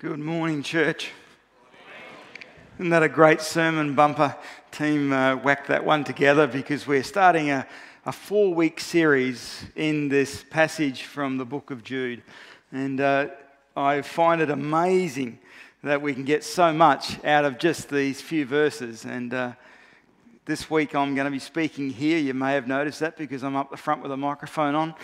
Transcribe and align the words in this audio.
Good 0.00 0.20
morning, 0.20 0.62
church. 0.62 1.10
Isn't 2.76 2.90
that 2.90 3.02
a 3.02 3.08
great 3.08 3.40
sermon 3.40 3.96
bumper? 3.96 4.36
Team 4.70 5.12
uh, 5.12 5.34
whacked 5.34 5.66
that 5.66 5.84
one 5.84 6.04
together 6.04 6.46
because 6.46 6.86
we're 6.86 7.02
starting 7.02 7.50
a, 7.50 7.66
a 8.06 8.12
four 8.12 8.54
week 8.54 8.78
series 8.78 9.64
in 9.74 10.08
this 10.08 10.44
passage 10.50 11.02
from 11.02 11.36
the 11.36 11.44
book 11.44 11.72
of 11.72 11.82
Jude. 11.82 12.22
And 12.70 13.00
uh, 13.00 13.30
I 13.76 14.02
find 14.02 14.40
it 14.40 14.50
amazing 14.50 15.40
that 15.82 16.00
we 16.00 16.14
can 16.14 16.22
get 16.22 16.44
so 16.44 16.72
much 16.72 17.18
out 17.24 17.44
of 17.44 17.58
just 17.58 17.88
these 17.88 18.20
few 18.20 18.46
verses. 18.46 19.04
And 19.04 19.34
uh, 19.34 19.52
this 20.44 20.70
week 20.70 20.94
I'm 20.94 21.16
going 21.16 21.24
to 21.24 21.32
be 21.32 21.40
speaking 21.40 21.90
here. 21.90 22.18
You 22.18 22.34
may 22.34 22.52
have 22.52 22.68
noticed 22.68 23.00
that 23.00 23.16
because 23.16 23.42
I'm 23.42 23.56
up 23.56 23.72
the 23.72 23.76
front 23.76 24.04
with 24.04 24.12
a 24.12 24.16
microphone 24.16 24.76
on 24.76 24.94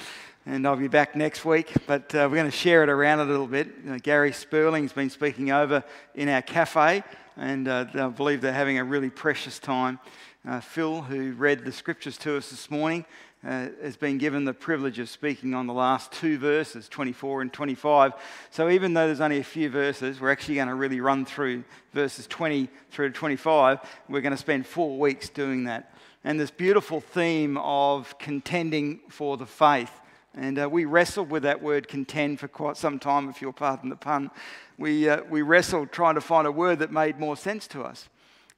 and 0.46 0.66
I'll 0.66 0.76
be 0.76 0.88
back 0.88 1.16
next 1.16 1.44
week. 1.44 1.72
But 1.86 2.14
uh, 2.14 2.28
we're 2.30 2.36
going 2.36 2.50
to 2.50 2.56
share 2.56 2.82
it 2.82 2.88
around 2.88 3.20
a 3.20 3.24
little 3.24 3.46
bit. 3.46 3.68
You 3.84 3.92
know, 3.92 3.98
Gary 3.98 4.32
Sperling's 4.32 4.92
been 4.92 5.10
speaking 5.10 5.50
over 5.50 5.84
in 6.14 6.28
our 6.28 6.42
cafe, 6.42 7.02
and 7.36 7.66
uh, 7.66 7.86
I 7.94 8.08
believe 8.08 8.40
they're 8.40 8.52
having 8.52 8.78
a 8.78 8.84
really 8.84 9.10
precious 9.10 9.58
time. 9.58 9.98
Uh, 10.46 10.60
Phil, 10.60 11.00
who 11.00 11.32
read 11.32 11.64
the 11.64 11.72
scriptures 11.72 12.18
to 12.18 12.36
us 12.36 12.50
this 12.50 12.70
morning, 12.70 13.06
uh, 13.46 13.68
has 13.82 13.96
been 13.96 14.18
given 14.18 14.44
the 14.44 14.52
privilege 14.52 14.98
of 14.98 15.08
speaking 15.08 15.54
on 15.54 15.66
the 15.66 15.72
last 15.72 16.12
two 16.12 16.38
verses, 16.38 16.88
24 16.88 17.42
and 17.42 17.52
25. 17.52 18.12
So 18.50 18.68
even 18.68 18.94
though 18.94 19.06
there's 19.06 19.20
only 19.20 19.38
a 19.38 19.44
few 19.44 19.70
verses, 19.70 20.20
we're 20.20 20.30
actually 20.30 20.56
going 20.56 20.68
to 20.68 20.74
really 20.74 21.00
run 21.00 21.24
through 21.24 21.64
verses 21.92 22.26
20 22.26 22.68
through 22.90 23.10
to 23.10 23.14
25. 23.14 23.80
We're 24.08 24.20
going 24.20 24.32
to 24.32 24.38
spend 24.38 24.66
four 24.66 24.98
weeks 24.98 25.28
doing 25.28 25.64
that. 25.64 25.94
And 26.22 26.40
this 26.40 26.50
beautiful 26.50 27.00
theme 27.00 27.58
of 27.58 28.18
contending 28.18 29.00
for 29.10 29.36
the 29.36 29.46
faith. 29.46 29.90
And 30.36 30.58
uh, 30.58 30.68
we 30.68 30.84
wrestled 30.84 31.30
with 31.30 31.44
that 31.44 31.62
word 31.62 31.86
contend 31.86 32.40
for 32.40 32.48
quite 32.48 32.76
some 32.76 32.98
time, 32.98 33.28
if 33.28 33.40
you'll 33.40 33.52
pardon 33.52 33.88
the 33.88 33.96
pun. 33.96 34.30
We, 34.76 35.08
uh, 35.08 35.22
we 35.30 35.42
wrestled 35.42 35.92
trying 35.92 36.16
to 36.16 36.20
find 36.20 36.46
a 36.46 36.52
word 36.52 36.80
that 36.80 36.90
made 36.90 37.20
more 37.20 37.36
sense 37.36 37.68
to 37.68 37.82
us. 37.82 38.08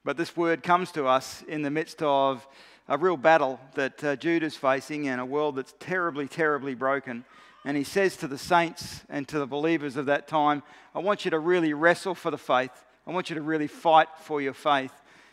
But 0.02 0.16
this 0.16 0.36
word 0.36 0.62
comes 0.62 0.90
to 0.92 1.06
us 1.06 1.42
in 1.46 1.62
the 1.62 1.70
midst 1.70 2.02
of 2.02 2.46
a 2.88 2.96
real 2.96 3.16
battle 3.18 3.60
that 3.74 4.02
uh, 4.02 4.16
is 4.22 4.56
facing 4.56 5.08
and 5.08 5.20
a 5.20 5.24
world 5.26 5.56
that's 5.56 5.74
terribly, 5.78 6.28
terribly 6.28 6.74
broken. 6.74 7.24
And 7.64 7.76
he 7.76 7.84
says 7.84 8.16
to 8.18 8.28
the 8.28 8.38
saints 8.38 9.02
and 9.10 9.26
to 9.28 9.38
the 9.38 9.46
believers 9.46 9.96
of 9.96 10.06
that 10.06 10.28
time, 10.28 10.62
I 10.94 11.00
want 11.00 11.24
you 11.24 11.30
to 11.32 11.38
really 11.38 11.74
wrestle 11.74 12.14
for 12.14 12.30
the 12.30 12.38
faith. 12.38 12.70
I 13.06 13.10
want 13.10 13.28
you 13.28 13.34
to 13.34 13.42
really 13.42 13.66
fight 13.66 14.08
for 14.20 14.40
your 14.40 14.54
faith, 14.54 14.92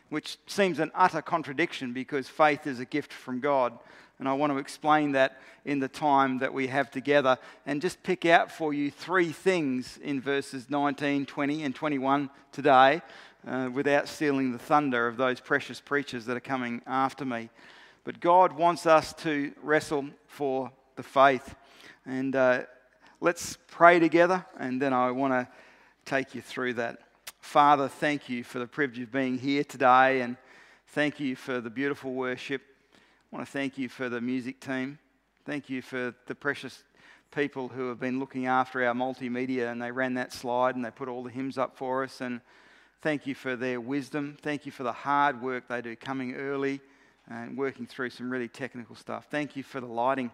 which 0.10 0.38
seems 0.48 0.80
an 0.80 0.92
utter 0.94 1.22
contradiction 1.22 1.94
because 1.94 2.28
faith 2.28 2.68
is 2.68 2.80
a 2.80 2.86
gift 2.86 3.14
from 3.14 3.40
God. 3.40 3.78
And 4.24 4.30
I 4.30 4.34
want 4.36 4.54
to 4.54 4.58
explain 4.58 5.12
that 5.12 5.42
in 5.66 5.80
the 5.80 5.90
time 5.90 6.38
that 6.38 6.54
we 6.54 6.68
have 6.68 6.90
together 6.90 7.38
and 7.66 7.82
just 7.82 8.02
pick 8.04 8.26
out 8.26 8.50
for 8.50 8.74
you 8.74 8.90
three 8.90 9.34
things 9.34 10.00
in 10.02 10.22
verses 10.22 10.70
19, 10.70 11.26
20, 11.26 11.64
and 11.66 11.76
21 11.76 12.30
today 12.54 13.02
uh, 13.46 13.70
without 13.74 14.08
stealing 14.08 14.54
the 14.54 14.58
thunder 14.58 15.10
of 15.10 15.18
those 15.18 15.42
precious 15.42 15.82
preachers 15.82 16.26
that 16.28 16.38
are 16.38 16.40
coming 16.40 16.82
after 16.88 17.26
me. 17.26 17.50
But 18.06 18.22
God 18.22 18.54
wants 18.54 18.86
us 18.86 19.12
to 19.16 19.52
wrestle 19.62 20.06
for 20.28 20.72
the 20.96 21.04
faith. 21.04 21.54
And 22.06 22.34
uh, 22.34 22.62
let's 23.20 23.58
pray 23.68 24.00
together, 24.00 24.46
and 24.58 24.82
then 24.82 24.94
I 24.94 25.12
want 25.12 25.34
to 25.34 25.50
take 26.06 26.34
you 26.34 26.40
through 26.40 26.76
that. 26.76 27.00
Father, 27.42 27.90
thank 27.90 28.30
you 28.30 28.46
for 28.46 28.60
the 28.60 28.68
privilege 28.68 29.02
of 29.02 29.12
being 29.12 29.38
here 29.38 29.66
today, 29.66 30.22
and 30.22 30.38
thank 30.88 31.20
you 31.20 31.36
for 31.36 31.60
the 31.60 31.70
beautiful 31.70 32.14
worship. 32.14 32.62
I 33.34 33.36
want 33.36 33.48
to 33.48 33.52
thank 33.52 33.80
you 33.80 33.90
for 33.90 34.10
the 34.10 34.22
music 34.22 34.60
team. 34.60 35.00
Thank 35.44 35.68
you 35.68 35.82
for 35.82 36.14
the 36.28 36.36
precious 36.36 36.84
people 37.34 37.68
who 37.68 37.90
have 37.90 38.00
been 38.00 38.20
looking 38.20 38.46
after 38.46 38.86
our 38.86 38.94
multimedia 38.94 39.72
and 39.72 39.82
they 39.82 39.90
ran 39.90 40.14
that 40.14 40.32
slide 40.32 40.76
and 40.76 40.86
they 40.86 40.92
put 40.92 41.08
all 41.08 41.24
the 41.24 41.32
hymns 41.32 41.58
up 41.58 41.76
for 41.76 42.04
us. 42.04 42.22
And 42.22 42.42
thank 43.02 43.26
you 43.26 43.34
for 43.34 43.56
their 43.56 43.82
wisdom. 43.82 44.38
Thank 44.44 44.68
you 44.68 44.72
for 44.72 44.84
the 44.84 44.92
hard 44.92 45.42
work 45.42 45.68
they 45.68 45.82
do 45.82 45.96
coming 45.96 46.36
early 46.36 46.80
and 47.28 47.58
working 47.58 47.88
through 47.88 48.12
some 48.12 48.30
really 48.30 48.48
technical 48.48 48.96
stuff. 48.96 49.26
Thank 49.32 49.56
you 49.56 49.64
for 49.64 49.82
the 49.82 49.88
lighting 49.88 50.30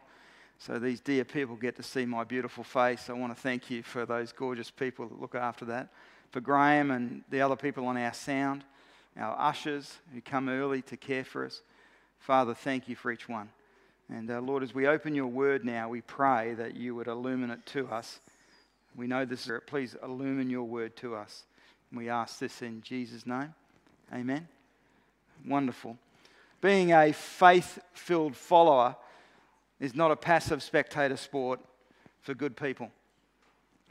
so 0.57 0.77
these 0.77 0.99
dear 0.99 1.23
people 1.23 1.55
get 1.55 1.77
to 1.77 1.83
see 1.83 2.05
my 2.05 2.25
beautiful 2.25 2.65
face. 2.65 3.09
I 3.09 3.13
want 3.13 3.33
to 3.33 3.41
thank 3.41 3.69
you 3.69 3.81
for 3.81 4.05
those 4.05 4.33
gorgeous 4.33 4.71
people 4.71 5.07
that 5.07 5.21
look 5.21 5.35
after 5.35 5.63
that. 5.65 5.87
For 6.31 6.41
Graham 6.41 6.91
and 6.91 7.23
the 7.29 7.39
other 7.39 7.55
people 7.55 7.87
on 7.87 7.95
our 7.95 8.13
sound, 8.13 8.65
our 9.17 9.39
ushers 9.39 9.99
who 10.13 10.19
come 10.19 10.49
early 10.49 10.81
to 10.81 10.97
care 10.97 11.23
for 11.23 11.45
us. 11.45 11.61
Father, 12.19 12.53
thank 12.53 12.87
you 12.87 12.95
for 12.95 13.11
each 13.11 13.27
one. 13.27 13.49
And 14.09 14.29
uh, 14.29 14.39
Lord, 14.39 14.63
as 14.63 14.73
we 14.73 14.87
open 14.87 15.15
your 15.15 15.27
word 15.27 15.63
now, 15.63 15.89
we 15.89 16.01
pray 16.01 16.53
that 16.55 16.75
you 16.75 16.95
would 16.95 17.07
illumine 17.07 17.51
it 17.51 17.65
to 17.67 17.87
us. 17.87 18.19
We 18.95 19.07
know 19.07 19.25
this, 19.25 19.47
is 19.47 19.61
please 19.67 19.95
illumine 20.03 20.49
your 20.49 20.63
word 20.63 20.95
to 20.97 21.15
us. 21.15 21.43
And 21.89 21.97
we 21.97 22.09
ask 22.09 22.39
this 22.39 22.61
in 22.61 22.81
Jesus' 22.81 23.25
name. 23.25 23.53
Amen. 24.13 24.47
Wonderful. 25.47 25.97
Being 26.61 26.91
a 26.91 27.13
faith 27.13 27.79
filled 27.93 28.35
follower 28.35 28.95
is 29.79 29.95
not 29.95 30.11
a 30.11 30.15
passive 30.15 30.61
spectator 30.61 31.17
sport 31.17 31.59
for 32.21 32.33
good 32.33 32.57
people. 32.57 32.91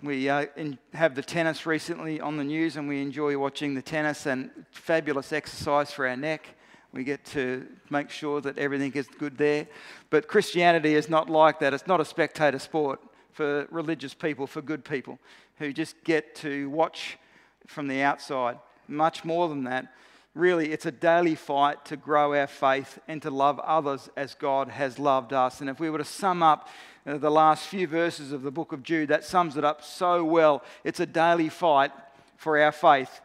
We 0.02 0.28
uh, 0.28 0.46
in, 0.56 0.78
have 0.94 1.14
the 1.14 1.22
tennis 1.22 1.66
recently 1.66 2.20
on 2.20 2.36
the 2.36 2.44
news, 2.44 2.76
and 2.76 2.88
we 2.88 3.00
enjoy 3.00 3.36
watching 3.38 3.74
the 3.74 3.82
tennis 3.82 4.26
and 4.26 4.50
fabulous 4.70 5.32
exercise 5.32 5.90
for 5.90 6.06
our 6.06 6.16
neck. 6.16 6.46
We 6.92 7.04
get 7.04 7.24
to 7.26 7.66
make 7.90 8.10
sure 8.10 8.40
that 8.40 8.56
everything 8.58 8.92
is 8.92 9.06
good 9.06 9.36
there. 9.36 9.66
But 10.10 10.26
Christianity 10.26 10.94
is 10.94 11.08
not 11.08 11.28
like 11.28 11.60
that. 11.60 11.74
It's 11.74 11.86
not 11.86 12.00
a 12.00 12.04
spectator 12.04 12.58
sport 12.58 13.00
for 13.32 13.66
religious 13.70 14.14
people, 14.14 14.46
for 14.46 14.62
good 14.62 14.84
people 14.84 15.18
who 15.58 15.72
just 15.72 16.02
get 16.04 16.34
to 16.36 16.70
watch 16.70 17.18
from 17.66 17.88
the 17.88 18.00
outside. 18.02 18.58
Much 18.88 19.24
more 19.24 19.48
than 19.48 19.64
that. 19.64 19.92
Really, 20.34 20.72
it's 20.72 20.86
a 20.86 20.92
daily 20.92 21.34
fight 21.34 21.84
to 21.86 21.96
grow 21.96 22.34
our 22.34 22.46
faith 22.46 22.98
and 23.06 23.20
to 23.22 23.30
love 23.30 23.58
others 23.60 24.08
as 24.16 24.34
God 24.34 24.68
has 24.68 24.98
loved 24.98 25.32
us. 25.32 25.60
And 25.60 25.68
if 25.68 25.80
we 25.80 25.90
were 25.90 25.98
to 25.98 26.04
sum 26.04 26.42
up 26.42 26.68
uh, 27.06 27.18
the 27.18 27.30
last 27.30 27.66
few 27.66 27.86
verses 27.86 28.32
of 28.32 28.42
the 28.42 28.50
book 28.50 28.72
of 28.72 28.82
Jude, 28.82 29.08
that 29.08 29.24
sums 29.24 29.56
it 29.56 29.64
up 29.64 29.82
so 29.82 30.24
well. 30.24 30.62
It's 30.84 31.00
a 31.00 31.06
daily 31.06 31.48
fight 31.48 31.90
for 32.36 32.58
our 32.58 32.72
faith 32.72 33.20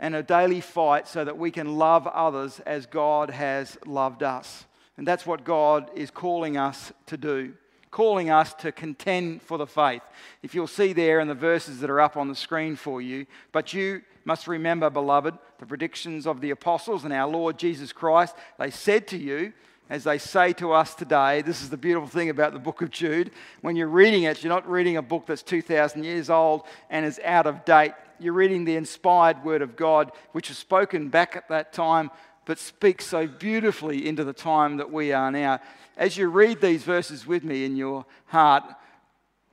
and 0.00 0.14
a 0.14 0.22
daily 0.22 0.60
fight 0.60 1.08
so 1.08 1.24
that 1.24 1.38
we 1.38 1.50
can 1.50 1.76
love 1.76 2.06
others 2.06 2.60
as 2.60 2.86
God 2.86 3.30
has 3.30 3.76
loved 3.84 4.22
us. 4.22 4.64
And 4.96 5.06
that's 5.06 5.26
what 5.26 5.44
God 5.44 5.90
is 5.94 6.10
calling 6.10 6.56
us 6.56 6.92
to 7.06 7.16
do, 7.16 7.54
calling 7.90 8.30
us 8.30 8.54
to 8.54 8.72
contend 8.72 9.42
for 9.42 9.58
the 9.58 9.66
faith. 9.66 10.02
If 10.42 10.54
you'll 10.54 10.66
see 10.66 10.92
there 10.92 11.20
in 11.20 11.28
the 11.28 11.34
verses 11.34 11.80
that 11.80 11.90
are 11.90 12.00
up 12.00 12.16
on 12.16 12.28
the 12.28 12.34
screen 12.34 12.76
for 12.76 13.00
you, 13.00 13.26
but 13.52 13.72
you 13.72 14.02
must 14.24 14.46
remember, 14.46 14.90
beloved, 14.90 15.38
the 15.58 15.66
predictions 15.66 16.26
of 16.26 16.40
the 16.40 16.50
apostles 16.50 17.04
and 17.04 17.12
our 17.12 17.28
Lord 17.28 17.58
Jesus 17.58 17.92
Christ. 17.92 18.34
They 18.58 18.70
said 18.70 19.06
to 19.08 19.16
you, 19.16 19.52
as 19.90 20.04
they 20.04 20.18
say 20.18 20.52
to 20.54 20.72
us 20.72 20.94
today, 20.94 21.42
this 21.42 21.62
is 21.62 21.70
the 21.70 21.76
beautiful 21.76 22.08
thing 22.08 22.30
about 22.30 22.52
the 22.52 22.58
book 22.58 22.82
of 22.82 22.90
Jude. 22.90 23.30
When 23.62 23.76
you're 23.76 23.88
reading 23.88 24.24
it, 24.24 24.42
you're 24.42 24.52
not 24.52 24.68
reading 24.68 24.96
a 24.96 25.02
book 25.02 25.26
that's 25.26 25.42
2,000 25.42 26.04
years 26.04 26.28
old 26.30 26.64
and 26.90 27.06
is 27.06 27.20
out 27.24 27.46
of 27.46 27.64
date 27.64 27.92
you're 28.20 28.32
reading 28.32 28.64
the 28.64 28.76
inspired 28.76 29.44
word 29.44 29.62
of 29.62 29.76
God, 29.76 30.12
which 30.32 30.48
was 30.48 30.58
spoken 30.58 31.08
back 31.08 31.36
at 31.36 31.48
that 31.48 31.72
time, 31.72 32.10
but 32.44 32.58
speaks 32.58 33.06
so 33.06 33.26
beautifully 33.26 34.08
into 34.08 34.24
the 34.24 34.32
time 34.32 34.78
that 34.78 34.90
we 34.90 35.12
are 35.12 35.30
now. 35.30 35.60
As 35.96 36.16
you 36.16 36.28
read 36.28 36.60
these 36.60 36.82
verses 36.82 37.26
with 37.26 37.44
me 37.44 37.64
in 37.64 37.76
your 37.76 38.06
heart, 38.26 38.64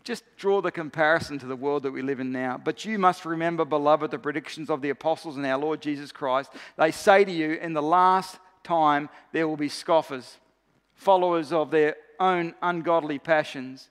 just 0.03 0.23
draw 0.37 0.61
the 0.61 0.71
comparison 0.71 1.39
to 1.39 1.47
the 1.47 1.55
world 1.55 1.83
that 1.83 1.91
we 1.91 2.01
live 2.01 2.19
in 2.19 2.31
now. 2.31 2.59
But 2.63 2.85
you 2.85 2.99
must 2.99 3.25
remember, 3.25 3.65
beloved, 3.65 4.11
the 4.11 4.19
predictions 4.19 4.69
of 4.69 4.81
the 4.81 4.91
apostles 4.91 5.35
and 5.35 5.45
our 5.45 5.57
Lord 5.57 5.81
Jesus 5.81 6.11
Christ. 6.11 6.51
They 6.77 6.91
say 6.91 7.25
to 7.25 7.31
you, 7.31 7.53
in 7.53 7.73
the 7.73 7.81
last 7.81 8.37
time 8.65 9.07
there 9.31 9.47
will 9.47 9.55
be 9.55 9.69
scoffers, 9.69 10.37
followers 10.93 11.53
of 11.53 11.71
their 11.71 11.95
own 12.19 12.53
ungodly 12.61 13.19
passions. 13.19 13.89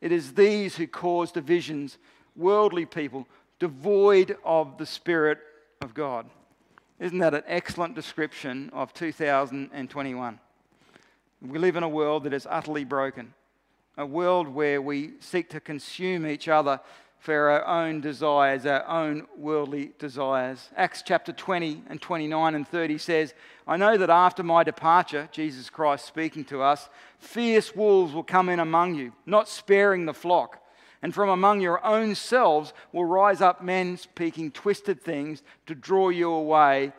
It 0.00 0.10
is 0.10 0.34
these 0.34 0.76
who 0.76 0.88
cause 0.88 1.30
divisions, 1.30 1.98
worldly 2.34 2.86
people 2.86 3.28
devoid 3.60 4.36
of 4.44 4.76
the 4.78 4.86
Spirit 4.86 5.38
of 5.80 5.94
God. 5.94 6.28
Isn't 6.98 7.18
that 7.18 7.34
an 7.34 7.44
excellent 7.46 7.94
description 7.94 8.70
of 8.72 8.92
2021? 8.94 10.40
We 11.42 11.58
live 11.58 11.76
in 11.76 11.82
a 11.82 11.88
world 11.88 12.24
that 12.24 12.32
is 12.32 12.46
utterly 12.48 12.84
broken, 12.84 13.34
a 13.96 14.06
world 14.06 14.48
where 14.48 14.80
we 14.80 15.12
seek 15.20 15.50
to 15.50 15.60
consume 15.60 16.26
each 16.26 16.48
other 16.48 16.80
for 17.24 17.48
our 17.48 17.66
own 17.66 18.02
desires, 18.02 18.66
our 18.66 18.86
own 18.86 19.26
worldly 19.34 19.92
desires. 19.98 20.68
Acts 20.76 21.02
chapter 21.02 21.32
20 21.32 21.84
and 21.88 21.98
29 21.98 22.54
and 22.54 22.68
30 22.68 22.98
says, 22.98 23.32
I 23.66 23.78
know 23.78 23.96
that 23.96 24.10
after 24.10 24.42
my 24.42 24.62
departure, 24.62 25.30
Jesus 25.32 25.70
Christ 25.70 26.04
speaking 26.04 26.44
to 26.44 26.60
us, 26.60 26.90
fierce 27.18 27.74
wolves 27.74 28.12
will 28.12 28.24
come 28.24 28.50
in 28.50 28.60
among 28.60 28.96
you, 28.96 29.14
not 29.24 29.48
sparing 29.48 30.04
the 30.04 30.12
flock. 30.12 30.62
And 31.00 31.14
from 31.14 31.30
among 31.30 31.62
your 31.62 31.82
own 31.82 32.14
selves 32.14 32.74
will 32.92 33.06
rise 33.06 33.40
up 33.40 33.64
men 33.64 33.96
speaking 33.96 34.50
twisted 34.50 35.00
things 35.00 35.42
to 35.64 35.74
draw 35.74 36.10
you 36.10 36.30
away 36.30 36.92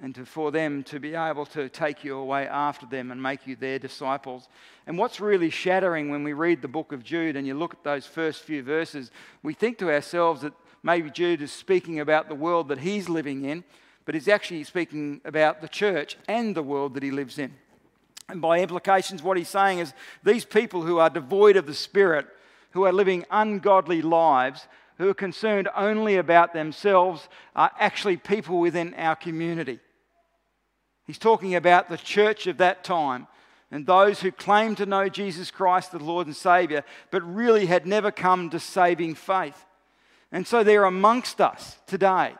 and 0.00 0.14
to, 0.14 0.24
for 0.24 0.52
them 0.52 0.84
to 0.84 1.00
be 1.00 1.14
able 1.14 1.44
to 1.46 1.68
take 1.68 2.04
you 2.04 2.16
away 2.16 2.46
after 2.46 2.86
them 2.86 3.10
and 3.10 3.20
make 3.20 3.46
you 3.46 3.56
their 3.56 3.78
disciples. 3.78 4.48
And 4.86 4.96
what's 4.96 5.20
really 5.20 5.50
shattering 5.50 6.10
when 6.10 6.22
we 6.22 6.32
read 6.32 6.62
the 6.62 6.68
book 6.68 6.92
of 6.92 7.02
Jude 7.02 7.36
and 7.36 7.46
you 7.46 7.54
look 7.54 7.74
at 7.74 7.82
those 7.82 8.06
first 8.06 8.44
few 8.44 8.62
verses, 8.62 9.10
we 9.42 9.54
think 9.54 9.78
to 9.78 9.92
ourselves 9.92 10.42
that 10.42 10.52
maybe 10.82 11.10
Jude 11.10 11.42
is 11.42 11.50
speaking 11.50 11.98
about 11.98 12.28
the 12.28 12.34
world 12.34 12.68
that 12.68 12.78
he's 12.78 13.08
living 13.08 13.44
in, 13.44 13.64
but 14.04 14.14
he's 14.14 14.28
actually 14.28 14.62
speaking 14.64 15.20
about 15.24 15.60
the 15.60 15.68
church 15.68 16.16
and 16.28 16.54
the 16.54 16.62
world 16.62 16.94
that 16.94 17.02
he 17.02 17.10
lives 17.10 17.38
in. 17.38 17.52
And 18.28 18.40
by 18.40 18.60
implications, 18.60 19.22
what 19.22 19.36
he's 19.36 19.48
saying 19.48 19.80
is 19.80 19.94
these 20.22 20.44
people 20.44 20.82
who 20.82 20.98
are 20.98 21.10
devoid 21.10 21.56
of 21.56 21.66
the 21.66 21.74
Spirit, 21.74 22.26
who 22.70 22.84
are 22.84 22.92
living 22.92 23.24
ungodly 23.30 24.02
lives, 24.02 24.68
who 24.98 25.08
are 25.08 25.14
concerned 25.14 25.68
only 25.74 26.16
about 26.16 26.52
themselves, 26.52 27.28
are 27.56 27.70
actually 27.78 28.16
people 28.16 28.60
within 28.60 28.94
our 28.94 29.16
community. 29.16 29.80
He's 31.08 31.18
talking 31.18 31.54
about 31.54 31.88
the 31.88 31.96
church 31.96 32.46
of 32.46 32.58
that 32.58 32.84
time 32.84 33.28
and 33.70 33.86
those 33.86 34.20
who 34.20 34.30
claimed 34.30 34.76
to 34.76 34.84
know 34.84 35.08
Jesus 35.08 35.50
Christ, 35.50 35.90
the 35.90 35.98
Lord 35.98 36.26
and 36.26 36.36
Savior, 36.36 36.84
but 37.10 37.22
really 37.22 37.64
had 37.64 37.86
never 37.86 38.10
come 38.10 38.50
to 38.50 38.60
saving 38.60 39.14
faith. 39.14 39.64
And 40.30 40.46
so 40.46 40.62
they're 40.62 40.84
amongst 40.84 41.40
us 41.40 41.78
today. 41.86 42.34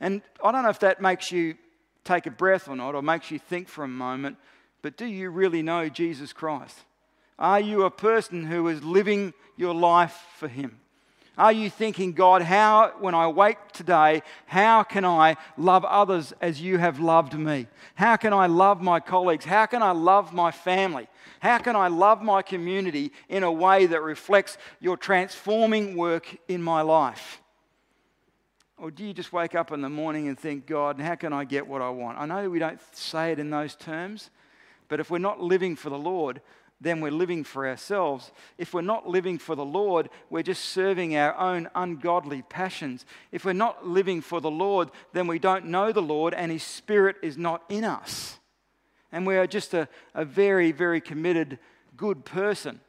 And 0.00 0.20
I 0.44 0.52
don't 0.52 0.64
know 0.64 0.68
if 0.68 0.80
that 0.80 1.00
makes 1.00 1.32
you 1.32 1.54
take 2.04 2.26
a 2.26 2.30
breath 2.30 2.68
or 2.68 2.76
not, 2.76 2.94
or 2.94 3.00
makes 3.00 3.30
you 3.30 3.38
think 3.38 3.68
for 3.68 3.84
a 3.84 3.88
moment, 3.88 4.36
but 4.82 4.98
do 4.98 5.06
you 5.06 5.30
really 5.30 5.62
know 5.62 5.88
Jesus 5.88 6.34
Christ? 6.34 6.78
Are 7.38 7.58
you 7.58 7.84
a 7.84 7.90
person 7.90 8.44
who 8.44 8.68
is 8.68 8.84
living 8.84 9.32
your 9.56 9.74
life 9.74 10.26
for 10.36 10.46
Him? 10.46 10.78
Are 11.36 11.52
you 11.52 11.68
thinking, 11.68 12.12
God, 12.12 12.42
how, 12.42 12.92
when 13.00 13.14
I 13.14 13.26
wake 13.26 13.72
today, 13.72 14.22
how 14.46 14.84
can 14.84 15.04
I 15.04 15.36
love 15.56 15.84
others 15.84 16.32
as 16.40 16.60
you 16.60 16.78
have 16.78 17.00
loved 17.00 17.34
me? 17.36 17.66
How 17.96 18.16
can 18.16 18.32
I 18.32 18.46
love 18.46 18.80
my 18.80 19.00
colleagues? 19.00 19.44
How 19.44 19.66
can 19.66 19.82
I 19.82 19.90
love 19.90 20.32
my 20.32 20.52
family? 20.52 21.08
How 21.40 21.58
can 21.58 21.74
I 21.74 21.88
love 21.88 22.22
my 22.22 22.40
community 22.42 23.10
in 23.28 23.42
a 23.42 23.50
way 23.50 23.86
that 23.86 24.00
reflects 24.02 24.58
your 24.80 24.96
transforming 24.96 25.96
work 25.96 26.36
in 26.46 26.62
my 26.62 26.82
life? 26.82 27.42
Or 28.78 28.92
do 28.92 29.04
you 29.04 29.12
just 29.12 29.32
wake 29.32 29.56
up 29.56 29.72
in 29.72 29.80
the 29.80 29.88
morning 29.88 30.28
and 30.28 30.38
think, 30.38 30.66
God, 30.66 31.00
how 31.00 31.16
can 31.16 31.32
I 31.32 31.44
get 31.44 31.66
what 31.66 31.82
I 31.82 31.90
want? 31.90 32.18
I 32.18 32.26
know 32.26 32.48
we 32.48 32.60
don't 32.60 32.80
say 32.94 33.32
it 33.32 33.40
in 33.40 33.50
those 33.50 33.74
terms, 33.74 34.30
but 34.88 35.00
if 35.00 35.10
we're 35.10 35.18
not 35.18 35.40
living 35.40 35.74
for 35.74 35.90
the 35.90 35.98
Lord, 35.98 36.40
then 36.84 37.00
we're 37.00 37.10
living 37.10 37.42
for 37.42 37.66
ourselves. 37.66 38.30
If 38.58 38.72
we're 38.72 38.82
not 38.82 39.08
living 39.08 39.38
for 39.38 39.56
the 39.56 39.64
Lord, 39.64 40.08
we're 40.30 40.42
just 40.42 40.66
serving 40.66 41.16
our 41.16 41.36
own 41.36 41.68
ungodly 41.74 42.42
passions. 42.42 43.04
If 43.32 43.44
we're 43.44 43.54
not 43.54 43.86
living 43.86 44.20
for 44.20 44.40
the 44.40 44.50
Lord, 44.50 44.90
then 45.12 45.26
we 45.26 45.38
don't 45.38 45.66
know 45.66 45.90
the 45.90 46.02
Lord 46.02 46.34
and 46.34 46.52
His 46.52 46.62
Spirit 46.62 47.16
is 47.22 47.36
not 47.36 47.64
in 47.68 47.84
us. 47.84 48.38
And 49.10 49.26
we 49.26 49.36
are 49.36 49.46
just 49.46 49.74
a, 49.74 49.88
a 50.14 50.24
very, 50.24 50.72
very 50.72 51.00
committed, 51.00 51.58
good 51.96 52.24
person, 52.24 52.80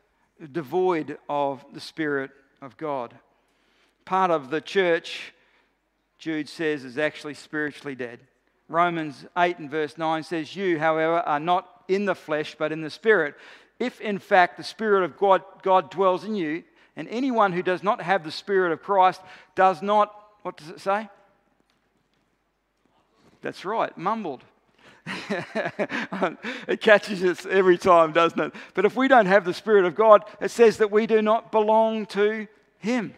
devoid 0.51 1.17
of 1.29 1.65
the 1.73 1.79
Spirit 1.79 2.31
of 2.61 2.77
God. 2.77 3.15
Part 4.03 4.29
of 4.29 4.49
the 4.49 4.61
church, 4.61 5.33
Jude 6.19 6.49
says, 6.49 6.83
is 6.83 6.97
actually 6.97 7.35
spiritually 7.35 7.95
dead. 7.95 8.19
Romans 8.67 9.25
8 9.37 9.59
and 9.59 9.69
verse 9.69 9.97
9 9.97 10.23
says, 10.23 10.55
You, 10.55 10.79
however, 10.79 11.19
are 11.19 11.39
not 11.39 11.83
in 11.87 12.05
the 12.05 12.15
flesh, 12.15 12.55
but 12.57 12.71
in 12.71 12.81
the 12.81 12.89
Spirit 12.89 13.35
if 13.79 13.99
in 14.01 14.19
fact 14.19 14.57
the 14.57 14.63
Spirit 14.63 15.03
of 15.03 15.17
God, 15.17 15.43
God 15.61 15.91
dwells 15.91 16.23
in 16.23 16.35
you, 16.35 16.63
and 16.95 17.07
anyone 17.09 17.51
who 17.51 17.61
does 17.61 17.83
not 17.83 18.01
have 18.01 18.23
the 18.23 18.31
Spirit 18.31 18.71
of 18.71 18.81
Christ 18.81 19.21
does 19.55 19.81
not, 19.81 20.13
what 20.43 20.57
does 20.57 20.69
it 20.69 20.79
say? 20.79 21.09
That's 23.41 23.65
right, 23.65 23.95
mumbled. 23.97 24.43
it 26.67 26.81
catches 26.81 27.23
us 27.23 27.45
every 27.45 27.77
time, 27.77 28.11
doesn't 28.11 28.39
it? 28.39 28.53
But 28.73 28.85
if 28.85 28.95
we 28.95 29.07
don't 29.07 29.27
have 29.27 29.45
the 29.45 29.53
Spirit 29.53 29.85
of 29.85 29.93
God, 29.93 30.23
it 30.41 30.49
says 30.49 30.77
that 30.77 30.89
we 30.89 31.05
do 31.05 31.21
not 31.21 31.51
belong 31.51 32.07
to 32.07 32.47
Him. 32.79 33.13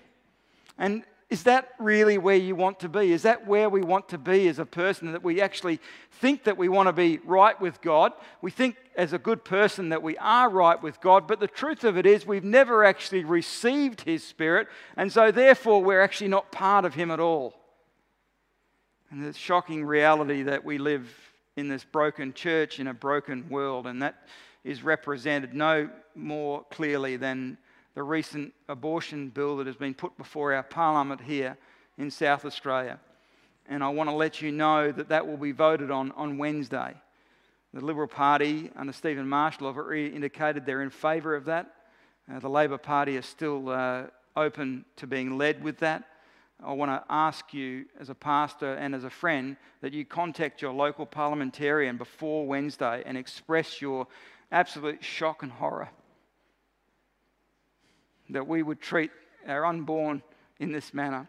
And 0.77 1.03
is 1.29 1.43
that 1.43 1.69
really 1.77 2.17
where 2.17 2.37
you 2.37 2.55
want 2.55 2.79
to 2.79 2.89
be? 2.89 3.11
Is 3.11 3.23
that 3.23 3.45
where 3.45 3.69
we 3.69 3.81
want 3.81 4.07
to 4.09 4.17
be 4.17 4.47
as 4.47 4.59
a 4.59 4.65
person? 4.65 5.11
That 5.11 5.23
we 5.23 5.41
actually 5.41 5.81
think 6.09 6.45
that 6.45 6.57
we 6.57 6.69
want 6.69 6.87
to 6.87 6.93
be 6.93 7.17
right 7.25 7.59
with 7.59 7.81
God? 7.81 8.13
We 8.41 8.49
think 8.49 8.77
as 8.95 9.11
a 9.11 9.17
good 9.17 9.43
person 9.43 9.89
that 9.89 10.01
we 10.01 10.17
are 10.19 10.49
right 10.49 10.81
with 10.81 11.01
God, 11.01 11.27
but 11.27 11.41
the 11.41 11.47
truth 11.47 11.83
of 11.83 11.97
it 11.97 12.05
is 12.05 12.25
we've 12.25 12.45
never 12.45 12.85
actually 12.85 13.25
received 13.25 14.01
His 14.01 14.23
Spirit, 14.23 14.67
and 14.95 15.11
so 15.11 15.29
therefore 15.31 15.83
we're 15.83 16.01
actually 16.01 16.29
not 16.29 16.51
part 16.51 16.85
of 16.85 16.93
Him 16.93 17.11
at 17.11 17.19
all. 17.19 17.53
And 19.11 19.25
the 19.25 19.33
shocking 19.33 19.85
reality 19.85 20.43
that 20.43 20.63
we 20.63 20.77
live 20.77 21.13
in 21.57 21.67
this 21.67 21.83
broken 21.83 22.33
church 22.33 22.79
in 22.79 22.87
a 22.87 22.93
broken 22.93 23.49
world, 23.49 23.85
and 23.85 24.01
that 24.01 24.27
is 24.63 24.81
represented 24.81 25.53
no 25.53 25.89
more 26.15 26.63
clearly 26.71 27.17
than 27.17 27.57
the 27.97 28.03
recent 28.03 28.53
abortion 28.69 29.29
bill 29.29 29.57
that 29.57 29.65
has 29.65 29.75
been 29.75 29.95
put 29.95 30.15
before 30.19 30.53
our 30.53 30.61
parliament 30.61 31.19
here 31.19 31.57
in 31.97 32.11
South 32.11 32.45
Australia. 32.45 32.99
And 33.67 33.83
I 33.83 33.89
want 33.89 34.07
to 34.07 34.15
let 34.15 34.39
you 34.39 34.51
know 34.51 34.91
that 34.91 35.09
that 35.09 35.25
will 35.25 35.35
be 35.35 35.51
voted 35.51 35.89
on 35.89 36.11
on 36.11 36.37
Wednesday. 36.37 36.93
The 37.73 37.83
Liberal 37.83 38.07
Party 38.07 38.69
under 38.75 38.93
Steven 38.93 39.27
Marshall 39.27 39.65
have 39.65 39.77
already 39.77 40.13
indicated 40.13 40.63
they're 40.63 40.83
in 40.83 40.91
favour 40.91 41.35
of 41.35 41.45
that. 41.45 41.73
Uh, 42.31 42.37
the 42.37 42.47
Labor 42.47 42.77
Party 42.77 43.15
is 43.15 43.25
still 43.25 43.67
uh, 43.69 44.03
open 44.35 44.85
to 44.97 45.07
being 45.07 45.35
led 45.35 45.63
with 45.63 45.79
that. 45.79 46.03
I 46.63 46.73
want 46.73 46.91
to 46.91 47.03
ask 47.09 47.51
you, 47.51 47.85
as 47.99 48.11
a 48.11 48.15
pastor 48.15 48.75
and 48.75 48.93
as 48.93 49.05
a 49.05 49.09
friend, 49.09 49.57
that 49.81 49.91
you 49.91 50.05
contact 50.05 50.61
your 50.61 50.71
local 50.71 51.07
parliamentarian 51.07 51.97
before 51.97 52.45
Wednesday 52.45 53.01
and 53.07 53.17
express 53.17 53.81
your 53.81 54.05
absolute 54.51 55.03
shock 55.03 55.41
and 55.41 55.51
horror 55.51 55.89
that 58.29 58.47
we 58.47 58.63
would 58.63 58.81
treat 58.81 59.11
our 59.47 59.65
unborn 59.65 60.21
in 60.59 60.71
this 60.71 60.93
manner. 60.93 61.27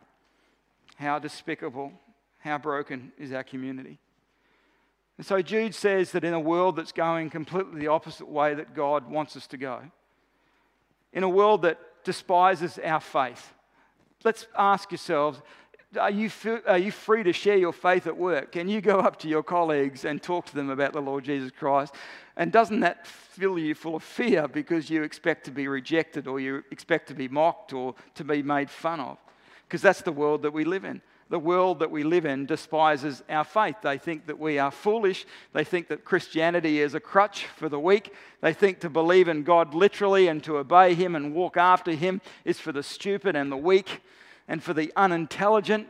How 0.97 1.19
despicable, 1.19 1.93
how 2.39 2.59
broken 2.59 3.13
is 3.19 3.33
our 3.33 3.45
community. 3.45 3.99
And 5.17 5.27
so 5.27 5.43
Jude 5.43 5.75
says 5.75 6.13
that 6.13 6.25
in 6.25 6.33
a 6.33 6.41
world 6.41 6.77
that's 6.77 6.93
going 6.93 7.31
completely 7.31 7.81
the 7.81 7.89
opposite 7.89 8.29
way 8.29 8.55
that 8.55 8.75
God 8.75 9.11
wants 9.11 9.37
us 9.37 9.47
to 9.49 9.57
go, 9.57 9.81
in 11.13 11.23
a 11.23 11.29
world 11.29 11.63
that 11.63 11.79
despises 12.05 12.79
our 12.85 13.01
faith, 13.01 13.53
let's 14.25 14.47
ask 14.57 14.91
yourselves 14.91 15.41
are 15.99 16.11
you, 16.11 16.31
are 16.67 16.79
you 16.79 16.93
free 16.93 17.23
to 17.23 17.33
share 17.33 17.57
your 17.57 17.73
faith 17.73 18.07
at 18.07 18.17
work? 18.17 18.53
Can 18.53 18.69
you 18.69 18.83
go 18.83 18.99
up 18.99 19.19
to 19.21 19.29
your 19.29 19.43
colleagues 19.43 20.05
and 20.05 20.23
talk 20.23 20.45
to 20.47 20.55
them 20.55 20.69
about 20.69 20.93
the 20.93 21.01
Lord 21.01 21.25
Jesus 21.25 21.51
Christ? 21.51 21.95
And 22.39 22.53
doesn't 22.53 22.81
that 22.81 23.05
fill 23.05 23.59
you 23.59 23.75
full 23.75 23.97
of 23.97 24.03
fear 24.05 24.47
because 24.47 24.89
you 24.89 25.03
expect 25.03 25.45
to 25.47 25.51
be 25.51 25.67
rejected 25.67 26.29
or 26.29 26.39
you 26.39 26.63
expect 26.71 27.09
to 27.09 27.15
be 27.15 27.27
mocked 27.27 27.73
or 27.73 27.97
to 28.15 28.23
be 28.23 28.45
made 28.45 28.71
fun 28.71 29.01
of? 29.01 29.19
Because 29.67 29.83
that's 29.83 30.03
the 30.03 30.13
world 30.13 30.43
that 30.43 30.53
we 30.53 30.65
live 30.65 30.85
in. 30.85 31.03
The 31.31 31.39
world 31.39 31.81
that 31.81 31.91
we 31.91 32.05
live 32.05 32.25
in 32.25 32.47
despises 32.47 33.23
our 33.29 33.45
faith. 33.45 33.77
They 33.83 33.99
think 33.99 34.27
that 34.29 34.39
we 34.39 34.59
are 34.59 34.71
foolish. 34.71 35.27
They 35.53 35.65
think 35.65 35.89
that 35.89 36.05
Christianity 36.05 36.81
is 36.81 36.95
a 36.95 37.01
crutch 37.01 37.45
for 37.57 37.69
the 37.69 37.81
weak. 37.81 38.15
They 38.41 38.55
think 38.55 38.81
to 38.81 38.89
believe 38.89 39.29
in 39.29 39.43
God 39.43 39.75
literally 39.75 40.29
and 40.29 40.43
to 40.45 40.59
obey 40.59 40.95
Him 40.95 41.17
and 41.17 41.35
walk 41.35 41.57
after 41.57 41.91
Him 41.91 42.23
is 42.45 42.61
for 42.61 42.71
the 42.71 42.85
stupid 42.85 43.35
and 43.35 43.53
the 43.53 43.59
weak 43.59 44.01
and 44.47 44.63
for 44.63 44.73
the 44.73 44.93
unintelligent. 44.97 45.89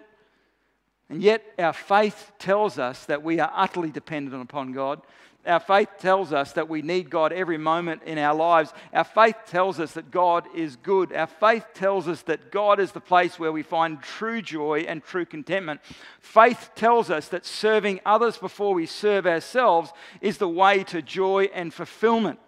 And 1.10 1.22
yet, 1.22 1.44
our 1.58 1.72
faith 1.72 2.32
tells 2.38 2.78
us 2.78 3.04
that 3.04 3.22
we 3.22 3.38
are 3.38 3.52
utterly 3.54 3.90
dependent 3.90 4.42
upon 4.42 4.72
God. 4.72 5.02
Our 5.46 5.60
faith 5.60 5.88
tells 5.98 6.32
us 6.32 6.52
that 6.52 6.68
we 6.68 6.82
need 6.82 7.10
God 7.10 7.32
every 7.32 7.58
moment 7.58 8.02
in 8.02 8.18
our 8.18 8.34
lives. 8.34 8.72
Our 8.92 9.04
faith 9.04 9.36
tells 9.46 9.80
us 9.80 9.92
that 9.92 10.10
God 10.10 10.46
is 10.54 10.76
good. 10.76 11.12
Our 11.12 11.26
faith 11.26 11.64
tells 11.74 12.06
us 12.06 12.22
that 12.22 12.50
God 12.50 12.80
is 12.80 12.92
the 12.92 13.00
place 13.00 13.38
where 13.38 13.52
we 13.52 13.62
find 13.62 14.02
true 14.02 14.42
joy 14.42 14.80
and 14.80 15.02
true 15.02 15.24
contentment. 15.24 15.80
Faith 16.20 16.70
tells 16.74 17.08
us 17.08 17.28
that 17.28 17.46
serving 17.46 18.00
others 18.04 18.36
before 18.36 18.74
we 18.74 18.84
serve 18.84 19.26
ourselves 19.26 19.92
is 20.20 20.38
the 20.38 20.48
way 20.48 20.84
to 20.84 21.00
joy 21.00 21.48
and 21.54 21.72
fulfillment. 21.72 22.40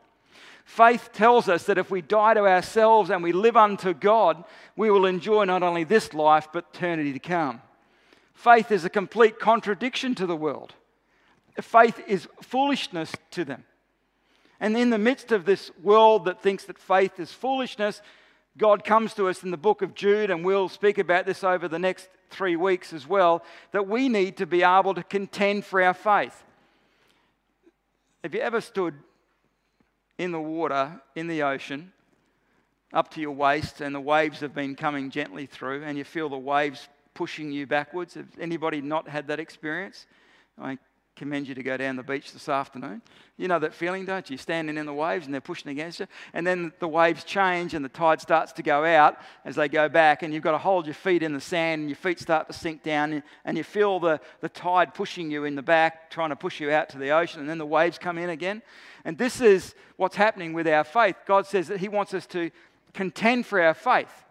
Faith 0.65 1.11
tells 1.13 1.49
us 1.49 1.65
that 1.65 1.79
if 1.79 1.91
we 1.91 2.03
die 2.03 2.35
to 2.35 2.47
ourselves 2.47 3.11
and 3.11 3.23
we 3.23 3.33
live 3.33 3.57
unto 3.57 3.95
God, 3.95 4.45
we 4.77 4.91
will 4.91 5.07
enjoy 5.07 5.45
not 5.45 5.63
only 5.63 5.85
this 5.85 6.13
life, 6.13 6.49
but 6.53 6.67
eternity 6.75 7.13
to 7.13 7.19
come. 7.19 7.63
Faith 8.35 8.71
is 8.71 8.85
a 8.85 8.91
complete 8.91 9.39
contradiction 9.39 10.15
to 10.15 10.27
the 10.27 10.37
world. 10.37 10.75
Faith 11.63 12.01
is 12.07 12.29
foolishness 12.43 13.13
to 13.33 13.45
them. 13.45 13.65
And 14.61 14.77
in 14.77 14.91
the 14.91 14.99
midst 14.99 15.33
of 15.33 15.45
this 15.45 15.71
world 15.83 16.27
that 16.27 16.43
thinks 16.43 16.65
that 16.65 16.79
faith 16.79 17.19
is 17.19 17.33
foolishness, 17.33 18.03
God 18.59 18.85
comes 18.85 19.15
to 19.15 19.29
us 19.29 19.43
in 19.43 19.51
the 19.51 19.57
book 19.57 19.81
of 19.81 19.95
Jude, 19.95 20.31
and 20.31 20.45
we'll 20.45 20.69
speak 20.69 20.99
about 20.99 21.25
this 21.25 21.43
over 21.43 21.67
the 21.67 21.79
next 21.79 22.09
three 22.29 22.57
weeks 22.57 22.93
as 22.93 23.07
well, 23.07 23.43
that 23.73 23.89
we 23.89 24.09
need 24.09 24.37
to 24.37 24.47
be 24.47 24.63
able 24.63 24.95
to 24.95 25.03
contend 25.03 25.65
for 25.65 25.83
our 25.83 25.95
faith. 25.95 26.45
Have 28.23 28.35
you 28.35 28.41
ever 28.41 28.61
stood 28.61 28.95
in 30.19 30.33
the 30.33 30.41
water, 30.41 31.01
in 31.17 31.27
the 31.27 31.43
ocean, 31.43 31.93
up 32.93 33.11
to 33.13 33.21
your 33.21 33.31
waist, 33.31 33.81
and 33.81 33.95
the 33.95 34.01
waves 34.01 34.41
have 34.41 34.55
been 34.55 34.75
coming 34.75 35.11
gently 35.11 35.47
through, 35.47 35.83
and 35.85 35.97
you 35.97 36.05
feel 36.05 36.29
the 36.29 36.37
waves 36.37 36.89
pushing 37.15 37.51
you 37.51 37.67
backwards. 37.67 38.15
Has 38.15 38.27
anybody 38.39 38.81
not 38.81 39.09
had 39.09 39.29
that 39.29 39.41
experience? 39.41 40.07
I 40.59 40.69
mean, 40.69 40.79
commend 41.21 41.47
you 41.47 41.55
to 41.55 41.63
go 41.63 41.77
down 41.77 41.97
the 41.97 42.03
beach 42.03 42.33
this 42.33 42.49
afternoon. 42.49 43.03
You 43.37 43.47
know 43.47 43.59
that 43.59 43.75
feeling, 43.75 44.07
don't 44.07 44.31
you? 44.31 44.39
Standing 44.39 44.79
in 44.79 44.87
the 44.87 44.95
waves 44.95 45.27
and 45.27 45.35
they're 45.35 45.43
pushing 45.43 45.71
against 45.71 46.01
you. 46.01 46.07
And 46.33 46.47
then 46.47 46.73
the 46.79 46.89
waves 46.89 47.25
change 47.25 47.75
and 47.75 47.85
the 47.85 47.91
tide 47.91 48.23
starts 48.23 48.53
to 48.53 48.63
go 48.63 48.87
out 48.87 49.19
as 49.45 49.55
they 49.55 49.69
go 49.69 49.87
back. 49.91 50.23
And 50.23 50.33
you've 50.33 50.43
got 50.43 50.53
to 50.53 50.59
hold 50.59 50.87
your 50.87 50.95
feet 50.95 51.23
in 51.23 51.35
the 51.35 51.41
sand 51.41 51.81
and 51.81 51.91
your 51.91 51.97
feet 51.97 52.21
start 52.21 52.47
to 52.47 52.55
sink 52.55 52.83
down. 52.83 53.23
And 53.45 53.59
you 53.59 53.65
feel 53.65 54.01
the, 54.01 54.19
the 54.41 54.49
tide 54.49 54.95
pushing 54.95 55.31
you 55.31 55.45
in 55.45 55.57
the 55.57 55.63
back, 55.63 56.11
trying 56.11 56.31
to 56.31 56.37
push 56.37 56.59
you 56.59 56.71
out 56.71 56.89
to 56.89 56.99
the 56.99 57.11
ocean. 57.11 57.41
And 57.41 57.51
then 57.51 57.59
the 57.59 57.67
waves 57.67 57.99
come 57.99 58.17
in 58.17 58.31
again. 58.31 58.63
And 59.05 59.19
this 59.19 59.43
is 59.43 59.75
what's 59.99 60.17
happening 60.17 60.55
with 60.55 60.67
our 60.67 60.85
faith. 60.85 61.17
God 61.27 61.47
says 61.47 61.69
that 61.69 61.81
He 61.81 61.89
wants 61.89 62.15
us 62.15 62.25
to 62.29 62.51
contend 62.95 63.45
for 63.45 63.61
our 63.61 63.75
faith. 63.75 64.25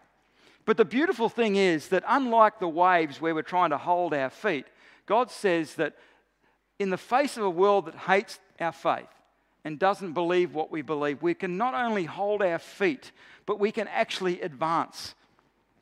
But 0.64 0.76
the 0.76 0.84
beautiful 0.84 1.28
thing 1.28 1.54
is 1.54 1.86
that 1.90 2.02
unlike 2.08 2.58
the 2.58 2.68
waves 2.68 3.20
where 3.20 3.32
we're 3.32 3.42
trying 3.42 3.70
to 3.70 3.78
hold 3.78 4.12
our 4.12 4.30
feet, 4.30 4.66
God 5.06 5.30
says 5.30 5.74
that 5.74 5.94
in 6.80 6.88
the 6.88 6.96
face 6.96 7.36
of 7.36 7.44
a 7.44 7.50
world 7.50 7.84
that 7.84 7.94
hates 7.94 8.40
our 8.58 8.72
faith 8.72 9.06
and 9.64 9.78
doesn't 9.78 10.14
believe 10.14 10.54
what 10.54 10.72
we 10.72 10.80
believe, 10.80 11.20
we 11.20 11.34
can 11.34 11.58
not 11.58 11.74
only 11.74 12.04
hold 12.04 12.42
our 12.42 12.58
feet, 12.58 13.12
but 13.44 13.60
we 13.60 13.70
can 13.70 13.86
actually 13.86 14.40
advance. 14.40 15.14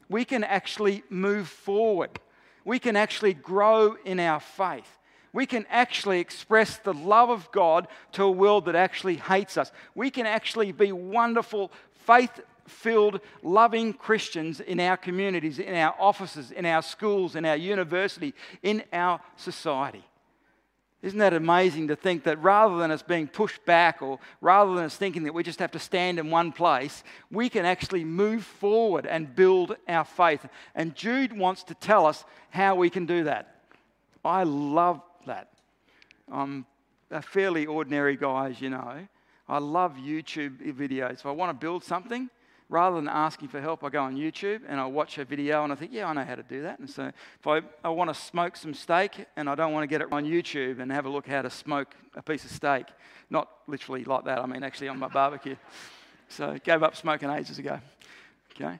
We 0.08 0.24
can 0.24 0.42
actually 0.42 1.04
move 1.08 1.46
forward. 1.48 2.18
We 2.64 2.80
can 2.80 2.96
actually 2.96 3.34
grow 3.34 3.96
in 4.04 4.18
our 4.18 4.40
faith. 4.40 4.98
We 5.32 5.46
can 5.46 5.66
actually 5.70 6.18
express 6.18 6.78
the 6.78 6.94
love 6.94 7.30
of 7.30 7.52
God 7.52 7.86
to 8.12 8.24
a 8.24 8.30
world 8.30 8.64
that 8.64 8.74
actually 8.74 9.16
hates 9.16 9.56
us. 9.56 9.70
We 9.94 10.10
can 10.10 10.26
actually 10.26 10.72
be 10.72 10.90
wonderful, 10.90 11.70
faith 12.06 12.40
filled, 12.66 13.20
loving 13.44 13.92
Christians 13.92 14.58
in 14.58 14.80
our 14.80 14.96
communities, 14.96 15.60
in 15.60 15.74
our 15.74 15.94
offices, 15.96 16.50
in 16.50 16.66
our 16.66 16.82
schools, 16.82 17.36
in 17.36 17.44
our 17.44 17.56
university, 17.56 18.34
in 18.64 18.82
our 18.92 19.20
society. 19.36 20.04
Isn't 21.00 21.20
that 21.20 21.32
amazing 21.32 21.88
to 21.88 21.96
think 21.96 22.24
that 22.24 22.42
rather 22.42 22.76
than 22.78 22.90
us 22.90 23.02
being 23.02 23.28
pushed 23.28 23.64
back 23.64 24.02
or 24.02 24.18
rather 24.40 24.74
than 24.74 24.84
us 24.84 24.96
thinking 24.96 25.22
that 25.24 25.34
we 25.34 25.44
just 25.44 25.60
have 25.60 25.70
to 25.72 25.78
stand 25.78 26.18
in 26.18 26.28
one 26.28 26.50
place, 26.50 27.04
we 27.30 27.48
can 27.48 27.64
actually 27.64 28.04
move 28.04 28.44
forward 28.44 29.06
and 29.06 29.34
build 29.34 29.76
our 29.86 30.04
faith? 30.04 30.44
And 30.74 30.96
Jude 30.96 31.32
wants 31.32 31.62
to 31.64 31.74
tell 31.74 32.04
us 32.04 32.24
how 32.50 32.74
we 32.74 32.90
can 32.90 33.06
do 33.06 33.24
that. 33.24 33.60
I 34.24 34.42
love 34.42 35.00
that. 35.26 35.50
I'm 36.30 36.66
a 37.12 37.22
fairly 37.22 37.64
ordinary 37.66 38.16
guy, 38.16 38.50
as 38.50 38.60
you 38.60 38.70
know. 38.70 39.06
I 39.48 39.58
love 39.58 39.94
YouTube 39.94 40.58
videos. 40.74 41.12
If 41.12 41.26
I 41.26 41.30
want 41.30 41.50
to 41.50 41.54
build 41.54 41.84
something, 41.84 42.28
rather 42.68 42.96
than 42.96 43.08
asking 43.08 43.48
for 43.48 43.60
help, 43.60 43.82
I 43.82 43.88
go 43.88 44.02
on 44.02 44.16
YouTube 44.16 44.60
and 44.68 44.78
I 44.78 44.86
watch 44.86 45.18
a 45.18 45.24
video 45.24 45.64
and 45.64 45.72
I 45.72 45.76
think, 45.76 45.92
yeah, 45.92 46.06
I 46.06 46.12
know 46.12 46.24
how 46.24 46.34
to 46.34 46.42
do 46.42 46.62
that. 46.62 46.78
And 46.78 46.88
so 46.88 47.04
if 47.04 47.46
I, 47.46 47.62
I 47.82 47.88
want 47.88 48.12
to 48.12 48.14
smoke 48.14 48.56
some 48.56 48.74
steak 48.74 49.26
and 49.36 49.48
I 49.48 49.54
don't 49.54 49.72
want 49.72 49.84
to 49.84 49.86
get 49.86 50.02
it 50.02 50.12
on 50.12 50.24
YouTube 50.24 50.80
and 50.80 50.92
have 50.92 51.06
a 51.06 51.08
look 51.08 51.26
how 51.26 51.42
to 51.42 51.50
smoke 51.50 51.94
a 52.14 52.22
piece 52.22 52.44
of 52.44 52.50
steak, 52.50 52.86
not 53.30 53.48
literally 53.66 54.04
like 54.04 54.24
that, 54.24 54.38
I 54.38 54.46
mean 54.46 54.62
actually 54.62 54.88
on 54.88 54.98
my 54.98 55.08
barbecue. 55.08 55.56
So 56.28 56.58
gave 56.62 56.82
up 56.82 56.94
smoking 56.94 57.30
ages 57.30 57.58
ago. 57.58 57.80
Okay. 58.52 58.78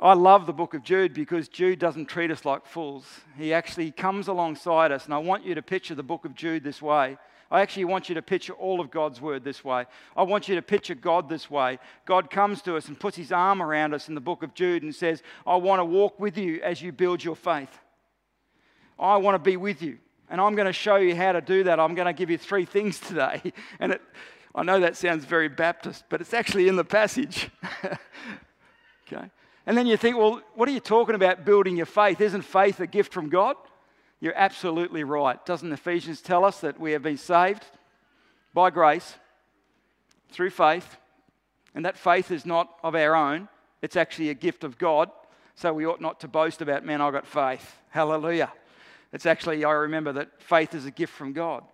I 0.00 0.14
love 0.14 0.46
the 0.46 0.52
book 0.52 0.74
of 0.74 0.82
Jude 0.82 1.12
because 1.12 1.48
Jude 1.48 1.78
doesn't 1.78 2.06
treat 2.06 2.30
us 2.30 2.44
like 2.44 2.66
fools. 2.66 3.04
He 3.36 3.52
actually 3.52 3.90
comes 3.90 4.28
alongside 4.28 4.92
us. 4.92 5.04
And 5.04 5.14
I 5.14 5.18
want 5.18 5.44
you 5.44 5.54
to 5.56 5.62
picture 5.62 5.94
the 5.94 6.04
book 6.04 6.24
of 6.24 6.34
Jude 6.34 6.62
this 6.62 6.80
way 6.80 7.18
I 7.50 7.62
actually 7.62 7.86
want 7.86 8.08
you 8.08 8.14
to 8.16 8.22
picture 8.22 8.52
all 8.52 8.80
of 8.80 8.90
God's 8.90 9.20
word 9.20 9.42
this 9.42 9.64
way. 9.64 9.86
I 10.14 10.22
want 10.22 10.48
you 10.48 10.56
to 10.56 10.62
picture 10.62 10.94
God 10.94 11.28
this 11.28 11.50
way. 11.50 11.78
God 12.04 12.30
comes 12.30 12.60
to 12.62 12.76
us 12.76 12.88
and 12.88 13.00
puts 13.00 13.16
his 13.16 13.32
arm 13.32 13.62
around 13.62 13.94
us 13.94 14.08
in 14.08 14.14
the 14.14 14.20
book 14.20 14.42
of 14.42 14.52
Jude 14.52 14.82
and 14.82 14.94
says, 14.94 15.22
I 15.46 15.56
want 15.56 15.80
to 15.80 15.84
walk 15.84 16.20
with 16.20 16.36
you 16.36 16.60
as 16.62 16.82
you 16.82 16.92
build 16.92 17.24
your 17.24 17.36
faith. 17.36 17.78
I 18.98 19.16
want 19.16 19.34
to 19.34 19.38
be 19.38 19.56
with 19.56 19.80
you. 19.80 19.98
And 20.28 20.40
I'm 20.40 20.56
going 20.56 20.66
to 20.66 20.74
show 20.74 20.96
you 20.96 21.16
how 21.16 21.32
to 21.32 21.40
do 21.40 21.64
that. 21.64 21.80
I'm 21.80 21.94
going 21.94 22.06
to 22.06 22.12
give 22.12 22.28
you 22.28 22.36
three 22.36 22.66
things 22.66 23.00
today. 23.08 23.52
And 23.80 23.92
it, 23.92 24.02
I 24.54 24.62
know 24.62 24.80
that 24.80 24.96
sounds 24.96 25.24
very 25.24 25.48
Baptist, 25.48 26.04
but 26.10 26.20
it's 26.20 26.34
actually 26.34 26.68
in 26.68 26.76
the 26.76 26.84
passage. 26.84 27.48
okay. 29.06 29.30
And 29.66 29.76
then 29.76 29.86
you 29.86 29.96
think, 29.96 30.16
well, 30.16 30.42
what 30.54 30.68
are 30.68 30.72
you 30.72 30.80
talking 30.80 31.14
about 31.14 31.44
building 31.44 31.76
your 31.76 31.86
faith? 31.86 32.20
Isn't 32.20 32.42
faith 32.42 32.80
a 32.80 32.86
gift 32.86 33.12
from 33.12 33.30
God? 33.30 33.56
You're 34.20 34.36
absolutely 34.36 35.04
right. 35.04 35.44
Doesn't 35.46 35.72
Ephesians 35.72 36.20
tell 36.20 36.44
us 36.44 36.60
that 36.60 36.80
we 36.80 36.92
have 36.92 37.02
been 37.02 37.18
saved 37.18 37.64
by 38.52 38.70
grace 38.70 39.14
through 40.30 40.50
faith? 40.50 40.96
And 41.74 41.84
that 41.84 41.96
faith 41.96 42.30
is 42.30 42.44
not 42.44 42.68
of 42.82 42.94
our 42.94 43.14
own, 43.14 43.48
it's 43.82 43.96
actually 43.96 44.30
a 44.30 44.34
gift 44.34 44.64
of 44.64 44.78
God. 44.78 45.10
So 45.54 45.72
we 45.72 45.86
ought 45.86 46.00
not 46.00 46.20
to 46.20 46.28
boast 46.28 46.62
about, 46.62 46.84
man, 46.84 47.00
I 47.00 47.10
got 47.10 47.26
faith. 47.26 47.76
Hallelujah. 47.90 48.52
It's 49.12 49.26
actually, 49.26 49.64
I 49.64 49.72
remember 49.72 50.12
that 50.12 50.40
faith 50.40 50.74
is 50.74 50.86
a 50.86 50.90
gift 50.90 51.12
from 51.12 51.32
God. 51.32 51.64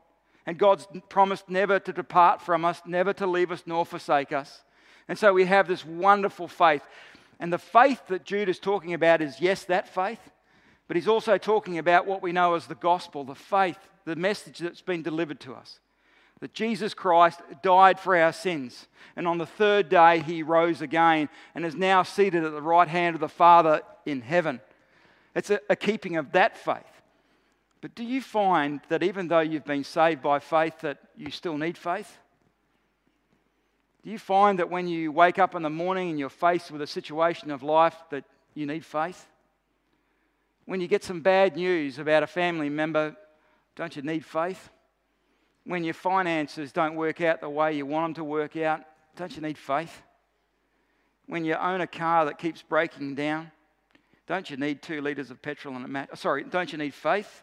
And 0.46 0.58
God's 0.58 0.86
promised 1.08 1.48
never 1.48 1.78
to 1.78 1.92
depart 1.92 2.42
from 2.42 2.64
us, 2.64 2.80
never 2.86 3.12
to 3.14 3.26
leave 3.26 3.50
us 3.50 3.62
nor 3.66 3.84
forsake 3.86 4.32
us. 4.32 4.62
And 5.08 5.18
so 5.18 5.32
we 5.32 5.44
have 5.46 5.68
this 5.68 5.84
wonderful 5.84 6.48
faith. 6.48 6.82
And 7.40 7.52
the 7.52 7.58
faith 7.58 8.06
that 8.08 8.24
Jude 8.24 8.48
is 8.48 8.58
talking 8.58 8.94
about 8.94 9.20
is, 9.20 9.40
yes, 9.40 9.64
that 9.64 9.88
faith, 9.88 10.20
but 10.86 10.96
he's 10.96 11.08
also 11.08 11.38
talking 11.38 11.78
about 11.78 12.06
what 12.06 12.22
we 12.22 12.32
know 12.32 12.54
as 12.54 12.66
the 12.66 12.74
gospel, 12.74 13.24
the 13.24 13.34
faith, 13.34 13.78
the 14.04 14.16
message 14.16 14.58
that's 14.58 14.82
been 14.82 15.02
delivered 15.02 15.40
to 15.40 15.54
us. 15.54 15.80
That 16.40 16.52
Jesus 16.52 16.92
Christ 16.92 17.40
died 17.62 17.98
for 17.98 18.16
our 18.16 18.32
sins. 18.32 18.86
And 19.16 19.26
on 19.26 19.38
the 19.38 19.46
third 19.46 19.88
day, 19.88 20.20
he 20.20 20.42
rose 20.42 20.82
again 20.82 21.28
and 21.54 21.64
is 21.64 21.74
now 21.74 22.02
seated 22.02 22.44
at 22.44 22.52
the 22.52 22.60
right 22.60 22.88
hand 22.88 23.14
of 23.14 23.20
the 23.20 23.28
Father 23.28 23.80
in 24.04 24.20
heaven. 24.20 24.60
It's 25.34 25.50
a, 25.50 25.60
a 25.70 25.76
keeping 25.76 26.16
of 26.16 26.32
that 26.32 26.56
faith. 26.56 26.82
But 27.80 27.94
do 27.94 28.02
you 28.02 28.20
find 28.20 28.80
that 28.88 29.02
even 29.02 29.28
though 29.28 29.40
you've 29.40 29.64
been 29.64 29.84
saved 29.84 30.22
by 30.22 30.38
faith, 30.38 30.80
that 30.80 30.98
you 31.16 31.30
still 31.30 31.56
need 31.56 31.78
faith? 31.78 32.18
Do 34.02 34.10
you 34.10 34.18
find 34.18 34.58
that 34.58 34.70
when 34.70 34.86
you 34.86 35.12
wake 35.12 35.38
up 35.38 35.54
in 35.54 35.62
the 35.62 35.70
morning 35.70 36.10
and 36.10 36.18
you're 36.18 36.28
faced 36.28 36.70
with 36.70 36.82
a 36.82 36.86
situation 36.86 37.50
of 37.50 37.62
life 37.62 37.96
that 38.10 38.24
you 38.54 38.66
need 38.66 38.84
faith? 38.84 39.26
When 40.66 40.80
you 40.80 40.88
get 40.88 41.04
some 41.04 41.20
bad 41.20 41.56
news 41.56 41.98
about 41.98 42.22
a 42.22 42.26
family 42.26 42.68
member, 42.68 43.16
don't 43.76 43.94
you 43.94 44.02
need 44.02 44.24
faith? 44.24 44.70
When 45.64 45.84
your 45.84 45.94
finances 45.94 46.72
don't 46.72 46.94
work 46.94 47.20
out 47.20 47.40
the 47.40 47.48
way 47.48 47.74
you 47.74 47.86
want 47.86 48.04
them 48.06 48.14
to 48.14 48.24
work 48.24 48.56
out, 48.56 48.82
don't 49.16 49.34
you 49.34 49.42
need 49.42 49.58
faith? 49.58 50.02
When 51.26 51.44
you 51.44 51.54
own 51.54 51.80
a 51.80 51.86
car 51.86 52.26
that 52.26 52.38
keeps 52.38 52.62
breaking 52.62 53.14
down, 53.14 53.50
don't 54.26 54.48
you 54.48 54.56
need 54.56 54.82
two 54.82 55.00
litres 55.00 55.30
of 55.30 55.40
petrol 55.42 55.76
and 55.76 55.84
a 55.84 55.88
mat? 55.88 56.16
Sorry, 56.18 56.44
don't 56.44 56.70
you 56.70 56.78
need 56.78 56.94
faith? 56.94 57.42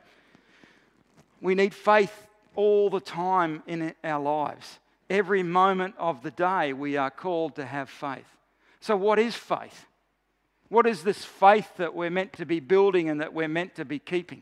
We 1.42 1.56
need 1.56 1.74
faith 1.74 2.28
all 2.56 2.90
the 2.90 3.00
time 3.00 3.64
in 3.68 3.94
our 4.04 4.22
lives. 4.22 4.80
Every 5.10 5.44
moment 5.44 5.96
of 5.98 6.22
the 6.24 6.32
day, 6.32 6.74
we 6.74 6.98
are 6.98 7.12
called 7.12 7.56
to 7.56 7.66
have 7.66 7.90
faith. 7.90 8.26
So, 8.80 8.96
what 8.96 9.20
is 9.20 9.36
faith? 9.36 9.86
What 10.72 10.88
is 10.88 11.04
this 11.04 11.26
faith 11.26 11.70
that 11.76 11.96
we're 11.96 12.10
meant 12.10 12.32
to 12.34 12.46
be 12.46 12.62
building 12.62 13.10
and 13.10 13.20
that 13.20 13.34
we're 13.34 13.50
meant 13.50 13.76
to 13.76 13.84
be 13.84 14.00
keeping? 14.00 14.42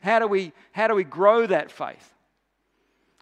How 0.00 0.18
do 0.18 0.26
we, 0.26 0.54
how 0.72 0.88
do 0.88 0.94
we 0.94 1.04
grow 1.04 1.46
that 1.46 1.70
faith? 1.70 2.14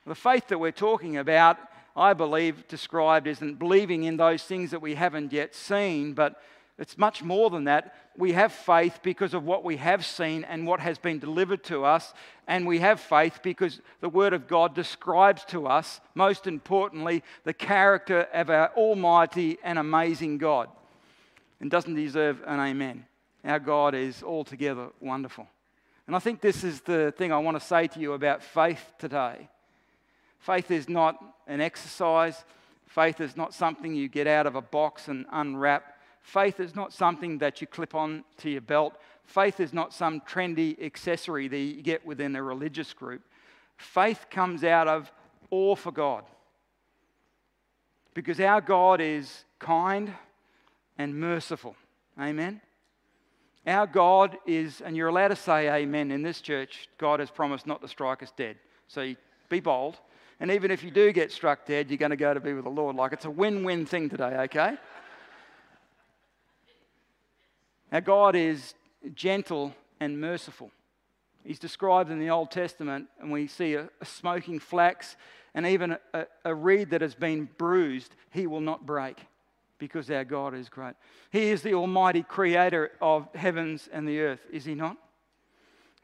The 0.07 0.15
faith 0.15 0.47
that 0.49 0.61
we're 0.61 0.71
talking 0.71 1.17
about, 1.17 1.59
I 1.97 2.13
believe, 2.13 2.69
described 2.69 3.27
isn't 3.27 3.59
believing 3.59 4.05
in 4.05 4.17
those 4.17 4.45
things 4.45 4.71
that 4.71 4.83
we 4.83 4.95
haven't 4.95 5.33
yet 5.33 5.53
seen, 5.53 6.13
but 6.13 6.41
it's 6.79 6.97
much 6.97 7.25
more 7.25 7.51
than 7.51 7.65
that. 7.65 7.97
We 8.17 8.35
have 8.35 8.53
faith 8.53 9.01
because 9.03 9.35
of 9.35 9.43
what 9.43 9.65
we 9.65 9.77
have 9.79 10.07
seen 10.07 10.45
and 10.45 10.69
what 10.69 10.79
has 10.79 10.99
been 10.99 11.19
delivered 11.19 11.65
to 11.65 11.85
us. 11.85 12.15
And 12.47 12.69
we 12.69 12.79
have 12.79 13.01
faith 13.01 13.41
because 13.43 13.81
the 14.01 14.09
Word 14.09 14.33
of 14.33 14.47
God 14.47 14.77
describes 14.77 15.45
to 15.47 15.67
us, 15.67 16.01
most 16.15 16.47
importantly, 16.47 17.25
the 17.43 17.53
character 17.53 18.29
of 18.33 18.49
our 18.49 18.69
Almighty 18.77 19.59
and 19.65 19.77
amazing 19.77 20.39
God 20.39 20.69
and 21.61 21.71
doesn't 21.71 21.95
deserve 21.95 22.43
an 22.47 22.61
amen. 22.61 23.07
Our 23.45 23.59
God 23.59 23.95
is 23.95 24.23
altogether 24.23 24.89
wonderful. 25.01 25.47
And 26.07 26.15
I 26.15 26.19
think 26.19 26.41
this 26.41 26.65
is 26.65 26.81
the 26.83 27.13
thing 27.17 27.33
I 27.33 27.39
want 27.39 27.59
to 27.59 27.67
say 27.67 27.87
to 27.89 28.01
you 28.01 28.13
about 28.13 28.43
faith 28.43 28.93
today. 28.99 29.49
Faith 30.39 30.71
is 30.71 30.89
not 30.89 31.17
an 31.47 31.61
exercise, 31.61 32.45
faith 32.87 33.21
is 33.21 33.37
not 33.37 33.55
something 33.55 33.95
you 33.95 34.09
get 34.09 34.27
out 34.27 34.47
of 34.47 34.57
a 34.57 34.63
box 34.63 35.09
and 35.09 35.27
unwrap. 35.33 35.95
Faith 36.21 36.59
is 36.59 36.75
not 36.75 36.93
something 36.93 37.39
that 37.39 37.61
you 37.61 37.67
clip 37.67 37.95
on 37.95 38.25
to 38.39 38.49
your 38.49 38.61
belt. 38.63 38.97
Faith 39.25 39.61
is 39.61 39.73
not 39.75 39.93
some 39.93 40.21
trendy 40.21 40.83
accessory 40.83 41.49
that 41.49 41.59
you 41.59 41.83
get 41.83 42.05
within 42.07 42.35
a 42.35 42.43
religious 42.43 42.93
group. 42.93 43.23
Faith 43.77 44.27
comes 44.31 44.65
out 44.65 44.89
of 44.89 45.11
awe 45.51 45.75
for 45.75 45.93
God. 45.93 46.25
Because 48.15 48.41
our 48.41 48.61
God 48.61 49.01
is 49.01 49.45
kind, 49.59 50.15
and 50.99 51.19
merciful. 51.19 51.77
Amen. 52.21 52.61
Our 53.67 53.87
God 53.87 54.37
is, 54.47 54.81
and 54.83 54.97
you're 54.97 55.09
allowed 55.09 55.29
to 55.29 55.37
say 55.37 55.69
amen 55.71 56.11
in 56.11 56.23
this 56.23 56.41
church, 56.41 56.89
God 56.99 57.21
has 57.21 57.31
promised 57.31 57.67
not 57.67 57.81
to 57.81 57.89
strike 57.89 58.23
us 58.23 58.33
dead. 58.37 58.57
So 58.89 59.15
be 59.49 59.61
bold. 59.61 59.99
And 60.39 60.51
even 60.51 60.71
if 60.71 60.83
you 60.83 60.91
do 60.91 61.13
get 61.13 61.33
struck 61.33 61.65
dead, 61.65 61.89
you're 61.89 61.99
going 61.99 62.11
to 62.11 62.17
go 62.17 62.35
to 62.35 62.41
be 62.41 62.53
with 62.53 62.65
the 62.65 62.71
Lord. 62.71 62.97
Like 62.97 63.13
it's 63.13 63.25
a 63.25 63.31
win 63.31 63.65
win 63.65 63.87
thing 63.87 64.11
today, 64.11 64.37
okay? 64.41 64.77
Our 67.91 68.01
God 68.01 68.37
is 68.37 68.75
gentle 69.15 69.75
and 70.01 70.21
merciful. 70.21 70.71
He's 71.45 71.59
described 71.59 72.11
in 72.11 72.19
the 72.19 72.31
Old 72.31 72.51
Testament, 72.51 73.07
and 73.21 73.31
we 73.31 73.47
see 73.47 73.75
a, 73.75 73.89
a 74.01 74.05
smoking 74.05 74.59
flax 74.59 75.17
and 75.55 75.67
even 75.67 75.97
a, 76.13 76.27
a 76.45 76.55
reed 76.55 76.91
that 76.91 77.01
has 77.01 77.15
been 77.15 77.49
bruised, 77.59 78.15
he 78.31 78.47
will 78.47 78.61
not 78.61 78.85
break 78.85 79.19
because 79.79 80.11
our 80.11 80.25
God 80.25 80.55
is 80.55 80.69
great. 80.69 80.95
He 81.31 81.51
is 81.51 81.63
the 81.63 81.75
Almighty 81.75 82.23
Creator 82.23 82.93
of 83.01 83.29
heavens 83.35 83.89
and 83.93 84.07
the 84.07 84.21
earth, 84.21 84.41
is 84.53 84.65
He 84.65 84.75
not? 84.75 84.97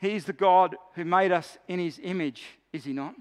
He 0.00 0.14
is 0.14 0.24
the 0.24 0.32
God 0.32 0.76
who 0.94 1.04
made 1.04 1.32
us 1.32 1.58
in 1.68 1.78
His 1.78 2.00
image, 2.02 2.44
is 2.72 2.84
He 2.84 2.92
not? 2.92 3.14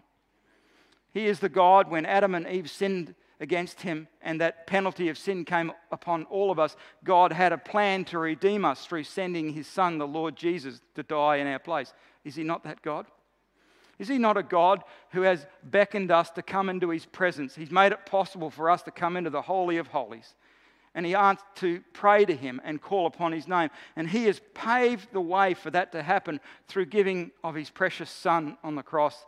He 1.11 1.25
is 1.25 1.39
the 1.39 1.49
God 1.49 1.89
when 1.89 2.05
Adam 2.05 2.35
and 2.35 2.47
Eve 2.47 2.69
sinned 2.69 3.15
against 3.39 3.81
Him 3.81 4.07
and 4.21 4.39
that 4.41 4.67
penalty 4.67 5.09
of 5.09 5.17
sin 5.17 5.45
came 5.45 5.71
upon 5.91 6.25
all 6.25 6.51
of 6.51 6.59
us. 6.59 6.75
God 7.03 7.31
had 7.31 7.53
a 7.53 7.57
plan 7.57 8.05
to 8.05 8.19
redeem 8.19 8.65
us 8.65 8.85
through 8.85 9.03
sending 9.05 9.53
His 9.53 9.67
Son, 9.67 9.97
the 9.97 10.07
Lord 10.07 10.35
Jesus, 10.35 10.81
to 10.95 11.03
die 11.03 11.37
in 11.37 11.47
our 11.47 11.59
place. 11.59 11.93
Is 12.23 12.35
He 12.35 12.43
not 12.43 12.63
that 12.63 12.81
God? 12.81 13.05
Is 13.99 14.07
He 14.07 14.17
not 14.17 14.37
a 14.37 14.43
God 14.43 14.83
who 15.11 15.21
has 15.23 15.45
beckoned 15.63 16.09
us 16.09 16.29
to 16.31 16.41
come 16.41 16.69
into 16.69 16.89
His 16.89 17.05
presence? 17.05 17.55
He's 17.55 17.71
made 17.71 17.91
it 17.91 18.05
possible 18.05 18.49
for 18.49 18.69
us 18.69 18.81
to 18.83 18.91
come 18.91 19.17
into 19.17 19.29
the 19.29 19.41
Holy 19.41 19.77
of 19.77 19.87
Holies. 19.87 20.33
And 20.95 21.05
He 21.05 21.13
asked 21.13 21.45
to 21.57 21.81
pray 21.93 22.25
to 22.25 22.35
Him 22.35 22.61
and 22.63 22.81
call 22.81 23.05
upon 23.05 23.33
His 23.33 23.47
name. 23.47 23.69
And 23.95 24.09
He 24.09 24.25
has 24.25 24.41
paved 24.53 25.11
the 25.11 25.21
way 25.21 25.53
for 25.53 25.69
that 25.71 25.91
to 25.91 26.01
happen 26.01 26.39
through 26.67 26.85
giving 26.85 27.31
of 27.43 27.55
His 27.55 27.69
precious 27.69 28.09
Son 28.09 28.57
on 28.63 28.75
the 28.75 28.83
cross. 28.83 29.25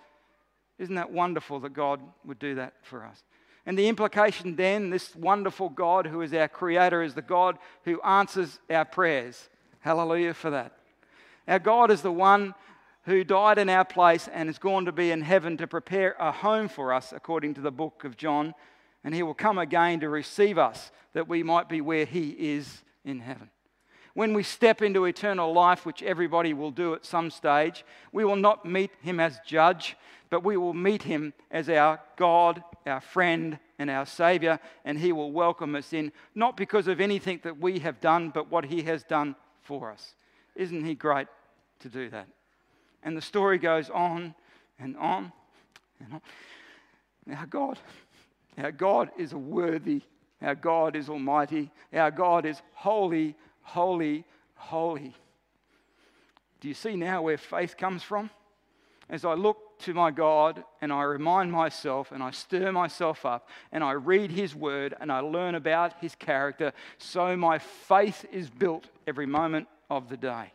Isn't 0.79 0.95
that 0.95 1.11
wonderful 1.11 1.59
that 1.59 1.73
God 1.73 2.01
would 2.25 2.39
do 2.39 2.55
that 2.55 2.73
for 2.81 3.03
us? 3.03 3.23
And 3.65 3.77
the 3.77 3.87
implication 3.87 4.55
then, 4.55 4.89
this 4.89 5.15
wonderful 5.15 5.69
God 5.69 6.07
who 6.07 6.21
is 6.21 6.33
our 6.33 6.47
Creator 6.47 7.03
is 7.03 7.13
the 7.13 7.21
God 7.21 7.59
who 7.83 8.01
answers 8.01 8.59
our 8.69 8.85
prayers. 8.85 9.49
Hallelujah 9.81 10.33
for 10.33 10.49
that. 10.49 10.77
Our 11.47 11.59
God 11.59 11.91
is 11.91 12.01
the 12.01 12.11
one 12.11 12.55
who 13.03 13.24
died 13.24 13.58
in 13.58 13.70
our 13.70 13.86
place 13.86 14.27
and 14.31 14.50
is 14.50 14.60
going 14.60 14.86
to 14.86 14.91
be 14.91 15.12
in 15.12 15.22
heaven 15.22 15.58
to 15.58 15.67
prepare 15.67 16.15
a 16.20 16.31
home 16.31 16.67
for 16.67 16.93
us, 16.93 17.13
according 17.13 17.53
to 17.55 17.62
the 17.62 17.72
book 17.72 18.03
of 18.03 18.17
John. 18.17 18.53
And 19.03 19.15
he 19.15 19.24
will 19.24 19.34
come 19.34 19.58
again 19.58 20.00
to 20.01 20.10
receive 20.10 20.58
us 20.58 20.91
that 21.13 21.27
we 21.27 21.41
might 21.41 21.67
be 21.67 21.81
where 21.81 22.05
he 22.05 22.29
is 22.29 22.84
in 23.03 23.20
heaven. 23.20 23.50
When 24.13 24.34
we 24.34 24.43
step 24.43 24.81
into 24.81 25.05
eternal 25.05 25.53
life, 25.53 25.86
which 25.86 26.03
everybody 26.03 26.53
will 26.53 26.72
do 26.72 26.93
at 26.93 27.05
some 27.05 27.31
stage, 27.31 27.86
we 28.12 28.25
will 28.25 28.36
not 28.36 28.65
meet 28.65 28.91
him 29.01 29.20
as 29.20 29.39
judge, 29.46 29.96
but 30.29 30.43
we 30.43 30.58
will 30.58 30.74
meet 30.74 31.03
him 31.03 31.34
as 31.50 31.70
our 31.70 32.00
God, 32.17 32.63
our 32.86 33.01
friend, 33.01 33.58
and 33.79 33.89
our 33.89 34.05
Savior, 34.05 34.60
and 34.86 35.00
he 35.00 35.12
will 35.12 35.31
welcome 35.31 35.75
us 35.75 35.93
in, 35.93 36.12
not 36.36 36.55
because 36.55 36.88
of 36.88 37.01
anything 37.01 37.39
that 37.43 37.58
we 37.58 37.79
have 37.79 38.00
done, 38.00 38.29
but 38.29 38.51
what 38.51 38.65
he 38.65 38.84
has 38.84 39.03
done 39.03 39.36
for 39.62 39.89
us. 39.91 40.13
Isn't 40.55 40.86
he 40.86 40.93
great 40.93 41.27
to 41.79 41.89
do 41.89 42.10
that? 42.10 42.27
And 43.03 43.17
the 43.17 43.22
story 43.22 43.58
goes 43.58 43.89
on 43.89 44.36
and 44.79 44.96
on 44.98 45.31
and 46.00 46.13
on. 46.13 46.22
Our 47.36 47.46
God, 47.46 47.79
our 48.58 48.72
God 48.72 49.10
is 49.17 49.34
a 49.34 49.38
worthy, 49.38 50.01
our 50.41 50.55
God 50.55 50.96
is 50.96 51.10
almighty, 51.10 51.72
our 51.93 52.12
God 52.12 52.46
is 52.46 52.62
holy, 52.74 53.36
holy, 53.62 54.25
holy. 54.55 55.15
Do 56.60 56.67
you 56.67 56.74
see 56.74 56.96
now 56.96 57.24
where 57.24 57.38
faith 57.38 57.77
comes 57.77 58.03
from? 58.03 58.29
As 59.10 59.25
I 59.25 59.34
look 59.34 59.79
to 59.79 59.93
my 59.93 60.12
God 60.12 60.63
and 60.79 60.93
I 60.93 61.03
remind 61.03 61.51
myself 61.51 62.12
and 62.12 62.24
I 62.24 62.31
stir 62.31 62.72
myself 62.72 63.25
up 63.25 63.50
and 63.72 63.84
I 63.84 63.91
read 63.93 64.31
His 64.31 64.55
word 64.55 64.96
and 65.00 65.12
I 65.12 65.20
learn 65.20 65.55
about 65.55 66.00
His 66.00 66.15
character, 66.15 66.72
so 66.98 67.36
my 67.36 67.60
faith 67.60 68.25
is 68.31 68.50
built 68.50 68.86
every 69.08 69.25
moment 69.25 69.67
of 69.89 70.08
the 70.10 70.17
day. 70.17 70.53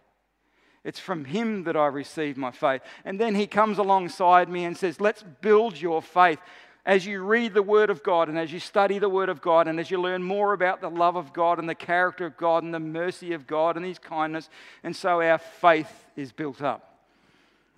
It's 0.86 1.00
from 1.00 1.24
Him 1.24 1.64
that 1.64 1.76
I 1.76 1.88
receive 1.88 2.36
my 2.36 2.52
faith. 2.52 2.80
And 3.04 3.20
then 3.20 3.34
He 3.34 3.48
comes 3.48 3.78
alongside 3.78 4.48
me 4.48 4.64
and 4.64 4.76
says, 4.76 5.00
Let's 5.00 5.24
build 5.40 5.78
your 5.78 6.00
faith. 6.00 6.38
As 6.86 7.04
you 7.04 7.24
read 7.24 7.54
the 7.54 7.62
Word 7.62 7.90
of 7.90 8.04
God 8.04 8.28
and 8.28 8.38
as 8.38 8.52
you 8.52 8.60
study 8.60 9.00
the 9.00 9.08
Word 9.08 9.28
of 9.28 9.42
God 9.42 9.66
and 9.66 9.80
as 9.80 9.90
you 9.90 10.00
learn 10.00 10.22
more 10.22 10.52
about 10.52 10.80
the 10.80 10.88
love 10.88 11.16
of 11.16 11.32
God 11.32 11.58
and 11.58 11.68
the 11.68 11.74
character 11.74 12.24
of 12.24 12.36
God 12.36 12.62
and 12.62 12.72
the 12.72 12.78
mercy 12.78 13.32
of 13.32 13.48
God 13.48 13.76
and 13.76 13.84
His 13.84 13.98
kindness, 13.98 14.48
and 14.84 14.94
so 14.94 15.20
our 15.20 15.38
faith 15.38 15.90
is 16.14 16.30
built 16.30 16.62
up. 16.62 17.00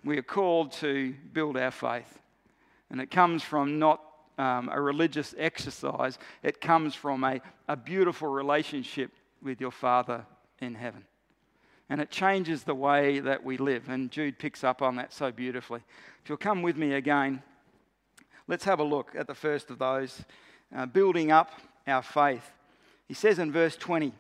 We 0.05 0.19
are 0.19 0.23
called 0.23 0.73
to 0.73 1.15
build 1.33 1.57
our 1.57 1.71
faith. 1.71 2.21
And 2.91 3.01
it 3.01 3.11
comes 3.11 3.43
from 3.43 3.79
not 3.79 4.03
um, 4.37 4.69
a 4.71 4.79
religious 4.79 5.35
exercise, 5.39 6.19
it 6.43 6.61
comes 6.61 6.95
from 6.95 7.25
a, 7.25 7.41
a 7.69 7.77
beautiful 7.77 8.29
relationship 8.29 9.13
with 9.43 9.63
your 9.63 9.73
Father 9.73 10.27
in 10.61 10.75
heaven 10.75 11.08
and 11.91 12.01
it 12.01 12.11
changes 12.11 12.65
the 12.65 12.75
way 12.75 13.19
that 13.21 13.45
we 13.45 13.57
live. 13.57 13.89
And 13.89 14.11
Jude 14.11 14.39
picks 14.39 14.63
up 14.63 14.83
on 14.83 14.97
that 14.97 15.13
so 15.13 15.33
beautifully. 15.33 15.81
If 16.23 16.29
you'll 16.29 16.39
come 16.39 16.63
with 16.63 16.77
me 16.77 16.95
again, 16.95 17.43
let's 18.47 18.65
have 18.65 18.81
a 18.81 18.85
look 18.85 19.13
at 19.17 19.27
the 19.27 19.35
first 19.35 19.71
of 19.71 19.79
those 19.79 20.23
uh, 20.75 20.87
building 20.87 21.31
up 21.31 21.53
our 21.87 22.03
faith. 22.03 22.51
He 23.07 23.15
says 23.15 23.39
in 23.39 23.51
verse 23.51 23.77
20, 23.77 24.13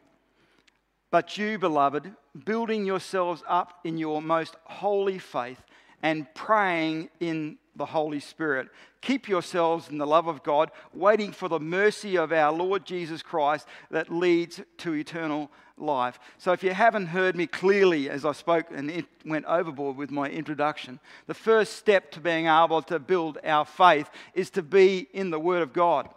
But 1.10 1.36
you, 1.36 1.58
beloved, 1.58 2.10
building 2.44 2.86
yourselves 2.86 3.42
up 3.46 3.80
in 3.84 3.98
your 3.98 4.22
most 4.22 4.56
holy 4.64 5.18
faith 5.18 5.62
and 6.02 6.32
praying 6.34 7.10
in 7.20 7.58
the 7.76 7.86
Holy 7.86 8.20
Spirit. 8.20 8.68
Keep 9.00 9.28
yourselves 9.28 9.88
in 9.88 9.98
the 9.98 10.06
love 10.06 10.26
of 10.26 10.42
God, 10.42 10.70
waiting 10.92 11.32
for 11.32 11.48
the 11.48 11.60
mercy 11.60 12.16
of 12.16 12.32
our 12.32 12.52
Lord 12.52 12.84
Jesus 12.84 13.22
Christ 13.22 13.66
that 13.90 14.12
leads 14.12 14.60
to 14.78 14.94
eternal 14.94 15.50
life. 15.76 16.18
So, 16.38 16.52
if 16.52 16.62
you 16.62 16.72
haven't 16.72 17.06
heard 17.06 17.36
me 17.36 17.46
clearly 17.46 18.10
as 18.10 18.24
I 18.24 18.32
spoke 18.32 18.66
and 18.74 19.06
went 19.24 19.44
overboard 19.46 19.96
with 19.96 20.10
my 20.10 20.28
introduction, 20.28 20.98
the 21.26 21.34
first 21.34 21.74
step 21.74 22.10
to 22.12 22.20
being 22.20 22.46
able 22.46 22.82
to 22.82 22.98
build 22.98 23.38
our 23.44 23.64
faith 23.64 24.10
is 24.34 24.50
to 24.50 24.62
be 24.62 25.06
in 25.12 25.30
the 25.30 25.40
Word 25.40 25.62
of 25.62 25.72
God. 25.72 26.08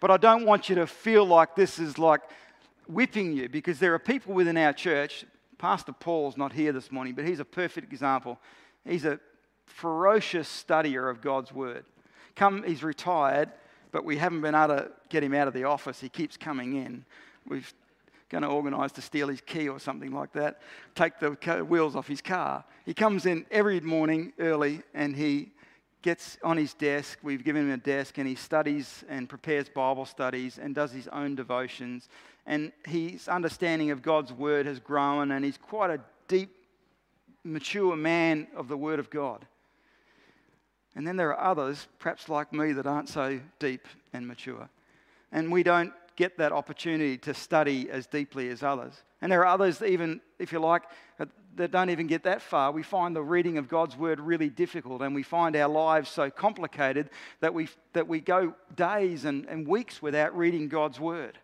But 0.00 0.12
I 0.12 0.16
don't 0.16 0.46
want 0.46 0.68
you 0.68 0.76
to 0.76 0.86
feel 0.86 1.24
like 1.24 1.56
this 1.56 1.80
is 1.80 1.98
like 1.98 2.20
whipping 2.86 3.32
you 3.32 3.48
because 3.48 3.80
there 3.80 3.94
are 3.94 3.98
people 3.98 4.34
within 4.34 4.56
our 4.56 4.72
church. 4.72 5.24
Pastor 5.58 5.92
Paul's 5.92 6.36
not 6.36 6.52
here 6.52 6.70
this 6.72 6.92
morning, 6.92 7.14
but 7.14 7.26
he's 7.26 7.40
a 7.40 7.44
perfect 7.44 7.92
example. 7.92 8.38
He's 8.84 9.04
a 9.04 9.18
ferocious 9.68 10.48
studier 10.48 11.10
of 11.10 11.20
God's 11.20 11.52
Word. 11.52 11.84
Come, 12.34 12.62
he's 12.62 12.82
retired, 12.82 13.50
but 13.92 14.04
we 14.04 14.16
haven't 14.16 14.40
been 14.40 14.54
able 14.54 14.76
to 14.76 14.90
get 15.08 15.22
him 15.22 15.34
out 15.34 15.48
of 15.48 15.54
the 15.54 15.64
office. 15.64 16.00
He 16.00 16.08
keeps 16.08 16.36
coming 16.36 16.76
in. 16.76 17.04
We've 17.46 17.72
going 18.28 18.42
to 18.42 18.48
organise 18.48 18.92
to 18.92 19.02
steal 19.02 19.28
his 19.28 19.40
key 19.40 19.68
or 19.68 19.80
something 19.80 20.12
like 20.12 20.32
that, 20.32 20.60
take 20.94 21.18
the 21.18 21.30
wheels 21.64 21.96
off 21.96 22.06
his 22.06 22.20
car. 22.20 22.64
He 22.84 22.94
comes 22.94 23.26
in 23.26 23.46
every 23.50 23.80
morning 23.80 24.32
early 24.38 24.82
and 24.94 25.16
he 25.16 25.52
gets 26.02 26.38
on 26.42 26.56
his 26.56 26.74
desk. 26.74 27.18
We've 27.22 27.42
given 27.42 27.62
him 27.62 27.72
a 27.72 27.78
desk 27.78 28.18
and 28.18 28.28
he 28.28 28.34
studies 28.34 29.04
and 29.08 29.28
prepares 29.28 29.68
Bible 29.68 30.04
studies 30.04 30.58
and 30.58 30.74
does 30.74 30.92
his 30.92 31.08
own 31.08 31.34
devotions. 31.34 32.08
And 32.46 32.72
his 32.84 33.28
understanding 33.28 33.90
of 33.90 34.02
God's 34.02 34.32
word 34.32 34.66
has 34.66 34.78
grown 34.78 35.32
and 35.32 35.44
he's 35.44 35.58
quite 35.58 35.90
a 35.90 36.00
deep, 36.28 36.54
mature 37.44 37.96
man 37.96 38.46
of 38.54 38.68
the 38.68 38.76
word 38.76 38.98
of 38.98 39.10
God. 39.10 39.46
And 40.98 41.06
then 41.06 41.16
there 41.16 41.32
are 41.32 41.52
others, 41.52 41.86
perhaps 42.00 42.28
like 42.28 42.52
me, 42.52 42.72
that 42.72 42.84
aren't 42.84 43.08
so 43.08 43.38
deep 43.60 43.86
and 44.12 44.26
mature. 44.26 44.68
And 45.30 45.52
we 45.52 45.62
don't 45.62 45.92
get 46.16 46.38
that 46.38 46.50
opportunity 46.50 47.16
to 47.18 47.34
study 47.34 47.88
as 47.88 48.08
deeply 48.08 48.48
as 48.48 48.64
others. 48.64 49.04
And 49.22 49.30
there 49.30 49.42
are 49.42 49.46
others, 49.46 49.80
even 49.80 50.20
if 50.40 50.50
you 50.50 50.58
like, 50.58 50.82
that 51.54 51.70
don't 51.70 51.90
even 51.90 52.08
get 52.08 52.24
that 52.24 52.42
far. 52.42 52.72
We 52.72 52.82
find 52.82 53.14
the 53.14 53.22
reading 53.22 53.58
of 53.58 53.68
God's 53.68 53.96
word 53.96 54.18
really 54.18 54.48
difficult, 54.48 55.00
and 55.00 55.14
we 55.14 55.22
find 55.22 55.54
our 55.54 55.68
lives 55.68 56.10
so 56.10 56.30
complicated 56.30 57.10
that 57.38 57.54
we, 57.54 57.68
that 57.92 58.08
we 58.08 58.20
go 58.20 58.54
days 58.74 59.24
and, 59.24 59.46
and 59.46 59.68
weeks 59.68 60.02
without 60.02 60.36
reading 60.36 60.66
God's 60.66 60.98
word. 60.98 61.38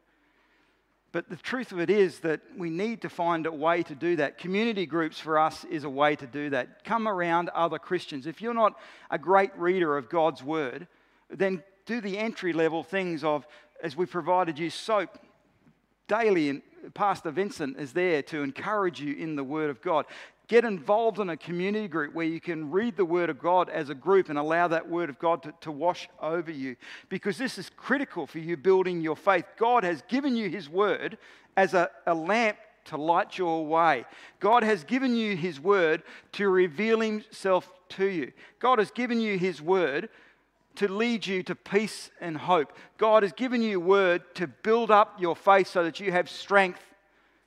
But 1.14 1.28
the 1.28 1.36
truth 1.36 1.70
of 1.70 1.78
it 1.78 1.90
is 1.90 2.18
that 2.20 2.40
we 2.56 2.70
need 2.70 3.02
to 3.02 3.08
find 3.08 3.46
a 3.46 3.52
way 3.52 3.84
to 3.84 3.94
do 3.94 4.16
that. 4.16 4.36
Community 4.36 4.84
groups 4.84 5.20
for 5.20 5.38
us 5.38 5.64
is 5.66 5.84
a 5.84 5.88
way 5.88 6.16
to 6.16 6.26
do 6.26 6.50
that. 6.50 6.82
Come 6.82 7.06
around 7.06 7.50
other 7.50 7.78
Christians. 7.78 8.26
If 8.26 8.42
you're 8.42 8.52
not 8.52 8.76
a 9.12 9.16
great 9.16 9.56
reader 9.56 9.96
of 9.96 10.08
God's 10.08 10.42
word, 10.42 10.88
then 11.30 11.62
do 11.86 12.00
the 12.00 12.18
entry 12.18 12.52
level 12.52 12.82
things 12.82 13.22
of 13.22 13.46
as 13.80 13.96
we 13.96 14.06
provided 14.06 14.58
you 14.58 14.70
soap 14.70 15.20
daily, 16.08 16.48
and 16.48 16.62
Pastor 16.94 17.30
Vincent 17.30 17.78
is 17.78 17.92
there 17.92 18.20
to 18.24 18.42
encourage 18.42 19.00
you 19.00 19.14
in 19.14 19.36
the 19.36 19.44
Word 19.44 19.70
of 19.70 19.80
God. 19.82 20.06
Get 20.46 20.64
involved 20.64 21.18
in 21.18 21.30
a 21.30 21.36
community 21.36 21.88
group 21.88 22.14
where 22.14 22.26
you 22.26 22.40
can 22.40 22.70
read 22.70 22.96
the 22.96 23.04
Word 23.04 23.30
of 23.30 23.38
God 23.38 23.70
as 23.70 23.88
a 23.88 23.94
group 23.94 24.28
and 24.28 24.38
allow 24.38 24.68
that 24.68 24.88
Word 24.88 25.08
of 25.08 25.18
God 25.18 25.42
to, 25.44 25.54
to 25.62 25.72
wash 25.72 26.08
over 26.20 26.50
you 26.50 26.76
because 27.08 27.38
this 27.38 27.56
is 27.56 27.70
critical 27.76 28.26
for 28.26 28.38
you 28.38 28.56
building 28.56 29.00
your 29.00 29.16
faith. 29.16 29.46
God 29.56 29.84
has 29.84 30.02
given 30.02 30.36
you 30.36 30.50
His 30.50 30.68
Word 30.68 31.16
as 31.56 31.72
a, 31.72 31.90
a 32.06 32.14
lamp 32.14 32.58
to 32.86 32.98
light 32.98 33.38
your 33.38 33.64
way. 33.64 34.04
God 34.38 34.62
has 34.62 34.84
given 34.84 35.16
you 35.16 35.34
His 35.34 35.58
Word 35.58 36.02
to 36.32 36.48
reveal 36.48 37.00
Himself 37.00 37.72
to 37.90 38.04
you. 38.04 38.32
God 38.58 38.78
has 38.78 38.90
given 38.90 39.20
you 39.20 39.38
His 39.38 39.62
Word 39.62 40.10
to 40.76 40.88
lead 40.88 41.26
you 41.26 41.42
to 41.44 41.54
peace 41.54 42.10
and 42.20 42.36
hope. 42.36 42.72
God 42.98 43.22
has 43.22 43.32
given 43.32 43.62
you 43.62 43.78
word 43.78 44.22
to 44.34 44.46
build 44.46 44.90
up 44.90 45.20
your 45.20 45.36
faith 45.36 45.68
so 45.68 45.84
that 45.84 46.00
you 46.00 46.10
have 46.12 46.28
strength 46.28 46.82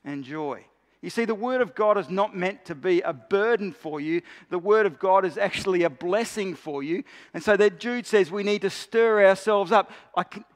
and 0.04 0.24
joy. 0.24 0.66
You 1.08 1.12
see, 1.12 1.24
the 1.24 1.34
Word 1.34 1.62
of 1.62 1.74
God 1.74 1.98
is 1.98 2.10
not 2.10 2.36
meant 2.36 2.66
to 2.66 2.76
be 2.76 3.00
a 3.00 3.14
burden 3.14 3.72
for 3.72 4.02
you. 4.02 4.22
The 4.50 4.60
Word 4.60 4.86
of 4.86 5.00
God 5.00 5.24
is 5.24 5.38
actually 5.38 5.84
a 5.84 5.90
blessing 5.90 6.54
for 6.54 6.84
you. 6.84 7.02
And 7.34 7.42
so 7.42 7.56
that 7.56 7.80
Jude 7.80 8.06
says 8.06 8.30
we 8.30 8.44
need 8.44 8.64
to 8.64 8.70
stir 8.70 9.26
ourselves 9.26 9.72
up. 9.72 9.90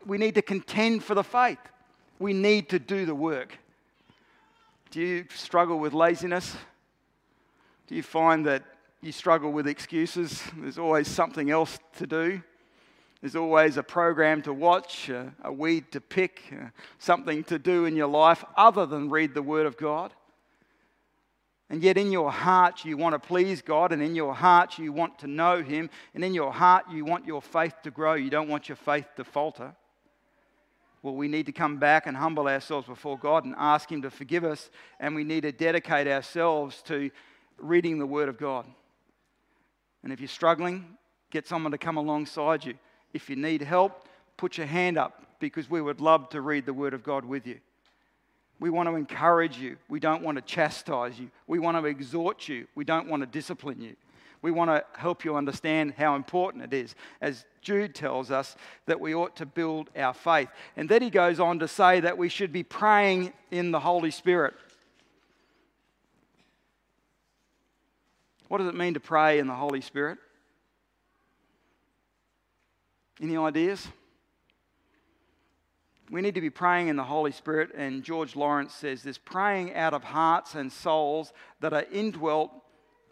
We 0.06 0.18
need 0.18 0.36
to 0.36 0.42
contend 0.42 1.06
for 1.06 1.16
the 1.16 1.24
faith. 1.24 1.58
We 2.20 2.34
need 2.34 2.68
to 2.68 2.80
do 2.80 3.06
the 3.06 3.16
work. 3.16 3.58
Do 4.90 5.00
you 5.00 5.26
struggle 5.34 5.80
with 5.80 5.94
laziness? 5.94 6.58
Do 7.88 7.96
you 7.96 8.04
find 8.04 8.46
that 8.46 8.66
you 9.00 9.14
struggle 9.14 9.54
with 9.54 9.68
excuses? 9.68 10.44
There's 10.58 10.78
always 10.78 11.08
something 11.08 11.50
else 11.50 11.80
to 12.00 12.06
do. 12.06 12.42
There's 13.22 13.38
always 13.38 13.78
a 13.78 13.84
program 13.84 14.42
to 14.42 14.54
watch, 14.54 15.08
a, 15.08 15.34
a 15.46 15.54
weed 15.54 15.94
to 15.94 16.02
pick, 16.02 16.44
uh, 16.52 16.72
something 17.00 17.46
to 17.46 17.58
do 17.58 17.86
in 17.86 17.96
your 17.96 18.10
life 18.10 18.44
other 18.58 18.86
than 18.86 19.10
read 19.10 19.34
the 19.34 19.42
Word 19.42 19.66
of 19.66 19.78
God. 19.78 20.12
And 21.72 21.82
yet, 21.82 21.98
in 21.98 22.12
your 22.12 22.30
heart, 22.30 22.84
you 22.84 22.98
want 22.98 23.14
to 23.14 23.20
please 23.20 23.62
God, 23.62 23.94
and 23.94 24.04
in 24.04 24.14
your 24.14 24.34
heart, 24.34 24.78
you 24.78 24.92
want 24.92 25.18
to 25.20 25.28
know 25.28 25.64
Him, 25.64 25.90
and 26.14 26.22
in 26.22 26.34
your 26.34 26.52
heart, 26.52 26.84
you 26.92 27.06
want 27.06 27.26
your 27.26 27.42
faith 27.42 27.76
to 27.84 27.92
grow. 27.92 28.16
You 28.16 28.30
don't 28.30 28.50
want 28.50 28.68
your 28.68 28.76
faith 28.76 29.06
to 29.16 29.24
falter. 29.24 29.74
Well, 31.02 31.16
we 31.16 31.30
need 31.30 31.46
to 31.46 31.54
come 31.54 31.78
back 31.78 32.08
and 32.08 32.18
humble 32.18 32.50
ourselves 32.50 32.88
before 32.88 33.18
God 33.18 33.46
and 33.46 33.56
ask 33.58 33.90
Him 33.90 34.02
to 34.02 34.10
forgive 34.10 34.44
us, 34.44 34.70
and 35.00 35.16
we 35.16 35.24
need 35.24 35.44
to 35.44 35.54
dedicate 35.54 36.08
ourselves 36.08 36.82
to 36.88 37.10
reading 37.58 38.00
the 38.00 38.06
Word 38.06 38.28
of 38.28 38.38
God. 38.38 38.66
And 40.04 40.12
if 40.12 40.20
you're 40.20 40.28
struggling, 40.28 40.98
get 41.30 41.48
someone 41.48 41.72
to 41.72 41.78
come 41.78 41.96
alongside 41.96 42.66
you. 42.66 42.74
If 43.14 43.30
you 43.30 43.38
need 43.38 43.62
help, 43.62 44.10
put 44.36 44.58
your 44.58 44.68
hand 44.68 44.98
up 44.98 45.26
because 45.40 45.70
we 45.70 45.82
would 45.82 46.02
love 46.02 46.28
to 46.32 46.42
read 46.42 46.66
the 46.66 46.74
Word 46.74 46.94
of 46.94 47.02
God 47.02 47.24
with 47.24 47.48
you. 47.48 47.62
We 48.62 48.70
want 48.70 48.88
to 48.88 48.96
encourage 48.96 49.58
you. 49.58 49.78
We 49.90 50.00
don't 50.00 50.22
want 50.22 50.38
to 50.38 50.44
chastise 50.44 51.20
you. 51.20 51.32
We 51.48 51.58
want 51.58 51.78
to 51.78 51.86
exhort 51.86 52.48
you. 52.48 52.68
We 52.76 52.86
don't 52.86 53.10
want 53.10 53.24
to 53.24 53.28
discipline 53.28 53.82
you. 53.82 53.96
We 54.44 54.52
want 54.52 54.70
to 54.70 54.86
help 55.00 55.26
you 55.26 55.36
understand 55.36 55.96
how 55.98 56.16
important 56.16 56.64
it 56.66 56.74
is, 56.74 56.94
as 57.22 57.46
Jude 57.62 57.96
tells 57.96 58.30
us, 58.30 58.56
that 58.86 59.00
we 59.00 59.16
ought 59.16 59.36
to 59.38 59.48
build 59.48 59.90
our 59.96 60.14
faith. 60.14 60.48
And 60.78 60.88
then 60.88 61.02
he 61.02 61.10
goes 61.10 61.40
on 61.40 61.58
to 61.60 61.68
say 61.68 62.02
that 62.02 62.20
we 62.20 62.30
should 62.30 62.54
be 62.54 62.62
praying 62.62 63.34
in 63.50 63.72
the 63.72 63.80
Holy 63.80 64.12
Spirit. 64.12 64.54
What 68.48 68.60
does 68.60 68.68
it 68.68 68.76
mean 68.76 68.94
to 68.94 69.00
pray 69.00 69.40
in 69.40 69.48
the 69.48 69.56
Holy 69.56 69.82
Spirit? 69.82 70.20
Any 73.20 73.38
ideas? 73.38 73.88
We 76.12 76.22
need 76.22 76.36
to 76.36 76.42
be 76.42 76.50
praying 76.50 76.90
in 76.90 76.98
the 76.98 77.06
Holy 77.06 77.32
Spirit, 77.32 77.72
and 77.74 78.04
George 78.04 78.36
Lawrence 78.36 78.76
says 78.76 79.02
this 79.02 79.18
praying 79.18 79.74
out 79.76 79.94
of 79.94 80.04
hearts 80.04 80.56
and 80.56 80.70
souls 80.70 81.32
that 81.62 81.72
are 81.72 81.86
indwelt, 81.90 82.52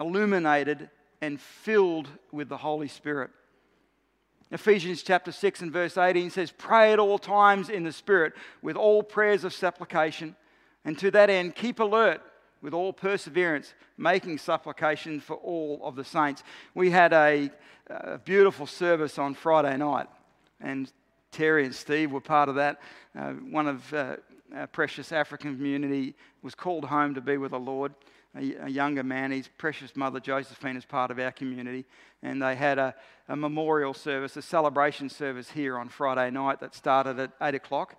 illuminated, 0.01 0.89
and 1.21 1.39
filled 1.39 2.09
with 2.33 2.49
the 2.49 2.57
Holy 2.57 2.89
Spirit. 2.89 3.31
Ephesians 4.51 5.01
chapter 5.01 5.31
6 5.31 5.61
and 5.61 5.71
verse 5.71 5.97
18 5.97 6.29
says, 6.29 6.51
Pray 6.51 6.91
at 6.91 6.99
all 6.99 7.17
times 7.17 7.69
in 7.69 7.83
the 7.83 7.93
Spirit 7.93 8.33
with 8.61 8.75
all 8.75 9.01
prayers 9.01 9.45
of 9.45 9.53
supplication, 9.53 10.35
and 10.83 10.99
to 10.99 11.09
that 11.11 11.29
end 11.29 11.55
keep 11.55 11.79
alert 11.79 12.21
with 12.61 12.73
all 12.73 12.91
perseverance, 12.91 13.73
making 13.97 14.37
supplication 14.37 15.21
for 15.21 15.37
all 15.37 15.79
of 15.83 15.95
the 15.95 16.03
saints. 16.03 16.43
We 16.75 16.89
had 16.89 17.13
a, 17.13 17.49
a 17.87 18.17
beautiful 18.17 18.67
service 18.67 19.17
on 19.17 19.35
Friday 19.35 19.77
night, 19.77 20.07
and 20.59 20.91
Terry 21.31 21.65
and 21.65 21.73
Steve 21.73 22.11
were 22.11 22.21
part 22.21 22.49
of 22.49 22.55
that. 22.55 22.81
Uh, 23.17 23.31
one 23.33 23.67
of 23.67 23.93
uh, 23.93 24.17
our 24.55 24.67
precious 24.67 25.11
African 25.11 25.55
community 25.55 26.15
was 26.41 26.55
called 26.55 26.85
home 26.85 27.13
to 27.15 27.21
be 27.21 27.37
with 27.37 27.51
the 27.51 27.59
Lord. 27.59 27.93
A, 28.35 28.65
a, 28.65 28.69
younger 28.69 29.03
man, 29.03 29.31
his 29.31 29.47
precious 29.57 29.95
mother 29.95 30.19
Josephine 30.19 30.77
is 30.77 30.85
part 30.85 31.09
of 31.09 31.17
our 31.17 31.31
community, 31.31 31.85
and 32.21 32.41
they 32.41 32.55
had 32.55 32.77
a, 32.77 32.93
a 33.27 33.35
memorial 33.35 33.93
service, 33.93 34.37
a 34.37 34.41
celebration 34.41 35.09
service 35.09 35.49
here 35.49 35.77
on 35.77 35.89
Friday 35.89 36.29
night 36.29 36.59
that 36.59 36.75
started 36.75 37.19
at 37.19 37.31
eight 37.41 37.55
o'clock. 37.55 37.95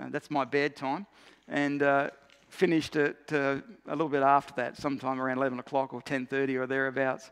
Uh, 0.00 0.06
that's 0.10 0.30
my 0.30 0.44
bedtime, 0.44 1.06
and 1.46 1.82
uh, 1.82 2.10
finished 2.48 2.96
at 2.96 3.32
uh, 3.32 3.58
a 3.86 3.92
little 3.92 4.08
bit 4.08 4.22
after 4.22 4.52
that, 4.56 4.76
sometime 4.76 5.20
around 5.20 5.38
11 5.38 5.60
o'clock 5.60 5.94
or 5.94 6.02
10:30 6.02 6.56
or 6.56 6.66
thereabouts. 6.66 7.30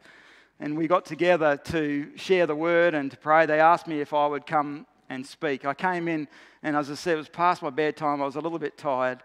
And 0.61 0.77
we 0.77 0.87
got 0.87 1.07
together 1.07 1.57
to 1.57 2.11
share 2.17 2.47
the 2.47 2.55
word 2.55 2.95
and 2.95 3.11
to 3.11 3.17
pray. 3.17 3.47
They 3.47 3.61
asked 3.61 3.87
me 3.87 4.01
if 4.01 4.13
I 4.13 4.27
would 4.27 4.47
come 4.47 4.87
and 5.11 5.27
speak. 5.27 5.67
I 5.67 5.75
came 5.75 6.09
in, 6.09 6.27
and 6.63 6.75
as 6.75 6.91
I 6.91 6.95
said, 6.95 7.15
it 7.15 7.19
was 7.19 7.29
past 7.29 7.61
my 7.61 7.69
bedtime. 7.69 8.23
I 8.23 8.25
was 8.25 8.37
a 8.37 8.41
little 8.41 8.59
bit 8.59 8.79
tired. 8.79 9.23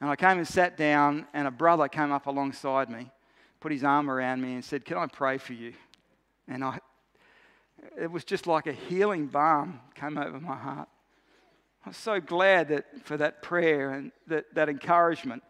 And 0.00 0.10
I 0.10 0.16
came 0.16 0.38
and 0.38 0.46
sat 0.46 0.76
down, 0.76 1.26
and 1.32 1.48
a 1.48 1.50
brother 1.50 1.88
came 1.88 2.12
up 2.12 2.26
alongside 2.26 2.90
me, 2.90 3.10
put 3.60 3.72
his 3.72 3.84
arm 3.84 4.10
around 4.10 4.42
me, 4.42 4.54
and 4.54 4.64
said, 4.64 4.84
Can 4.84 4.98
I 4.98 5.06
pray 5.06 5.38
for 5.38 5.54
you? 5.54 5.72
And 6.46 6.62
I, 6.62 6.78
it 7.98 8.10
was 8.10 8.24
just 8.24 8.46
like 8.46 8.66
a 8.66 8.72
healing 8.72 9.26
balm 9.26 9.80
came 9.94 10.18
over 10.18 10.40
my 10.40 10.56
heart. 10.56 10.88
I 11.86 11.90
was 11.90 11.96
so 11.96 12.20
glad 12.20 12.68
that, 12.68 12.84
for 13.04 13.16
that 13.16 13.42
prayer 13.42 13.92
and 13.92 14.12
that, 14.26 14.52
that 14.54 14.68
encouragement. 14.68 15.42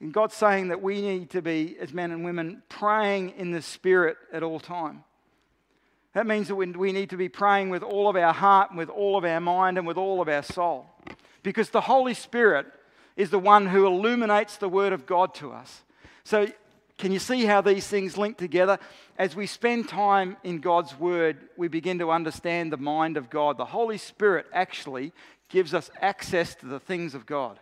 And 0.00 0.12
God's 0.12 0.34
saying 0.34 0.68
that 0.68 0.82
we 0.82 1.00
need 1.02 1.30
to 1.30 1.42
be, 1.42 1.76
as 1.80 1.92
men 1.92 2.12
and 2.12 2.24
women, 2.24 2.62
praying 2.68 3.30
in 3.36 3.50
the 3.50 3.62
Spirit 3.62 4.16
at 4.32 4.42
all 4.42 4.60
time. 4.60 5.04
That 6.14 6.26
means 6.26 6.48
that 6.48 6.54
we 6.54 6.92
need 6.92 7.10
to 7.10 7.16
be 7.16 7.28
praying 7.28 7.70
with 7.70 7.82
all 7.82 8.08
of 8.08 8.16
our 8.16 8.32
heart 8.32 8.70
and 8.70 8.78
with 8.78 8.88
all 8.88 9.16
of 9.16 9.24
our 9.24 9.40
mind 9.40 9.78
and 9.78 9.86
with 9.86 9.96
all 9.96 10.20
of 10.20 10.28
our 10.28 10.42
soul. 10.42 10.86
Because 11.42 11.70
the 11.70 11.82
Holy 11.82 12.14
Spirit 12.14 12.66
is 13.16 13.30
the 13.30 13.38
one 13.38 13.66
who 13.66 13.86
illuminates 13.86 14.56
the 14.56 14.68
Word 14.68 14.92
of 14.92 15.06
God 15.06 15.34
to 15.34 15.52
us. 15.52 15.82
So, 16.24 16.46
can 16.96 17.12
you 17.12 17.20
see 17.20 17.44
how 17.44 17.60
these 17.60 17.86
things 17.86 18.18
link 18.18 18.38
together? 18.38 18.78
As 19.16 19.36
we 19.36 19.46
spend 19.46 19.88
time 19.88 20.36
in 20.42 20.58
God's 20.58 20.98
Word, 20.98 21.48
we 21.56 21.68
begin 21.68 22.00
to 22.00 22.10
understand 22.10 22.72
the 22.72 22.76
mind 22.76 23.16
of 23.16 23.30
God. 23.30 23.56
The 23.56 23.64
Holy 23.64 23.98
Spirit 23.98 24.46
actually 24.52 25.12
gives 25.48 25.74
us 25.74 25.90
access 26.00 26.56
to 26.56 26.66
the 26.66 26.80
things 26.80 27.14
of 27.14 27.24
God. 27.24 27.60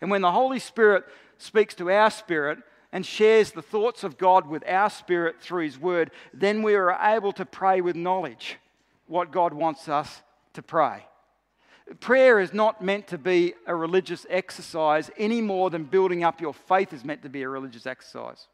And 0.00 0.10
when 0.10 0.22
the 0.22 0.32
Holy 0.32 0.58
Spirit 0.58 1.04
speaks 1.38 1.74
to 1.76 1.90
our 1.90 2.10
spirit, 2.10 2.58
and 2.96 3.04
shares 3.04 3.52
the 3.52 3.60
thoughts 3.60 4.04
of 4.04 4.16
God 4.16 4.46
with 4.46 4.66
our 4.66 4.88
spirit 4.88 5.38
through 5.38 5.64
His 5.64 5.78
Word, 5.78 6.10
then 6.32 6.62
we 6.62 6.74
are 6.76 6.98
able 6.98 7.30
to 7.32 7.44
pray 7.44 7.82
with 7.82 7.94
knowledge 7.94 8.56
what 9.06 9.30
God 9.30 9.52
wants 9.52 9.86
us 9.86 10.22
to 10.54 10.62
pray. 10.62 11.04
Prayer 12.00 12.40
is 12.40 12.54
not 12.54 12.80
meant 12.80 13.08
to 13.08 13.18
be 13.18 13.52
a 13.66 13.74
religious 13.74 14.24
exercise 14.30 15.10
any 15.18 15.42
more 15.42 15.68
than 15.68 15.84
building 15.84 16.24
up 16.24 16.40
your 16.40 16.54
faith 16.54 16.94
is 16.94 17.04
meant 17.04 17.20
to 17.24 17.28
be 17.28 17.42
a 17.42 17.48
religious 17.50 17.86
exercise. 17.86 18.48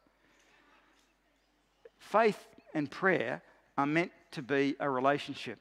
Faith 1.99 2.45
and 2.73 2.91
prayer 2.91 3.41
are 3.77 3.85
meant 3.85 4.11
to 4.31 4.41
be 4.41 4.75
a 4.81 4.89
relationship. 4.89 5.59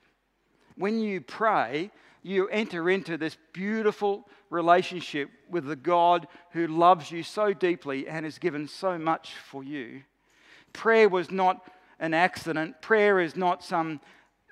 When 0.74 0.98
you 0.98 1.20
pray, 1.20 1.92
you 2.22 2.48
enter 2.48 2.88
into 2.88 3.16
this 3.16 3.36
beautiful 3.52 4.28
relationship 4.50 5.30
with 5.50 5.64
the 5.64 5.76
God 5.76 6.28
who 6.50 6.66
loves 6.66 7.10
you 7.10 7.22
so 7.22 7.52
deeply 7.52 8.08
and 8.08 8.24
has 8.24 8.38
given 8.38 8.68
so 8.68 8.98
much 8.98 9.32
for 9.34 9.64
you. 9.64 10.02
Prayer 10.72 11.08
was 11.08 11.30
not 11.30 11.66
an 11.98 12.14
accident. 12.14 12.80
Prayer 12.80 13.20
is 13.20 13.36
not 13.36 13.64
some 13.64 14.00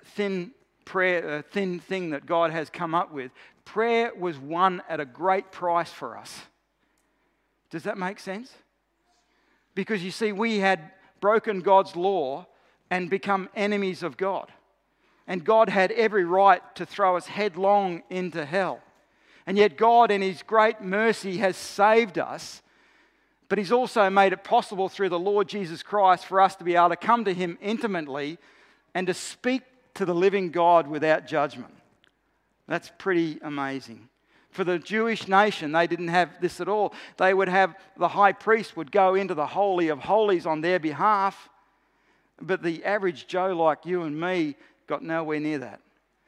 thin 0.03 0.51
prayer, 0.85 1.37
uh, 1.37 1.41
thin 1.51 1.79
thing 1.79 2.09
that 2.09 2.25
God 2.25 2.51
has 2.51 2.69
come 2.69 2.93
up 2.93 3.13
with. 3.13 3.31
Prayer 3.63 4.11
was 4.17 4.37
won 4.37 4.81
at 4.89 4.99
a 4.99 5.05
great 5.05 5.51
price 5.51 5.91
for 5.91 6.17
us. 6.17 6.41
Does 7.69 7.83
that 7.83 7.97
make 7.97 8.19
sense? 8.19 8.51
Because 9.75 10.03
you 10.03 10.11
see, 10.11 10.33
we 10.33 10.59
had 10.59 10.91
broken 11.21 11.61
God's 11.61 11.95
law 11.95 12.47
and 12.89 13.09
become 13.09 13.47
enemies 13.55 14.03
of 14.03 14.17
God 14.17 14.51
and 15.27 15.43
God 15.43 15.69
had 15.69 15.91
every 15.91 16.25
right 16.25 16.61
to 16.75 16.85
throw 16.85 17.15
us 17.17 17.27
headlong 17.27 18.03
into 18.09 18.45
hell. 18.45 18.81
And 19.45 19.57
yet, 19.57 19.77
God, 19.77 20.11
in 20.11 20.21
His 20.21 20.43
great 20.43 20.81
mercy, 20.81 21.37
has 21.37 21.57
saved 21.57 22.19
us, 22.19 22.61
but 23.49 23.57
He's 23.57 23.71
also 23.71 24.09
made 24.09 24.33
it 24.33 24.43
possible 24.43 24.89
through 24.89 25.09
the 25.09 25.19
Lord 25.19 25.47
Jesus 25.47 25.83
Christ 25.83 26.25
for 26.25 26.39
us 26.39 26.55
to 26.57 26.63
be 26.63 26.75
able 26.75 26.89
to 26.89 26.95
come 26.95 27.25
to 27.25 27.33
Him 27.33 27.57
intimately 27.61 28.37
and 28.93 29.07
to 29.07 29.13
speak 29.13 29.63
to 29.95 30.05
the 30.05 30.15
living 30.15 30.51
God 30.51 30.87
without 30.87 31.27
judgment. 31.27 31.73
That's 32.67 32.91
pretty 32.97 33.39
amazing. 33.41 34.07
For 34.51 34.63
the 34.63 34.79
Jewish 34.79 35.27
nation, 35.27 35.71
they 35.71 35.87
didn't 35.87 36.09
have 36.09 36.39
this 36.41 36.59
at 36.59 36.67
all. 36.67 36.93
They 37.17 37.33
would 37.33 37.47
have 37.47 37.75
the 37.97 38.09
high 38.09 38.33
priest 38.33 38.75
would 38.75 38.91
go 38.91 39.15
into 39.15 39.33
the 39.33 39.45
Holy 39.45 39.87
of 39.87 39.99
Holies 39.99 40.45
on 40.45 40.61
their 40.61 40.79
behalf, 40.79 41.49
but 42.41 42.61
the 42.61 42.83
average 42.83 43.27
Joe 43.27 43.53
like 43.53 43.85
you 43.85 44.03
and 44.03 44.19
me 44.19 44.55
got 44.91 45.03
nowhere 45.03 45.39
near 45.39 45.57
that. 45.59 45.79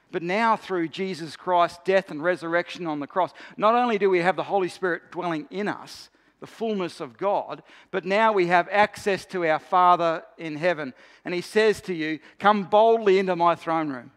But 0.10 0.24
now, 0.24 0.56
through 0.56 0.88
Jesus 0.88 1.36
Christ's 1.36 1.80
death 1.84 2.10
and 2.10 2.24
resurrection 2.24 2.88
on 2.88 3.02
the 3.02 3.08
cross, 3.08 3.34
not 3.58 3.76
only 3.76 3.98
do 3.98 4.10
we 4.10 4.20
have 4.20 4.38
the 4.38 4.44
Holy 4.44 4.70
Spirit 4.70 5.12
dwelling 5.12 5.48
in 5.52 5.68
us, 5.68 6.10
the 6.40 6.48
fullness 6.48 7.02
of 7.02 7.18
God, 7.18 7.62
but 7.92 8.06
now 8.06 8.32
we 8.32 8.48
have 8.48 8.70
access 8.72 9.26
to 9.26 9.46
our 9.46 9.60
Father 9.60 10.24
in 10.38 10.56
heaven. 10.56 10.94
And 11.26 11.34
He 11.34 11.42
says 11.42 11.82
to 11.82 11.94
you, 11.94 12.20
Come 12.40 12.64
boldly 12.64 13.20
into 13.20 13.36
my 13.36 13.56
throne 13.56 13.90
room. 13.90 14.12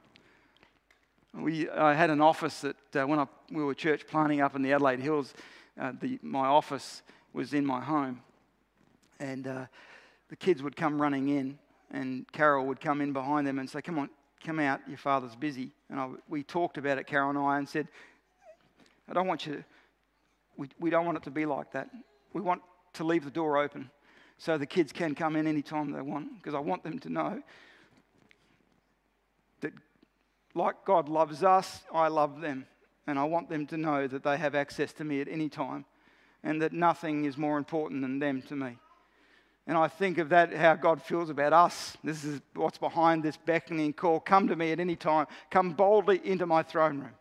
We, 1.35 1.68
I 1.68 1.94
had 1.94 2.11
an 2.11 2.20
office 2.20 2.61
that 2.61 2.76
uh, 2.94 3.06
when 3.06 3.18
I, 3.18 3.26
we 3.50 3.64
were 3.64 3.74
church 3.74 4.06
planning 4.06 4.40
up 4.40 4.54
in 4.54 4.62
the 4.62 4.72
Adelaide 4.72 5.00
Hills, 5.00 5.35
uh, 5.80 5.92
the, 6.00 6.20
my 6.22 6.46
office 6.46 7.02
was 7.32 7.52
in 7.52 7.66
my 7.66 7.80
home. 7.80 8.20
And 9.18 9.46
uh, 9.48 9.66
the 10.28 10.37
kids 10.37 10.62
would 10.62 10.76
come 10.76 11.02
running 11.02 11.30
in, 11.30 11.59
and 11.90 12.30
Carol 12.32 12.66
would 12.66 12.80
come 12.80 13.00
in 13.00 13.12
behind 13.12 13.46
them 13.46 13.59
and 13.59 13.68
say, 13.68 13.80
Come 13.80 13.98
on, 13.98 14.11
come 14.46 14.61
out, 14.61 14.80
your 14.88 14.98
father's 14.98 15.35
busy. 15.35 15.72
And 15.90 15.98
I, 15.98 16.09
we 16.28 16.42
talked 16.42 16.78
about 16.78 16.98
it, 16.98 17.06
Carol 17.06 17.30
and 17.30 17.38
I, 17.38 17.59
and 17.59 17.68
said, 17.68 17.88
I 19.09 19.12
don't 19.12 19.26
want 19.26 19.44
you, 19.46 19.64
we, 20.56 20.68
we 20.78 20.88
don't 20.88 21.04
want 21.04 21.18
it 21.18 21.24
to 21.24 21.30
be 21.30 21.46
like 21.46 21.72
that. 21.72 21.90
We 22.32 22.40
want 22.40 22.62
to 22.94 23.04
leave 23.04 23.24
the 23.24 23.30
door 23.30 23.59
open 23.59 23.90
so 24.38 24.56
the 24.56 24.66
kids 24.66 24.92
can 24.92 25.14
come 25.14 25.35
in 25.37 25.46
anytime 25.46 25.90
they 25.90 26.00
want, 26.00 26.37
because 26.37 26.54
I 26.54 26.61
want 26.61 26.85
them 26.85 26.98
to 27.00 27.09
know 27.09 27.42
that, 29.61 29.72
like 30.54 30.85
God 30.85 31.09
loves 31.09 31.42
us, 31.42 31.80
I 31.92 32.09
love 32.09 32.40
them. 32.40 32.66
And 33.06 33.18
I 33.18 33.24
want 33.24 33.48
them 33.48 33.66
to 33.68 33.76
know 33.76 34.06
that 34.06 34.24
they 34.24 34.37
have 34.37 34.54
access 34.54 34.92
to 34.94 35.04
me 35.04 35.20
at 35.20 35.28
any 35.28 35.48
time 35.48 35.85
and 36.42 36.61
that 36.61 36.72
nothing 36.72 37.24
is 37.24 37.37
more 37.37 37.56
important 37.56 38.02
than 38.02 38.18
them 38.18 38.42
to 38.42 38.56
me. 38.56 38.78
And 39.66 39.76
I 39.76 39.88
think 39.88 40.18
of 40.18 40.29
that, 40.29 40.55
how 40.55 40.74
God 40.74 41.02
feels 41.02 41.29
about 41.29 41.52
us. 41.52 41.96
This 42.05 42.24
is 42.24 42.40
what's 42.55 42.79
behind 42.79 43.22
this 43.22 43.37
beckoning 43.37 43.92
call. 43.92 44.20
Come 44.20 44.46
to 44.48 44.57
me 44.57 44.70
at 44.70 44.79
any 44.79 44.94
time. 44.94 45.26
Come 45.50 45.72
boldly 45.72 46.20
into 46.24 46.46
my 46.46 46.62
throne 46.62 47.00
room. 47.00 47.14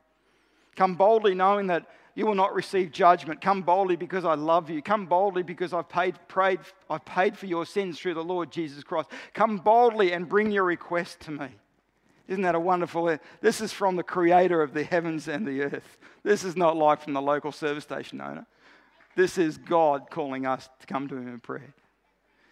Come 0.75 0.95
boldly 0.95 1.33
knowing 1.33 1.67
that 1.67 1.87
you 2.13 2.25
will 2.25 2.35
not 2.35 2.53
receive 2.53 2.91
judgment. 2.91 3.41
Come 3.41 3.61
boldly 3.63 3.95
because 3.95 4.25
I 4.25 4.35
love 4.35 4.69
you. 4.69 4.81
Come 4.81 5.07
boldly 5.07 5.41
because 5.41 5.73
I've 5.73 5.89
paid, 5.89 6.15
prayed, 6.27 6.59
I've 6.89 7.03
paid 7.03 7.37
for 7.37 7.47
your 7.47 7.65
sins 7.65 7.99
through 7.99 8.13
the 8.13 8.23
Lord 8.23 8.51
Jesus 8.51 8.83
Christ. 8.83 9.09
Come 9.33 9.57
boldly 9.57 10.13
and 10.13 10.29
bring 10.29 10.51
your 10.51 10.63
request 10.63 11.21
to 11.21 11.31
me. 11.31 11.47
Isn't 12.27 12.43
that 12.43 12.55
a 12.55 12.59
wonderful? 12.59 13.17
This 13.41 13.59
is 13.59 13.73
from 13.73 13.95
the 13.95 14.03
creator 14.03 14.61
of 14.61 14.73
the 14.73 14.83
heavens 14.83 15.27
and 15.27 15.47
the 15.47 15.61
earth. 15.63 15.97
This 16.23 16.43
is 16.43 16.55
not 16.55 16.77
like 16.77 17.01
from 17.01 17.13
the 17.13 17.21
local 17.21 17.51
service 17.51 17.83
station 17.83 18.21
owner. 18.21 18.45
This 19.15 19.37
is 19.37 19.57
God 19.57 20.09
calling 20.09 20.45
us 20.45 20.69
to 20.79 20.87
come 20.87 21.07
to 21.07 21.15
Him 21.15 21.27
in 21.27 21.39
prayer. 21.39 21.73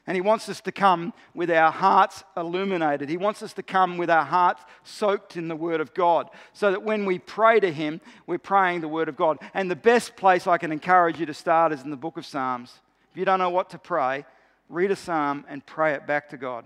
And 0.06 0.16
He 0.16 0.22
wants 0.22 0.50
us 0.50 0.60
to 0.62 0.72
come 0.72 1.14
with 1.34 1.50
our 1.50 1.72
hearts 1.72 2.24
illuminated. 2.36 3.10
He 3.10 3.18
wants 3.18 3.42
us 3.42 3.54
to 3.54 3.64
come 3.64 3.98
with 3.98 4.10
our 4.10 4.26
hearts 4.26 4.64
soaked 4.84 5.38
in 5.38 5.48
the 5.48 5.56
Word 5.56 5.80
of 5.80 5.94
God 5.94 6.30
so 6.52 6.72
that 6.72 6.84
when 6.84 7.06
we 7.06 7.20
pray 7.20 7.60
to 7.60 7.72
Him, 7.72 8.02
we're 8.28 8.38
praying 8.38 8.82
the 8.82 8.88
Word 8.88 9.08
of 9.08 9.16
God. 9.16 9.40
And 9.54 9.72
the 9.72 9.76
best 9.76 10.16
place 10.16 10.46
I 10.46 10.58
can 10.58 10.72
encourage 10.72 11.20
you 11.20 11.26
to 11.26 11.34
start 11.34 11.72
is 11.72 11.84
in 11.84 11.90
the 11.90 11.96
book 11.96 12.18
of 12.18 12.26
Psalms. 12.26 12.74
If 13.12 13.18
you 13.18 13.26
don't 13.26 13.40
know 13.40 13.50
what 13.50 13.70
to 13.70 13.78
pray, 13.78 14.26
read 14.70 14.92
a 14.92 14.96
psalm 14.96 15.46
and 15.48 15.66
pray 15.66 15.94
it 15.94 16.08
back 16.08 16.30
to 16.30 16.38
God 16.38 16.66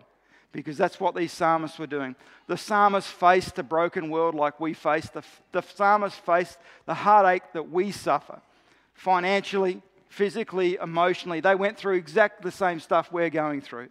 because 0.52 0.78
that's 0.78 1.00
what 1.00 1.13
these 1.13 1.32
psalmists 1.32 1.78
were 1.78 1.88
doing. 1.88 2.15
The 2.47 2.58
psalmists 2.58 3.12
faced 3.12 3.60
a 3.60 3.63
broken 3.63 4.10
world 4.10 4.34
like 4.34 4.60
we 4.60 4.73
face, 4.73 5.10
the, 5.10 5.23
the 5.52 5.62
psalmist 5.62 6.15
faced 6.26 6.58
the 6.86 6.93
heartache 6.93 7.43
that 7.54 7.69
we 7.69 7.91
suffer 7.91 8.41
financially, 8.93 9.82
physically, 10.10 10.76
emotionally. 10.76 11.39
They 11.39 11.56
went 11.56 11.78
through 11.78 11.96
exactly 11.96 12.50
the 12.50 12.56
same 12.56 12.80
stuff 12.80 13.12
we're 13.12 13.30
going 13.30 13.62
through. 13.62 13.89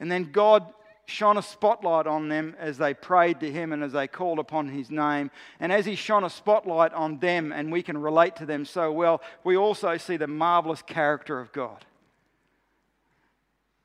And 0.00 0.10
then 0.10 0.30
God 0.30 0.72
shone 1.06 1.38
a 1.38 1.42
spotlight 1.42 2.06
on 2.06 2.28
them 2.28 2.54
as 2.58 2.76
they 2.76 2.92
prayed 2.92 3.40
to 3.40 3.50
Him 3.50 3.72
and 3.72 3.82
as 3.82 3.92
they 3.92 4.06
called 4.06 4.38
upon 4.38 4.68
His 4.68 4.90
name. 4.90 5.30
And 5.58 5.72
as 5.72 5.86
He 5.86 5.94
shone 5.94 6.24
a 6.24 6.30
spotlight 6.30 6.92
on 6.92 7.18
them, 7.18 7.52
and 7.52 7.72
we 7.72 7.82
can 7.82 7.98
relate 7.98 8.36
to 8.36 8.46
them 8.46 8.64
so 8.64 8.92
well, 8.92 9.22
we 9.42 9.56
also 9.56 9.96
see 9.96 10.16
the 10.16 10.26
marvelous 10.26 10.82
character 10.82 11.40
of 11.40 11.50
God. 11.52 11.84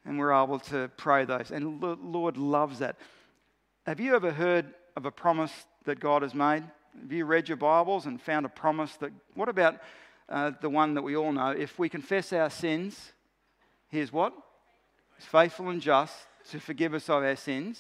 And 0.06 0.20
we're 0.20 0.34
able 0.34 0.60
to 0.60 0.92
pray 0.98 1.24
those. 1.24 1.50
And 1.52 1.80
the 1.80 1.96
Lord 1.96 2.36
loves 2.36 2.80
that. 2.80 2.98
Have 3.86 4.02
you 4.02 4.16
ever 4.16 4.32
heard 4.32 4.74
of 4.98 5.06
a 5.06 5.12
promise 5.12 5.54
that 5.86 6.02
God 6.02 6.24
has 6.24 6.36
made? 6.36 6.64
Have 7.02 7.12
you 7.12 7.26
read 7.26 7.48
your 7.48 7.58
Bibles 7.58 8.06
and 8.06 8.22
found 8.22 8.46
a 8.46 8.50
promise 8.50 8.94
that, 8.98 9.12
what 9.34 9.48
about 9.48 9.78
uh, 10.30 10.52
the 10.62 10.70
one 10.70 10.94
that 10.94 11.02
we 11.02 11.16
all 11.16 11.32
know. 11.32 11.50
If 11.50 11.78
we 11.78 11.90
confess 11.90 12.34
our 12.34 12.50
sins, 12.50 13.14
here's 13.90 14.12
what? 14.12 14.34
He's 15.18 15.28
faithful 15.28 15.70
and 15.70 15.82
just 15.82 16.16
to 16.50 16.60
forgive 16.60 16.94
us 16.94 17.10
of 17.10 17.24
our 17.24 17.36
sins 17.36 17.80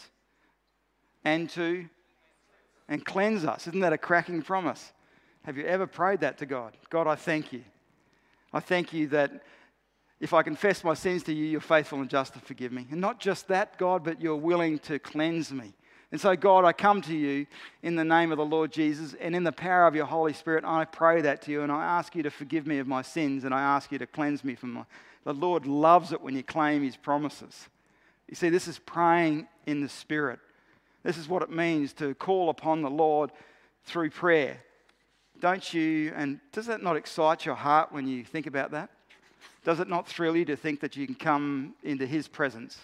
and 1.23 1.49
to 1.51 1.85
and 2.89 3.05
cleanse 3.05 3.45
us. 3.45 3.67
Isn't 3.67 3.79
that 3.79 3.93
a 3.93 3.97
cracking 3.97 4.41
promise? 4.41 4.91
Have 5.45 5.57
you 5.57 5.65
ever 5.65 5.87
prayed 5.87 6.19
that 6.19 6.37
to 6.39 6.45
God? 6.45 6.77
God, 6.89 7.07
I 7.07 7.15
thank 7.15 7.53
you. 7.53 7.63
I 8.51 8.59
thank 8.59 8.93
you 8.93 9.07
that 9.07 9.43
if 10.19 10.33
I 10.33 10.43
confess 10.43 10.83
my 10.83 10.93
sins 10.93 11.23
to 11.23 11.33
you, 11.33 11.45
you're 11.45 11.61
faithful 11.61 11.99
and 11.99 12.09
just 12.09 12.33
to 12.33 12.39
forgive 12.39 12.71
me. 12.71 12.87
And 12.91 13.01
not 13.01 13.19
just 13.19 13.47
that, 13.47 13.77
God, 13.77 14.03
but 14.03 14.21
you're 14.21 14.35
willing 14.35 14.79
to 14.79 14.99
cleanse 14.99 15.51
me. 15.51 15.73
And 16.13 16.21
so, 16.21 16.35
God, 16.35 16.63
I 16.63 16.73
come 16.73 17.01
to 17.01 17.17
you 17.17 17.47
in 17.81 17.95
the 17.95 18.05
name 18.05 18.31
of 18.31 18.37
the 18.37 18.45
Lord 18.45 18.71
Jesus 18.71 19.15
and 19.19 19.35
in 19.35 19.43
the 19.43 19.51
power 19.51 19.87
of 19.87 19.95
your 19.95 20.05
Holy 20.05 20.31
Spirit. 20.31 20.63
I 20.63 20.85
pray 20.85 21.21
that 21.21 21.41
to 21.41 21.51
you 21.51 21.63
and 21.63 21.71
I 21.71 21.83
ask 21.83 22.15
you 22.15 22.21
to 22.21 22.29
forgive 22.29 22.67
me 22.67 22.77
of 22.77 22.85
my 22.85 23.01
sins 23.01 23.45
and 23.45 23.51
I 23.51 23.61
ask 23.61 23.91
you 23.91 23.97
to 23.97 24.05
cleanse 24.05 24.43
me 24.43 24.53
from 24.53 24.73
my. 24.73 24.83
The 25.23 25.33
Lord 25.33 25.65
loves 25.65 26.11
it 26.11 26.21
when 26.21 26.35
you 26.35 26.43
claim 26.43 26.83
his 26.83 26.95
promises. 26.95 27.67
You 28.29 28.35
see, 28.35 28.49
this 28.49 28.67
is 28.67 28.77
praying 28.77 29.47
in 29.65 29.81
the 29.81 29.89
Spirit. 29.89 30.37
This 31.01 31.17
is 31.17 31.27
what 31.27 31.41
it 31.41 31.49
means 31.49 31.93
to 31.93 32.13
call 32.13 32.51
upon 32.51 32.83
the 32.83 32.91
Lord 32.91 33.31
through 33.83 34.11
prayer. 34.11 34.59
Don't 35.39 35.73
you, 35.73 36.13
and 36.15 36.39
does 36.51 36.67
that 36.67 36.83
not 36.83 36.95
excite 36.95 37.43
your 37.43 37.55
heart 37.55 37.91
when 37.91 38.07
you 38.07 38.23
think 38.23 38.45
about 38.45 38.69
that? 38.69 38.91
Does 39.63 39.79
it 39.79 39.89
not 39.89 40.07
thrill 40.07 40.37
you 40.37 40.45
to 40.45 40.55
think 40.55 40.79
that 40.81 40.95
you 40.95 41.07
can 41.07 41.15
come 41.15 41.73
into 41.81 42.05
his 42.05 42.27
presence? 42.27 42.77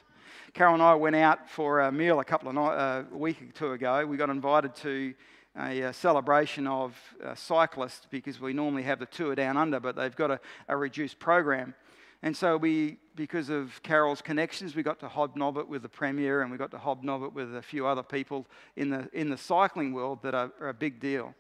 Carol 0.54 0.74
and 0.74 0.84
I 0.84 0.96
went 0.96 1.16
out 1.16 1.50
for 1.50 1.82
a 1.82 1.92
meal 1.92 2.20
a 2.20 2.26
couple 2.26 2.50
of 2.50 2.56
night, 2.56 2.76
uh, 2.76 3.04
a 3.12 3.18
week 3.18 3.42
or 3.42 3.52
two 3.52 3.72
ago. 3.72 4.06
We 4.06 4.18
got 4.18 4.30
invited 4.30 4.76
to 4.76 5.14
a, 5.58 5.82
a 5.82 5.94
celebration 5.94 6.68
of 6.68 6.96
uh, 7.24 7.36
cyclists 7.36 8.08
because 8.10 8.40
we 8.40 8.54
normally 8.54 8.84
have 8.84 9.00
the 9.00 9.06
tour 9.06 9.36
down 9.36 9.58
under, 9.58 9.80
but 9.80 9.96
they've 9.96 10.16
got 10.16 10.32
a, 10.32 10.40
a 10.68 10.76
reduced 10.76 11.20
program. 11.20 11.74
And 12.22 12.36
so 12.36 12.58
we, 12.58 12.98
because 13.16 13.50
of 13.50 13.82
Carol's 13.82 14.22
connections, 14.22 14.76
we 14.76 14.84
got 14.84 15.00
to 15.00 15.08
hobnob 15.08 15.58
it 15.58 15.68
with 15.68 15.82
the 15.84 15.90
Premier 15.90 16.42
and 16.42 16.52
we 16.52 16.58
got 16.58 16.72
to 16.72 16.78
hobnob 16.78 17.24
it 17.24 17.34
with 17.34 17.56
a 17.56 17.62
few 17.62 17.88
other 17.88 18.04
people 18.04 18.46
in 18.76 18.90
the, 18.90 19.10
in 19.14 19.30
the 19.30 19.38
cycling 19.38 19.94
world 19.94 20.22
that 20.24 20.36
are, 20.36 20.52
are 20.60 20.70
a 20.70 20.74
big 20.74 21.00
deal. 21.00 21.34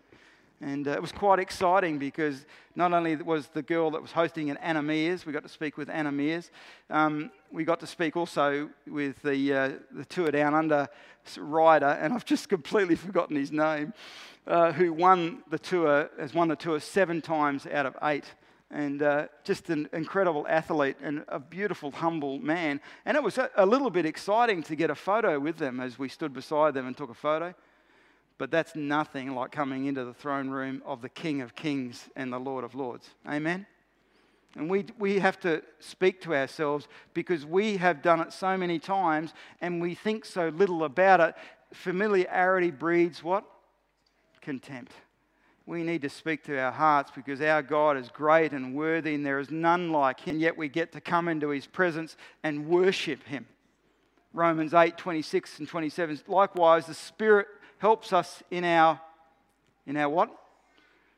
And 0.61 0.87
uh, 0.87 0.91
it 0.91 1.01
was 1.01 1.13
quite 1.13 1.39
exciting 1.39 1.99
because 1.99 2.45
not 2.75 2.91
only 2.91 3.15
was 3.15 3.47
the 3.47 3.61
girl 3.61 3.91
that 3.91 4.01
was 4.01 4.11
hosting 4.11 4.49
an 4.49 4.57
Anna 4.57 4.81
Meares, 4.81 5.25
we 5.25 5.31
got 5.31 5.43
to 5.43 5.49
speak 5.49 5.77
with 5.77 5.89
Anna 5.89 6.11
Meares, 6.11 6.49
um, 6.89 7.31
we 7.49 7.63
got 7.63 7.79
to 7.79 7.87
speak 7.87 8.17
also 8.17 8.69
with 8.85 9.21
the, 9.21 9.53
uh, 9.53 9.71
the 9.91 10.03
Tour 10.05 10.31
Down 10.31 10.53
Under 10.53 10.89
rider, 11.37 11.97
and 12.01 12.13
I've 12.13 12.25
just 12.25 12.49
completely 12.49 12.95
forgotten 13.05 13.35
his 13.35 13.51
name, 13.51 13.93
uh, 14.47 14.71
who 14.73 14.91
won 14.91 15.43
the 15.49 15.59
tour, 15.59 16.09
has 16.19 16.33
won 16.33 16.49
the 16.49 16.55
tour 16.55 16.79
seven 16.79 17.21
times 17.21 17.65
out 17.67 17.85
of 17.85 17.95
eight. 18.03 18.25
And 18.71 19.01
uh, 19.01 19.27
just 19.43 19.71
an 19.71 19.89
incredible 19.93 20.45
athlete 20.47 20.97
and 21.01 21.23
a 21.27 21.39
beautiful, 21.39 21.89
humble 21.89 22.37
man. 22.37 22.79
And 23.03 23.17
it 23.17 23.23
was 23.23 23.39
a, 23.39 23.49
a 23.55 23.65
little 23.65 23.89
bit 23.89 24.05
exciting 24.05 24.61
to 24.63 24.75
get 24.75 24.91
a 24.91 24.95
photo 24.95 25.39
with 25.39 25.57
them 25.57 25.79
as 25.79 25.97
we 25.97 26.07
stood 26.07 26.33
beside 26.33 26.75
them 26.75 26.85
and 26.85 26.95
took 26.95 27.09
a 27.09 27.15
photo. 27.15 27.55
But 28.39 28.51
that's 28.51 28.73
nothing 28.73 29.35
like 29.35 29.51
coming 29.51 29.85
into 29.85 30.05
the 30.05 30.13
throne 30.13 30.49
room 30.49 30.81
of 30.85 31.01
the 31.01 31.09
King 31.09 31.41
of 31.41 31.55
Kings 31.55 32.09
and 32.15 32.31
the 32.31 32.39
Lord 32.39 32.63
of 32.63 32.73
Lords. 32.73 33.09
Amen? 33.27 33.67
And 34.55 34.69
we, 34.69 34.85
we 34.97 35.19
have 35.19 35.39
to 35.41 35.61
speak 35.79 36.21
to 36.21 36.33
ourselves 36.33 36.87
because 37.13 37.45
we 37.45 37.77
have 37.77 38.01
done 38.01 38.21
it 38.21 38.31
so 38.33 38.57
many 38.57 38.79
times 38.79 39.33
and 39.61 39.81
we 39.81 39.93
think 39.93 40.25
so 40.25 40.47
little 40.49 40.85
about 40.85 41.19
it. 41.19 41.35
Familiarity 41.73 42.71
breeds 42.71 43.21
what? 43.21 43.43
Contempt. 44.41 44.93
We 45.65 45.83
need 45.83 46.01
to 46.01 46.09
speak 46.09 46.43
to 46.45 46.57
our 46.57 46.71
hearts 46.71 47.11
because 47.13 47.41
our 47.41 47.61
God 47.61 47.97
is 47.97 48.07
great 48.07 48.53
and 48.53 48.73
worthy 48.73 49.15
and 49.15 49.25
there 49.25 49.39
is 49.39 49.51
none 49.51 49.91
like 49.91 50.21
him. 50.21 50.39
Yet 50.39 50.57
we 50.57 50.69
get 50.69 50.93
to 50.93 51.01
come 51.01 51.27
into 51.27 51.49
his 51.49 51.67
presence 51.67 52.15
and 52.41 52.67
worship 52.67 53.21
him. 53.23 53.45
Romans 54.33 54.73
8 54.73 54.97
26 54.97 55.59
and 55.59 55.67
27. 55.67 56.21
Likewise, 56.27 56.85
the 56.85 56.93
Spirit 56.93 57.47
helps 57.79 58.13
us 58.13 58.43
in 58.51 58.63
our, 58.63 59.01
in 59.87 59.97
our 59.97 60.09
what? 60.09 60.29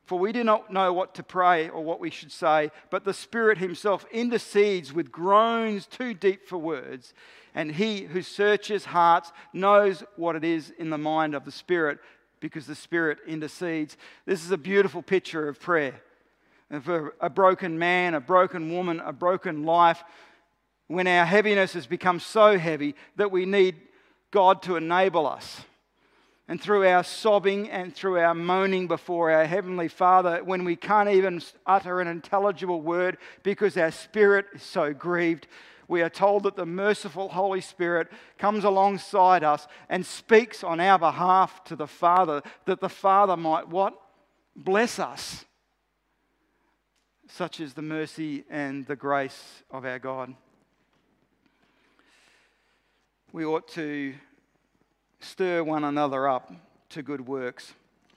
For 0.06 0.18
we 0.18 0.32
do 0.32 0.44
not 0.44 0.72
know 0.72 0.94
what 0.94 1.16
to 1.16 1.24
pray 1.24 1.70
or 1.70 1.84
what 1.84 2.00
we 2.00 2.10
should 2.10 2.32
say, 2.32 2.72
but 2.90 3.04
the 3.04 3.14
Spirit 3.14 3.58
Himself 3.58 4.06
intercedes 4.12 4.92
with 4.94 5.12
groans 5.12 5.86
too 5.86 6.14
deep 6.14 6.48
for 6.48 6.58
words. 6.58 7.14
And 7.54 7.72
He 7.72 8.02
who 8.02 8.22
searches 8.22 8.86
hearts 8.86 9.32
knows 9.54 10.04
what 10.16 10.36
it 10.36 10.44
is 10.44 10.72
in 10.78 10.90
the 10.90 10.98
mind 10.98 11.36
of 11.36 11.46
the 11.46 11.52
Spirit 11.52 12.00
because 12.40 12.66
the 12.66 12.76
Spirit 12.76 13.20
intercedes. 13.28 13.98
This 14.26 14.44
is 14.44 14.52
a 14.52 14.58
beautiful 14.58 15.02
picture 15.02 15.48
of 15.48 15.60
prayer. 15.60 16.02
Of 16.70 16.90
a 17.20 17.30
broken 17.30 17.78
man, 17.78 18.14
a 18.14 18.22
broken 18.22 18.72
woman, 18.72 19.02
a 19.02 19.12
broken 19.12 19.64
life, 19.64 20.04
when 20.88 21.08
our 21.08 21.26
heaviness 21.26 21.74
has 21.74 21.86
become 21.86 22.20
so 22.20 22.58
heavy 22.58 22.96
that 23.18 23.32
we 23.32 23.46
need 23.46 23.76
God 24.32 24.62
to 24.64 24.78
enable 24.78 25.28
us 25.28 25.62
and 26.52 26.60
through 26.60 26.86
our 26.86 27.02
sobbing 27.02 27.70
and 27.70 27.96
through 27.96 28.20
our 28.20 28.36
moaning 28.36 28.86
before 28.86 29.32
our 29.32 29.46
Heavenly 29.46 29.88
Father 29.88 30.44
when 30.44 30.66
we 30.66 30.76
can't 30.76 31.08
even 31.08 31.42
utter 31.66 32.02
an 32.02 32.10
intelligible 32.10 32.82
word 32.82 33.18
because 33.42 33.78
our 33.78 33.90
spirit 33.90 34.48
is 34.54 34.62
so 34.62 34.94
grieved. 34.94 35.48
We 35.88 36.02
are 36.02 36.10
told 36.10 36.44
that 36.44 36.58
the 36.58 36.66
merciful 36.66 37.30
Holy 37.30 37.62
Spirit 37.62 38.10
comes 38.38 38.66
alongside 38.66 39.46
us 39.46 39.66
and 39.88 40.06
speaks 40.06 40.62
on 40.62 40.82
our 40.82 41.00
behalf 41.00 41.64
to 41.64 41.78
the 41.78 41.88
Father, 41.88 42.42
that 42.66 42.82
the 42.82 42.90
Father 42.90 43.38
might 43.38 43.70
what? 43.70 43.94
Bless 44.54 45.00
us. 45.00 45.46
such 47.30 47.62
is 47.62 47.76
the 47.76 47.82
mercy 47.82 48.44
and 48.50 48.86
the 48.88 48.98
grace 48.98 49.64
of 49.72 49.86
our 49.86 50.00
God. 50.00 50.36
We 53.32 53.46
ought 53.46 53.70
to 53.70 54.16
stir 55.22 55.64
one 55.64 55.84
another 55.84 56.28
up 56.28 56.52
to 56.90 57.02
good 57.02 57.28
works. 57.28 57.74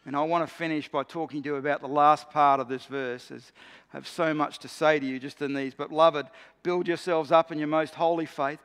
And 0.06 0.14
I 0.14 0.22
want 0.22 0.46
to 0.46 0.54
finish 0.54 0.88
by 0.88 1.02
talking 1.02 1.42
to 1.42 1.48
you 1.50 1.56
about 1.56 1.80
the 1.80 1.88
last 1.88 2.28
part 2.30 2.60
of 2.60 2.68
this 2.68 2.84
verse, 2.84 3.30
as 3.30 3.52
I 3.92 3.96
have 3.96 4.06
so 4.06 4.34
much 4.34 4.58
to 4.58 4.68
say 4.68 4.98
to 4.98 5.06
you 5.06 5.18
just 5.18 5.40
in 5.40 5.54
these. 5.54 5.72
But, 5.74 5.88
beloved, 5.88 6.26
build 6.62 6.88
yourselves 6.88 7.32
up 7.32 7.50
in 7.50 7.58
your 7.58 7.68
most 7.68 7.94
holy 7.94 8.26
faith 8.26 8.58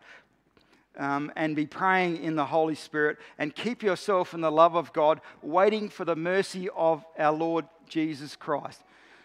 um, 0.97 1.32
and 1.38 1.56
be 1.56 1.65
praying 1.65 2.17
in 2.17 2.36
the 2.36 2.45
Holy 2.45 2.75
Spirit 2.75 3.17
and 3.38 3.56
keep 3.56 3.82
yourself 3.82 4.34
in 4.34 4.41
the 4.41 4.52
love 4.52 4.75
of 4.75 4.91
God, 4.91 5.21
waiting 5.41 5.88
for 5.88 6.04
the 6.04 6.15
mercy 6.15 6.67
of 6.75 7.06
our 7.17 7.34
Lord 7.34 7.65
Jesus 7.88 8.36
Christ. 8.36 8.84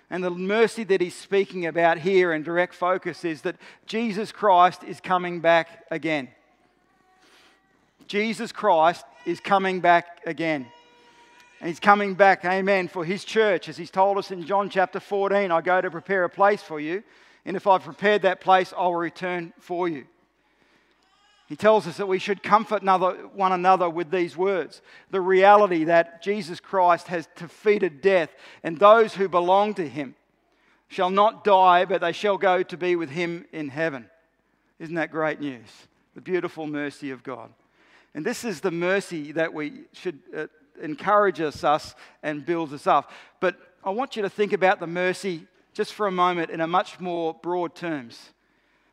And 0.08 0.22
the 0.22 0.30
mercy 0.30 0.84
that 0.84 1.00
he's 1.00 1.16
speaking 1.16 1.66
about 1.66 1.98
here 1.98 2.32
in 2.32 2.44
direct 2.44 2.74
focus 2.74 3.24
is 3.24 3.42
that 3.42 3.56
Jesus 3.86 4.30
Christ 4.30 4.84
is 4.84 5.00
coming 5.00 5.40
back 5.40 5.84
again. 5.90 6.28
Jesus 8.06 8.52
Christ 8.52 9.04
is 9.24 9.40
coming 9.40 9.80
back 9.80 10.20
again. 10.26 10.66
And 11.60 11.68
he's 11.68 11.80
coming 11.80 12.14
back, 12.14 12.44
amen, 12.44 12.88
for 12.88 13.04
his 13.04 13.24
church. 13.24 13.68
As 13.68 13.76
he's 13.76 13.90
told 13.90 14.18
us 14.18 14.30
in 14.30 14.44
John 14.44 14.68
chapter 14.68 15.00
14, 15.00 15.50
I 15.50 15.60
go 15.60 15.80
to 15.80 15.90
prepare 15.90 16.24
a 16.24 16.30
place 16.30 16.62
for 16.62 16.78
you. 16.78 17.02
And 17.44 17.56
if 17.56 17.66
I've 17.66 17.82
prepared 17.82 18.22
that 18.22 18.40
place, 18.40 18.72
I'll 18.76 18.94
return 18.94 19.52
for 19.58 19.88
you. 19.88 20.06
He 21.46 21.56
tells 21.56 21.86
us 21.86 21.98
that 21.98 22.08
we 22.08 22.18
should 22.18 22.42
comfort 22.42 22.82
one 23.34 23.52
another 23.52 23.90
with 23.90 24.10
these 24.10 24.36
words 24.36 24.80
the 25.10 25.20
reality 25.20 25.84
that 25.84 26.22
Jesus 26.22 26.58
Christ 26.58 27.08
has 27.08 27.28
defeated 27.36 28.00
death, 28.00 28.30
and 28.62 28.78
those 28.78 29.14
who 29.14 29.28
belong 29.28 29.74
to 29.74 29.86
him 29.86 30.14
shall 30.88 31.10
not 31.10 31.44
die, 31.44 31.84
but 31.84 32.00
they 32.00 32.12
shall 32.12 32.38
go 32.38 32.62
to 32.62 32.76
be 32.76 32.96
with 32.96 33.10
him 33.10 33.44
in 33.52 33.68
heaven. 33.68 34.08
Isn't 34.78 34.94
that 34.94 35.10
great 35.10 35.40
news? 35.40 35.68
The 36.14 36.20
beautiful 36.20 36.66
mercy 36.66 37.10
of 37.10 37.22
God. 37.22 37.52
And 38.14 38.24
this 38.24 38.44
is 38.44 38.60
the 38.60 38.70
mercy 38.70 39.32
that 39.32 39.52
we 39.52 39.82
should 39.92 40.20
uh, 40.36 40.46
encourage 40.80 41.40
us, 41.40 41.64
us 41.64 41.94
and 42.22 42.46
builds 42.46 42.72
us 42.72 42.86
up. 42.86 43.10
But 43.40 43.56
I 43.82 43.90
want 43.90 44.16
you 44.16 44.22
to 44.22 44.30
think 44.30 44.52
about 44.52 44.80
the 44.80 44.86
mercy 44.86 45.46
just 45.72 45.92
for 45.92 46.06
a 46.06 46.12
moment 46.12 46.50
in 46.50 46.60
a 46.60 46.66
much 46.66 47.00
more 47.00 47.34
broad 47.34 47.74
terms. 47.74 48.30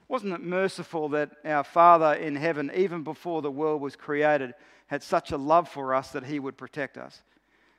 Wasn't 0.07 0.33
it 0.33 0.41
merciful 0.41 1.07
that 1.09 1.31
our 1.45 1.63
Father 1.63 2.13
in 2.13 2.35
heaven, 2.35 2.71
even 2.75 3.03
before 3.03 3.41
the 3.41 3.51
world 3.51 3.81
was 3.81 3.95
created, 3.95 4.53
had 4.87 5.03
such 5.03 5.31
a 5.31 5.37
love 5.37 5.69
for 5.69 5.95
us 5.95 6.11
that 6.11 6.25
He 6.25 6.39
would 6.39 6.57
protect 6.57 6.97
us? 6.97 7.21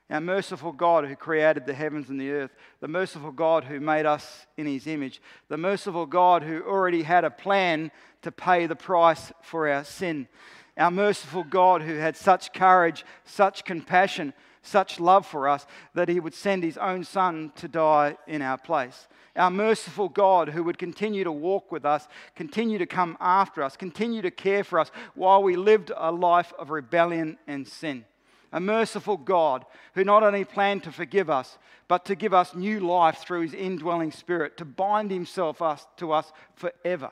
Our 0.08 0.20
merciful 0.20 0.72
God 0.72 1.06
who 1.06 1.16
created 1.16 1.66
the 1.66 1.74
heavens 1.74 2.08
and 2.08 2.20
the 2.20 2.30
earth, 2.30 2.50
the 2.80 2.88
merciful 2.88 3.32
God 3.32 3.64
who 3.64 3.80
made 3.80 4.06
us 4.06 4.46
in 4.56 4.66
His 4.66 4.86
image, 4.86 5.20
the 5.48 5.58
merciful 5.58 6.06
God 6.06 6.42
who 6.42 6.62
already 6.62 7.02
had 7.02 7.24
a 7.24 7.30
plan 7.30 7.90
to 8.22 8.32
pay 8.32 8.66
the 8.66 8.76
price 8.76 9.32
for 9.42 9.68
our 9.68 9.84
sin, 9.84 10.28
our 10.76 10.90
merciful 10.90 11.44
God 11.44 11.82
who 11.82 11.94
had 11.96 12.16
such 12.16 12.52
courage, 12.52 13.04
such 13.24 13.64
compassion, 13.64 14.32
such 14.62 15.00
love 15.00 15.26
for 15.26 15.48
us 15.48 15.66
that 15.94 16.08
he 16.08 16.20
would 16.20 16.34
send 16.34 16.62
his 16.62 16.78
own 16.78 17.04
son 17.04 17.52
to 17.56 17.68
die 17.68 18.16
in 18.26 18.42
our 18.42 18.56
place. 18.56 19.08
Our 19.34 19.50
merciful 19.50 20.08
God 20.08 20.50
who 20.50 20.62
would 20.64 20.78
continue 20.78 21.24
to 21.24 21.32
walk 21.32 21.72
with 21.72 21.84
us, 21.84 22.06
continue 22.36 22.78
to 22.78 22.86
come 22.86 23.16
after 23.20 23.62
us, 23.62 23.76
continue 23.76 24.22
to 24.22 24.30
care 24.30 24.62
for 24.62 24.78
us 24.78 24.90
while 25.14 25.42
we 25.42 25.56
lived 25.56 25.90
a 25.96 26.12
life 26.12 26.52
of 26.58 26.70
rebellion 26.70 27.38
and 27.46 27.66
sin. 27.66 28.04
A 28.52 28.60
merciful 28.60 29.16
God 29.16 29.64
who 29.94 30.04
not 30.04 30.22
only 30.22 30.44
planned 30.44 30.82
to 30.84 30.92
forgive 30.92 31.30
us, 31.30 31.56
but 31.88 32.04
to 32.04 32.14
give 32.14 32.34
us 32.34 32.54
new 32.54 32.80
life 32.80 33.18
through 33.18 33.42
his 33.42 33.54
indwelling 33.54 34.12
spirit, 34.12 34.58
to 34.58 34.66
bind 34.66 35.10
himself 35.10 35.62
us, 35.62 35.86
to 35.96 36.12
us 36.12 36.30
forever. 36.54 37.10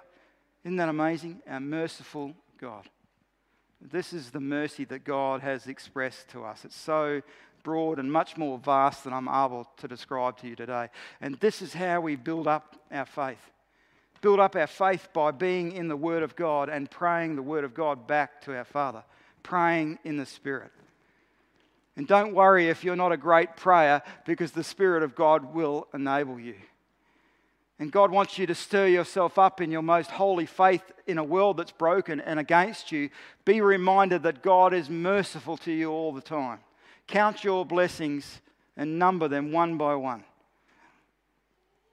Isn't 0.64 0.76
that 0.76 0.90
amazing? 0.90 1.40
Our 1.48 1.60
merciful 1.60 2.34
God. 2.58 2.86
This 3.80 4.12
is 4.12 4.30
the 4.30 4.40
mercy 4.40 4.84
that 4.86 5.04
God 5.04 5.40
has 5.40 5.66
expressed 5.66 6.28
to 6.28 6.44
us. 6.44 6.64
It's 6.64 6.76
so 6.76 7.22
broad 7.62 7.98
and 7.98 8.12
much 8.12 8.36
more 8.36 8.58
vast 8.58 9.04
than 9.04 9.12
I'm 9.12 9.28
able 9.28 9.68
to 9.78 9.88
describe 9.88 10.38
to 10.38 10.48
you 10.48 10.56
today. 10.56 10.88
And 11.20 11.36
this 11.36 11.62
is 11.62 11.72
how 11.72 12.00
we 12.00 12.16
build 12.16 12.46
up 12.46 12.76
our 12.90 13.06
faith. 13.06 13.38
Build 14.20 14.38
up 14.38 14.54
our 14.54 14.66
faith 14.66 15.08
by 15.12 15.30
being 15.30 15.72
in 15.72 15.88
the 15.88 15.96
Word 15.96 16.22
of 16.22 16.36
God 16.36 16.68
and 16.68 16.90
praying 16.90 17.36
the 17.36 17.42
Word 17.42 17.64
of 17.64 17.74
God 17.74 18.06
back 18.06 18.42
to 18.42 18.56
our 18.56 18.64
Father, 18.64 19.02
praying 19.42 19.98
in 20.04 20.18
the 20.18 20.26
Spirit. 20.26 20.72
And 21.96 22.06
don't 22.06 22.34
worry 22.34 22.68
if 22.68 22.84
you're 22.84 22.96
not 22.96 23.12
a 23.12 23.16
great 23.16 23.56
prayer 23.56 24.02
because 24.26 24.52
the 24.52 24.64
Spirit 24.64 25.02
of 25.02 25.14
God 25.14 25.54
will 25.54 25.88
enable 25.94 26.38
you. 26.38 26.54
And 27.80 27.90
God 27.90 28.10
wants 28.10 28.36
you 28.36 28.46
to 28.46 28.54
stir 28.54 28.88
yourself 28.88 29.38
up 29.38 29.62
in 29.62 29.72
your 29.72 29.80
most 29.80 30.10
holy 30.10 30.44
faith 30.44 30.82
in 31.06 31.16
a 31.16 31.24
world 31.24 31.56
that's 31.56 31.72
broken 31.72 32.20
and 32.20 32.38
against 32.38 32.92
you. 32.92 33.08
Be 33.46 33.62
reminded 33.62 34.22
that 34.24 34.42
God 34.42 34.74
is 34.74 34.90
merciful 34.90 35.56
to 35.56 35.72
you 35.72 35.90
all 35.90 36.12
the 36.12 36.20
time. 36.20 36.58
Count 37.06 37.42
your 37.42 37.64
blessings 37.64 38.42
and 38.76 38.98
number 38.98 39.28
them 39.28 39.50
one 39.50 39.78
by 39.78 39.94
one. 39.94 40.24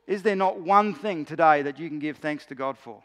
Is 0.07 0.23
there 0.23 0.35
not 0.35 0.59
one 0.59 0.93
thing 0.93 1.23
today 1.23 1.61
that 1.61 1.79
you 1.79 1.87
can 1.87 1.99
give 1.99 2.17
thanks 2.17 2.45
to 2.47 2.55
God 2.55 2.77
for? 2.77 3.01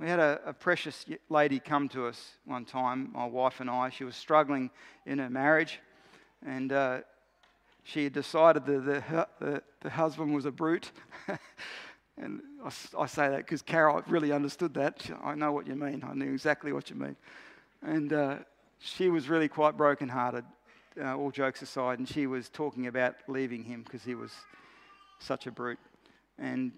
We 0.00 0.08
had 0.08 0.18
a, 0.18 0.40
a, 0.44 0.52
precious 0.52 1.06
lady 1.28 1.60
come 1.60 1.88
to 1.90 2.06
us 2.06 2.32
one 2.44 2.64
time, 2.64 3.10
my 3.14 3.26
wife 3.26 3.60
and 3.60 3.70
I. 3.70 3.90
She 3.90 4.04
was 4.04 4.16
struggling 4.16 4.70
in 5.06 5.18
her 5.18 5.30
marriage, 5.30 5.78
and 6.44 6.70
uh, 6.70 6.98
she 7.86 8.02
had 8.02 8.12
decided 8.12 8.66
that 8.66 8.84
the, 8.84 9.26
the, 9.38 9.62
the 9.80 9.90
husband 9.90 10.34
was 10.34 10.44
a 10.44 10.50
brute. 10.50 10.90
and 12.18 12.40
I, 12.64 12.72
I, 12.98 13.06
say 13.06 13.28
that 13.28 13.38
because 13.38 13.62
Carol 13.62 14.02
really 14.08 14.32
understood 14.32 14.74
that. 14.74 15.08
I 15.22 15.36
know 15.36 15.52
what 15.52 15.68
you 15.68 15.76
mean. 15.76 16.02
I 16.04 16.12
knew 16.12 16.32
exactly 16.32 16.72
what 16.72 16.90
you 16.90 16.96
mean. 16.96 17.14
And 17.82 18.12
uh, 18.12 18.38
she 18.80 19.08
was 19.08 19.28
really 19.28 19.46
quite 19.46 19.76
brokenhearted, 19.76 20.44
uh, 21.00 21.16
all 21.16 21.30
jokes 21.30 21.62
aside. 21.62 22.00
And 22.00 22.08
she 22.08 22.26
was 22.26 22.48
talking 22.48 22.88
about 22.88 23.14
leaving 23.28 23.62
him 23.62 23.84
because 23.84 24.02
he 24.02 24.16
was 24.16 24.32
such 25.20 25.46
a 25.46 25.52
brute. 25.52 25.78
And 26.40 26.72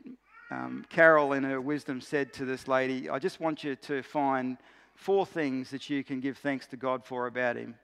um, 0.50 0.84
Carol, 0.90 1.32
in 1.32 1.42
her 1.42 1.62
wisdom, 1.62 2.02
said 2.02 2.34
to 2.34 2.44
this 2.44 2.68
lady, 2.68 3.08
I 3.08 3.18
just 3.18 3.40
want 3.40 3.64
you 3.64 3.76
to 3.76 4.02
find 4.02 4.58
four 4.94 5.24
things 5.24 5.70
that 5.70 5.88
you 5.88 6.04
can 6.04 6.20
give 6.20 6.36
thanks 6.36 6.66
to 6.66 6.76
God 6.76 7.02
for 7.02 7.28
about 7.28 7.56
him. 7.56 7.76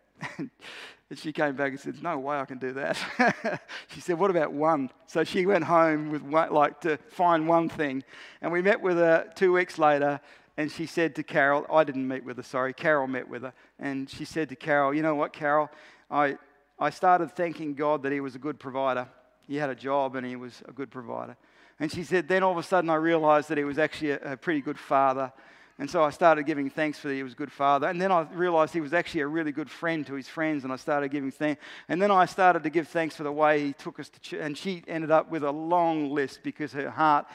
And 1.11 1.19
she 1.19 1.33
came 1.33 1.55
back 1.55 1.71
and 1.71 1.81
said, 1.81 2.03
No 2.03 2.19
way 2.19 2.37
I 2.37 2.45
can 2.45 2.59
do 2.59 2.73
that. 2.73 3.61
she 3.89 4.01
said, 4.01 4.19
What 4.19 4.31
about 4.31 4.53
one? 4.53 4.91
So 5.07 5.23
she 5.23 5.47
went 5.47 5.65
home 5.65 6.11
with 6.11 6.23
one, 6.23 6.53
like 6.53 6.81
to 6.81 6.97
find 6.97 7.47
one 7.47 7.69
thing. 7.69 8.03
And 8.41 8.51
we 8.51 8.63
met 8.63 8.81
with 8.81 8.97
her 8.97 9.31
two 9.35 9.53
weeks 9.53 9.79
later, 9.79 10.21
and 10.57 10.73
she 10.73 10.87
said 10.87 11.15
to 11.17 11.23
Carol, 11.23 11.67
I 11.71 11.85
didn't 11.85 12.09
meet 12.09 12.25
with 12.25 12.39
her, 12.39 12.43
sorry, 12.43 12.73
Carol 12.73 13.07
met 13.07 13.29
with 13.29 13.43
her. 13.43 13.53
And 13.79 14.09
she 14.09 14.25
said 14.25 14.49
to 14.49 14.57
Carol, 14.57 14.95
You 14.95 15.03
know 15.03 15.15
what, 15.15 15.33
Carol? 15.33 15.71
I, 16.11 16.39
I 16.79 16.91
started 16.91 17.33
thanking 17.33 17.75
God 17.75 18.03
that 18.03 18.13
He 18.13 18.21
was 18.21 18.35
a 18.35 18.41
good 18.41 18.59
provider. 18.59 19.07
He 19.47 19.57
had 19.57 19.69
a 19.69 19.75
job 19.75 20.17
and 20.17 20.27
He 20.27 20.37
was 20.37 20.63
a 20.67 20.73
good 20.73 20.91
provider. 20.91 21.37
And 21.79 21.93
she 21.93 22.03
said, 22.03 22.29
Then 22.29 22.43
all 22.43 22.53
of 22.53 22.59
a 22.59 22.63
sudden 22.63 22.89
I 22.89 22.97
realized 22.97 23.51
that 23.51 23.59
He 23.59 23.65
was 23.65 23.79
actually 23.79 24.13
a, 24.13 24.33
a 24.33 24.37
pretty 24.37 24.63
good 24.63 24.79
father 24.79 25.33
and 25.79 25.91
so 25.91 26.05
I 26.05 26.11
started 26.11 26.47
giving 26.47 26.71
thanks 26.71 26.99
for 26.99 27.09
that 27.09 27.15
he 27.15 27.25
was 27.25 27.33
a 27.33 27.37
good 27.37 27.51
father. 27.51 27.89
And 27.89 28.01
then 28.01 28.13
I 28.13 28.23
realized 28.33 28.73
he 28.73 28.81
was 28.81 28.95
actually 28.95 29.23
a 29.23 29.27
really 29.27 29.51
good 29.51 29.69
friend 29.69 30.07
to 30.07 30.15
his 30.15 30.29
friends, 30.29 30.63
and 30.63 30.73
I 30.73 30.77
started 30.77 31.11
giving 31.11 31.33
thanks. 31.33 31.61
And 31.89 32.01
then 32.01 32.13
I 32.13 32.27
started 32.27 32.63
to 32.63 32.71
give 32.71 32.87
thanks 32.87 33.17
for 33.17 33.25
the 33.25 33.33
way 33.33 33.67
he 33.67 33.73
took 33.73 33.99
us 33.99 34.09
to 34.09 34.21
church. 34.21 34.41
And 34.41 34.57
she 34.57 34.85
ended 34.87 35.11
up 35.11 35.31
with 35.31 35.43
a 35.43 35.51
long 35.51 36.11
list 36.11 36.41
because 36.45 36.73
her 36.73 36.91
heart 36.91 37.27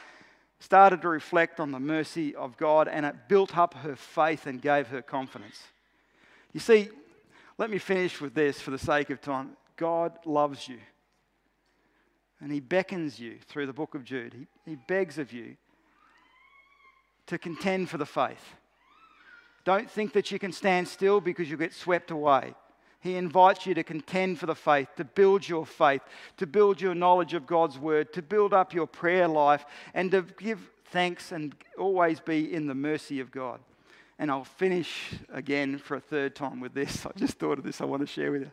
started 0.62 1.02
to 1.02 1.10
reflect 1.10 1.60
on 1.60 1.72
the 1.72 1.80
mercy 1.80 2.34
of 2.34 2.56
God, 2.56 2.88
and 2.88 3.06
it 3.06 3.16
built 3.28 3.58
up 3.58 3.74
her 3.74 3.98
faith 3.98 4.48
and 4.48 4.62
gave 4.62 4.88
her 4.88 5.02
confidence. 5.02 5.62
You 6.54 6.62
see, 6.62 6.90
let 7.58 7.70
me 7.70 7.78
finish 7.78 8.22
with 8.22 8.34
this 8.34 8.62
for 8.62 8.72
the 8.72 8.78
sake 8.78 9.10
of 9.10 9.20
time. 9.20 9.58
God 9.76 10.14
loves 10.26 10.66
you. 10.66 10.80
And 12.40 12.54
he 12.54 12.62
beckons 12.62 13.20
you 13.20 13.38
through 13.48 13.66
the 13.66 13.74
book 13.74 13.96
of 13.96 14.06
Jude. 14.06 14.34
He, 14.34 14.72
he 14.72 14.78
begs 14.88 15.18
of 15.18 15.34
you 15.34 15.58
to 17.30 17.38
contend 17.38 17.90
for 17.90 17.98
the 17.98 18.06
faith. 18.06 18.56
Don't 19.64 19.90
think 19.90 20.14
that 20.14 20.32
you 20.32 20.40
can 20.40 20.52
stand 20.52 20.88
still 20.88 21.22
because 21.22 21.50
you'll 21.50 21.60
get 21.60 21.74
swept 21.74 22.12
away. 22.12 22.56
He 23.02 23.16
invites 23.16 23.66
you 23.66 23.74
to 23.76 23.84
contend 23.84 24.40
for 24.40 24.46
the 24.46 24.56
faith, 24.56 24.90
to 24.98 25.06
build 25.06 25.48
your 25.48 25.66
faith, 25.66 26.02
to 26.38 26.48
build 26.48 26.82
your 26.82 26.96
knowledge 26.96 27.34
of 27.34 27.46
God's 27.46 27.78
word, 27.78 28.12
to 28.14 28.22
build 28.22 28.54
up 28.54 28.74
your 28.74 28.88
prayer 28.88 29.28
life, 29.28 29.64
and 29.94 30.12
to 30.12 30.24
give 30.40 30.60
thanks 30.86 31.32
and 31.32 31.56
always 31.78 32.20
be 32.20 32.52
in 32.54 32.68
the 32.68 32.76
mercy 32.76 33.20
of 33.20 33.32
God. 33.32 33.60
And 34.18 34.30
I'll 34.30 34.44
finish 34.44 35.14
again 35.32 35.78
for 35.78 35.96
a 35.96 36.02
third 36.02 36.36
time 36.36 36.60
with 36.60 36.74
this. 36.74 37.06
I 37.06 37.12
just 37.16 37.40
thought 37.40 37.60
of 37.60 37.64
this, 37.64 37.80
I 37.80 37.86
want 37.86 38.02
to 38.02 38.08
share 38.08 38.32
with 38.32 38.42
you. 38.42 38.52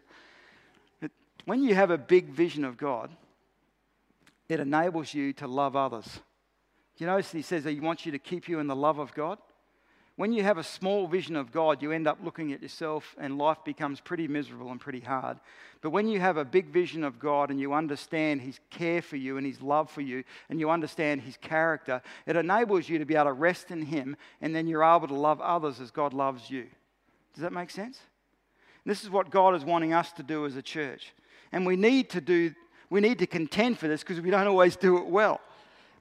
When 1.47 1.63
you 1.63 1.75
have 1.75 1.91
a 1.91 1.99
big 1.99 2.29
vision 2.29 2.65
of 2.65 2.77
God, 2.77 3.11
it 4.49 4.61
enables 4.61 5.15
you 5.15 5.33
to 5.35 5.47
love 5.47 5.77
others. 5.77 6.21
You 6.99 7.07
notice 7.07 7.31
he 7.31 7.43
says 7.43 7.65
that 7.65 7.73
he 7.73 7.81
wants 7.81 8.07
you 8.07 8.13
to 8.13 8.19
keep 8.19 8.49
you 8.49 8.59
in 8.59 8.67
the 8.67 8.77
love 8.77 8.99
of 8.99 9.13
God. 9.15 9.39
When 10.17 10.33
you 10.33 10.43
have 10.45 10.57
a 10.57 10.63
small 10.63 11.07
vision 11.07 11.37
of 11.37 11.53
God, 11.53 11.83
you 11.83 11.93
end 11.93 12.09
up 12.09 12.19
looking 12.25 12.51
at 12.53 12.63
yourself 12.63 13.15
and 13.19 13.37
life 13.37 13.59
becomes 13.67 14.01
pretty 14.01 14.27
miserable 14.27 14.71
and 14.71 14.81
pretty 14.81 15.01
hard. 15.01 15.39
But 15.83 15.91
when 15.91 16.09
you 16.09 16.19
have 16.21 16.39
a 16.39 16.45
big 16.45 16.69
vision 16.69 17.05
of 17.05 17.19
God 17.19 17.51
and 17.51 17.61
you 17.61 17.75
understand 17.75 18.41
His 18.41 18.59
care 18.71 19.03
for 19.03 19.17
you 19.17 19.37
and 19.37 19.47
His 19.47 19.61
love 19.61 19.91
for 19.91 20.01
you 20.01 20.25
and 20.49 20.59
you 20.59 20.71
understand 20.71 21.21
His 21.21 21.37
character, 21.37 22.01
it 22.25 22.35
enables 22.35 22.89
you 22.89 22.99
to 22.99 23.05
be 23.05 23.15
able 23.15 23.27
to 23.27 23.33
rest 23.35 23.71
in 23.71 23.83
Him 23.83 24.17
and 24.41 24.55
then 24.55 24.67
you're 24.67 24.83
able 24.83 25.09
to 25.09 25.15
love 25.15 25.43
others 25.43 25.81
as 25.81 25.91
God 25.91 26.15
loves 26.15 26.51
you. 26.51 26.65
Does 27.35 27.43
that 27.43 27.53
make 27.53 27.69
sense? 27.71 28.01
This 28.87 29.03
is 29.03 29.11
what 29.11 29.29
God 29.29 29.55
is 29.55 29.67
wanting 29.67 29.93
us 29.93 30.13
to 30.13 30.23
do 30.23 30.47
as 30.47 30.57
a 30.57 30.63
church. 30.63 31.13
And 31.53 31.67
we 31.67 31.77
need 31.77 32.09
to 32.11 32.23
do, 32.23 32.55
we 32.89 33.03
need 33.03 33.19
to 33.19 33.27
contend 33.27 33.79
for 33.79 33.87
this 33.87 34.01
because 34.01 34.23
we 34.23 34.31
don't 34.31 34.47
always 34.47 34.77
do 34.77 34.97
it 34.97 35.07
well 35.07 35.43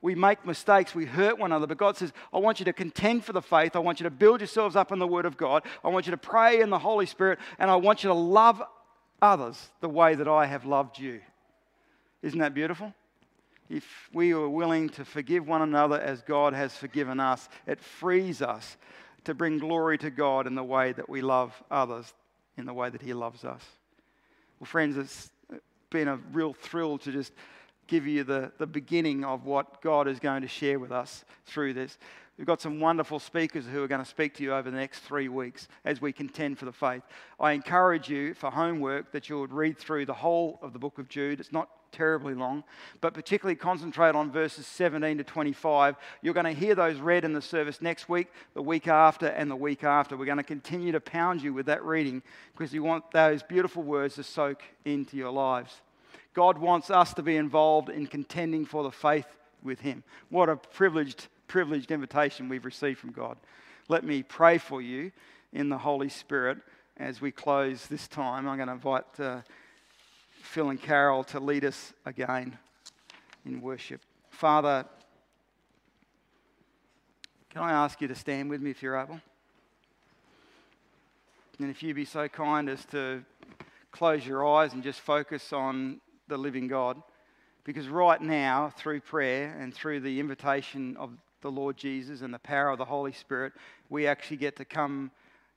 we 0.06 0.14
make 0.14 0.46
mistakes, 0.46 0.94
we 0.94 1.06
hurt 1.06 1.40
one 1.40 1.52
another. 1.52 1.66
But 1.66 1.80
God 1.80 1.98
says, 1.98 2.14
I 2.32 2.38
want 2.38 2.60
you 2.60 2.66
to 2.66 2.74
contend 2.74 3.26
for 3.26 3.34
the 3.34 3.42
faith. 3.42 3.76
I 3.76 3.80
want 3.80 4.00
you 4.00 4.04
to 4.04 4.12
build 4.12 4.40
yourselves 4.40 4.76
up 4.76 4.92
in 4.92 5.00
the 5.00 5.08
Word 5.08 5.26
of 5.26 5.36
God. 5.36 5.64
I 5.84 5.88
want 5.88 6.06
you 6.06 6.12
to 6.12 6.18
pray 6.18 6.62
in 6.62 6.70
the 6.70 6.78
Holy 6.78 7.08
Spirit. 7.08 7.40
And 7.58 7.72
I 7.72 7.76
want 7.78 8.04
you 8.04 8.10
to 8.10 8.14
love 8.14 8.62
others 9.20 9.72
the 9.82 9.90
way 9.90 10.14
that 10.14 10.28
I 10.28 10.46
have 10.46 10.64
loved 10.64 11.00
you. 11.00 11.22
Isn't 12.22 12.38
that 12.38 12.54
beautiful? 12.54 12.94
If 13.68 13.84
we 14.14 14.32
are 14.32 14.48
willing 14.48 14.90
to 14.90 15.06
forgive 15.06 15.48
one 15.48 15.64
another 15.64 16.00
as 16.00 16.22
God 16.22 16.54
has 16.54 16.78
forgiven 16.78 17.20
us, 17.20 17.50
it 17.66 17.80
frees 17.80 18.44
us 18.44 18.78
to 19.24 19.34
bring 19.34 19.58
glory 19.58 19.98
to 19.98 20.12
God 20.12 20.46
in 20.46 20.54
the 20.54 20.64
way 20.64 20.92
that 20.92 21.10
we 21.10 21.24
love 21.24 21.52
others, 21.72 22.14
in 22.60 22.68
the 22.68 22.74
way 22.76 22.92
that 22.92 23.02
He 23.02 23.16
loves 23.16 23.44
us. 23.44 23.64
Well, 24.60 24.68
friends, 24.68 24.98
it's 24.98 25.32
been 25.90 26.08
a 26.08 26.18
real 26.32 26.54
thrill 26.54 27.00
to 27.00 27.12
just 27.12 27.34
give 27.88 28.08
you 28.08 28.24
the, 28.24 28.52
the 28.58 28.68
beginning 28.68 29.24
of 29.24 29.46
what 29.46 29.82
God 29.82 30.08
is 30.08 30.20
going 30.20 30.42
to 30.42 30.48
share 30.48 30.80
with 30.80 30.92
us 30.92 31.26
through 31.46 31.74
this. 31.74 31.98
We've 32.38 32.48
got 32.48 32.62
some 32.62 32.82
wonderful 32.82 33.20
speakers 33.20 33.66
who 33.66 33.82
are 33.82 33.88
going 33.88 34.04
to 34.04 34.10
speak 34.10 34.34
to 34.36 34.44
you 34.44 34.54
over 34.54 34.70
the 34.70 34.76
next 34.76 35.00
three 35.00 35.30
weeks 35.30 35.70
as 35.86 36.02
we 36.02 36.12
contend 36.12 36.60
for 36.60 36.66
the 36.66 36.74
faith. 36.74 37.04
I 37.40 37.54
encourage 37.54 38.10
you 38.10 38.34
for 38.34 38.52
homework 38.52 39.14
that 39.14 39.30
you 39.30 39.40
would 39.40 39.54
read 39.54 39.78
through 39.78 40.06
the 40.06 40.14
whole 40.14 40.60
of 40.62 40.74
the 40.74 40.80
book 40.80 41.00
of 41.00 41.08
Jude. 41.08 41.40
It's 41.40 41.54
not 41.54 41.70
terribly 41.94 42.34
long, 42.34 42.66
but 43.00 43.14
particularly 43.14 43.56
concentrate 43.56 44.16
on 44.16 44.32
verses 44.32 44.68
17 44.68 45.18
to 45.18 45.24
25. 45.24 45.96
You're 46.22 46.34
going 46.34 46.46
to 46.46 46.52
hear 46.52 46.76
those 46.76 47.00
read 47.00 47.24
in 47.24 47.32
the 47.32 47.42
service 47.42 47.82
next 47.82 48.10
week, 48.10 48.28
the 48.54 48.62
week 48.62 48.90
after, 48.90 49.28
and 49.28 49.50
the 49.50 49.56
week 49.56 49.86
after. 49.86 50.18
We're 50.18 50.26
going 50.26 50.38
to 50.38 50.44
continue 50.44 50.92
to 50.92 51.00
pound 51.00 51.42
you 51.42 51.54
with 51.54 51.68
that 51.68 51.86
reading 51.86 52.22
because 52.52 52.74
you 52.74 52.84
want 52.84 53.12
those 53.12 53.44
beautiful 53.44 53.82
words 53.82 54.16
to 54.16 54.24
soak 54.24 54.62
into 54.84 55.16
your 55.16 55.32
lives. 55.32 55.82
God 56.36 56.58
wants 56.58 56.92
us 56.92 57.14
to 57.14 57.24
be 57.24 57.38
involved 57.38 57.90
in 57.90 58.08
contending 58.08 58.66
for 58.66 58.84
the 58.84 58.92
faith 58.92 59.26
with 59.64 59.80
Him. 59.80 60.04
What 60.30 60.50
a 60.50 60.58
privileged, 60.58 61.28
privileged 61.48 61.92
invitation 61.92 62.50
we've 62.50 62.66
received 62.66 63.00
from 63.00 63.12
God. 63.12 63.38
Let 63.88 64.04
me 64.04 64.22
pray 64.22 64.58
for 64.58 64.82
you 64.82 65.14
in 65.54 65.70
the 65.70 65.78
Holy 65.78 66.10
Spirit 66.10 66.58
as 66.98 67.22
we 67.22 67.32
close 67.32 67.88
this 67.88 68.08
time. 68.10 68.48
I'm 68.50 68.58
going 68.58 68.68
to 68.68 68.74
invite 68.74 69.20
uh, 69.20 69.42
Phil 70.42 70.70
and 70.70 70.82
Carol 70.82 71.24
to 71.26 71.40
lead 71.40 71.64
us 71.64 71.94
again 72.06 72.58
in 73.46 73.62
worship. 73.62 74.02
Father, 74.30 74.86
can 77.50 77.62
I 77.62 77.72
ask 77.72 78.02
you 78.02 78.10
to 78.10 78.16
stand 78.16 78.50
with 78.50 78.62
me 78.62 78.72
if 78.72 78.84
you're 78.84 78.98
able? 78.98 79.22
And 81.60 81.70
if 81.70 81.82
you'd 81.82 81.96
be 81.96 82.04
so 82.04 82.28
kind 82.28 82.68
as 82.68 82.84
to 82.88 83.24
close 83.94 84.28
your 84.28 84.46
eyes 84.46 84.74
and 84.74 84.84
just 84.84 85.00
focus 85.00 85.54
on 85.54 86.02
the 86.28 86.38
living 86.38 86.68
God. 86.68 87.02
Because 87.64 87.88
right 87.88 88.22
now, 88.22 88.72
through 88.78 89.02
prayer 89.02 89.56
and 89.60 89.74
through 89.74 90.02
the 90.02 90.20
invitation 90.20 90.96
of 90.98 91.12
the 91.42 91.52
Lord 91.52 91.78
Jesus 91.78 92.22
and 92.22 92.34
the 92.34 92.40
power 92.40 92.70
of 92.70 92.78
the 92.78 92.86
Holy 92.86 93.12
Spirit, 93.12 93.54
we 93.90 94.08
actually 94.08 94.38
get 94.38 94.56
to 94.58 94.66
come 94.66 95.12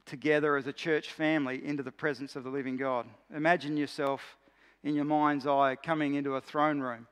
together 0.06 0.56
as 0.56 0.66
a 0.66 0.72
church 0.72 1.12
family 1.12 1.64
into 1.64 1.82
the 1.82 1.92
presence 1.92 2.34
of 2.34 2.44
the 2.44 2.50
living 2.50 2.78
God. 2.78 3.06
Imagine 3.34 3.76
yourself 3.76 4.38
in 4.82 4.94
your 4.94 5.04
mind's 5.04 5.46
eye 5.46 5.76
coming 5.76 6.14
into 6.14 6.36
a 6.36 6.40
throne 6.40 6.80
room, 6.80 7.06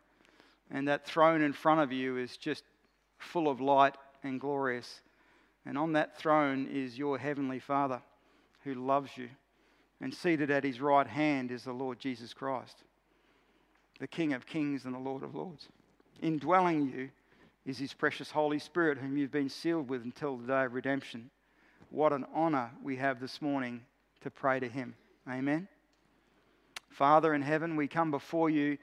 and 0.71 0.89
that 0.89 1.07
throne 1.07 1.43
in 1.43 1.53
front 1.53 1.81
of 1.81 1.93
you 1.93 2.17
is 2.17 2.39
just 2.39 2.65
full 3.19 3.49
of 3.49 3.61
light 3.61 3.97
and 4.23 4.41
glorious. 4.41 5.01
And 5.67 5.77
on 5.77 5.93
that 5.93 6.19
throne 6.19 6.69
is 6.73 6.97
your 6.97 7.19
heavenly 7.19 7.59
Father 7.59 8.01
who 8.65 8.75
loves 8.75 9.11
you. 9.17 9.29
And 10.01 10.13
seated 10.13 10.51
at 10.51 10.65
his 10.65 10.81
right 10.81 11.07
hand 11.07 11.51
is 11.51 11.65
the 11.65 11.73
Lord 11.73 11.99
Jesus 11.99 12.33
Christ 12.33 12.83
the 13.99 14.07
King 14.07 14.33
of 14.33 14.47
kings 14.47 14.85
and 14.85 14.95
the 14.95 14.99
Lord 14.99 15.23
of 15.23 15.35
lords. 15.35 15.69
Indwelling 16.21 16.93
you 16.93 17.11
is 17.65 17.79
his 17.79 17.93
precious 17.93 18.31
Holy 18.31 18.59
Spirit, 18.59 18.99
whom 18.99 19.17
you've 19.17 19.33
been 19.33 19.49
sealed 19.49 19.89
with 19.89 20.05
until 20.05 20.37
the 20.37 20.47
day 20.47 20.65
of 20.65 20.75
redemption. 20.75 21.31
What 21.91 22.13
an 22.13 22.27
honor 22.35 22.71
we 22.83 22.97
have 22.97 23.21
this 23.21 23.43
morning 23.43 23.83
to 24.23 24.31
pray 24.31 24.61
to 24.61 24.69
him. 24.69 24.95
Amen. 25.29 25.69
Father 26.91 27.35
in 27.35 27.43
heaven, 27.43 27.77
we 27.77 27.89
come 27.89 28.11
before 28.11 28.49
you 28.49 28.79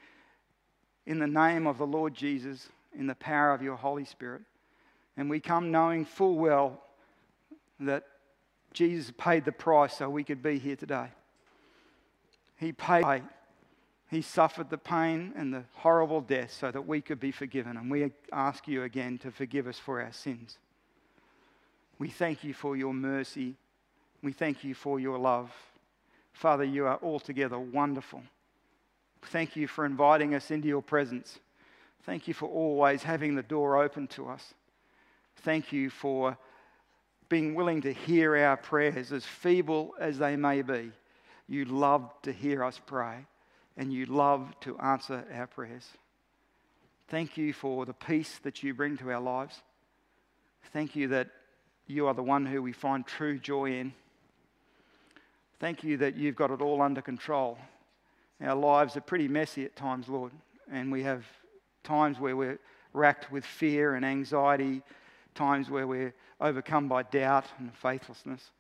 in 1.06 1.20
the 1.20 1.28
name 1.28 1.68
of 1.68 1.78
the 1.78 1.88
Lord 1.88 2.14
Jesus, 2.14 2.70
in 2.98 3.08
the 3.08 3.16
power 3.16 3.54
of 3.54 3.62
your 3.62 3.76
Holy 3.76 4.06
Spirit. 4.06 4.42
And 5.18 5.30
we 5.30 5.40
come 5.40 5.72
knowing 5.72 6.06
full 6.06 6.36
well 6.36 6.82
that 7.80 8.04
Jesus 8.74 9.12
paid 9.18 9.46
the 9.46 9.52
price 9.52 9.98
so 9.98 10.10
we 10.10 10.24
could 10.24 10.42
be 10.42 10.60
here 10.60 10.76
today. 10.76 11.08
He 12.58 12.72
paid 12.72 13.24
he 14.14 14.22
suffered 14.22 14.70
the 14.70 14.78
pain 14.78 15.34
and 15.36 15.54
the 15.54 15.64
horrible 15.76 16.22
death 16.22 16.52
so 16.52 16.70
that 16.72 16.88
we 16.88 17.02
could 17.02 17.20
be 17.20 17.32
forgiven. 17.32 17.78
And 17.78 17.90
we 17.90 18.12
ask 18.32 18.68
you 18.68 18.84
again 18.84 19.18
to 19.20 19.32
forgive 19.32 19.68
us 19.68 19.80
for 19.80 20.02
our 20.02 20.12
sins. 20.12 20.58
We 22.00 22.10
thank 22.10 22.44
you 22.44 22.54
for 22.54 22.76
your 22.76 22.94
mercy. 22.94 23.56
We 24.22 24.34
thank 24.34 24.64
you 24.64 24.74
for 24.74 25.00
your 25.00 25.18
love. 25.18 25.52
Father, 26.34 26.64
you 26.64 26.86
are 26.86 27.00
altogether 27.02 27.60
wonderful. 27.60 28.22
Thank 29.24 29.56
you 29.56 29.68
for 29.68 29.86
inviting 29.86 30.36
us 30.36 30.52
into 30.52 30.68
your 30.68 30.82
presence. 30.82 31.40
Thank 32.04 32.28
you 32.28 32.34
for 32.34 32.50
always 32.50 33.04
having 33.04 33.36
the 33.36 33.44
door 33.44 33.82
open 33.82 34.08
to 34.08 34.28
us. 34.28 34.54
Thank 35.38 35.72
you 35.72 35.90
for 35.90 36.38
being 37.30 37.56
willing 37.56 37.82
to 37.82 37.94
hear 37.94 38.36
our 38.36 38.58
prayers, 38.58 39.12
as 39.12 39.24
feeble 39.24 39.94
as 40.00 40.18
they 40.18 40.36
may 40.36 40.62
be. 40.62 40.92
You 41.48 41.66
love 41.66 42.12
to 42.24 42.34
hear 42.34 42.64
us 42.64 42.80
pray 42.86 43.26
and 43.78 43.92
you 43.92 44.06
love 44.06 44.54
to 44.62 44.78
answer 44.80 45.26
our 45.34 45.48
prayers. 45.48 45.88
Thank 47.08 47.38
you 47.38 47.54
for 47.54 47.86
the 47.86 47.94
peace 47.94 48.40
that 48.44 48.64
you 48.64 48.74
bring 48.74 48.98
to 48.98 49.12
our 49.12 49.20
lives. 49.20 49.62
Thank 50.72 50.96
you 50.96 51.10
that 51.10 51.30
you 51.88 52.08
are 52.08 52.14
the 52.14 52.24
one 52.24 52.46
who 52.46 52.62
we 52.62 52.72
find 52.72 53.06
true 53.06 53.38
joy 53.38 53.80
in. 53.80 53.94
Thank 55.60 55.84
you 55.84 55.98
that 55.98 56.16
you've 56.16 56.36
got 56.36 56.52
it 56.52 56.62
all 56.62 56.82
under 56.82 57.02
control. 57.02 57.58
Our 58.42 58.56
lives 58.56 58.98
are 58.98 59.02
pretty 59.02 59.28
messy 59.28 59.66
at 59.66 59.76
times, 59.76 60.10
Lord, 60.10 60.32
and 60.72 60.92
we 60.92 61.04
have 61.04 61.26
times 61.84 62.20
where 62.20 62.36
we're 62.36 62.60
racked 62.94 63.32
with 63.32 63.46
fear 63.46 63.96
and 63.96 64.06
anxiety, 64.06 64.82
times 65.36 65.70
where 65.70 65.88
we're 65.88 66.14
overcome 66.40 66.88
by 66.88 67.04
doubt 67.04 67.46
and 67.60 67.74
faithlessness. 67.76 68.52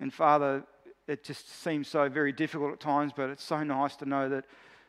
And 0.00 0.12
Father, 0.12 0.64
it 1.06 1.24
just 1.24 1.48
seems 1.62 1.88
so 1.88 2.08
very 2.08 2.32
difficult 2.32 2.72
at 2.72 2.80
times, 2.80 3.12
but 3.14 3.30
it's 3.30 3.44
so 3.44 3.62
nice 3.62 3.96
to 3.96 4.06
know 4.06 4.28
that 4.28 4.44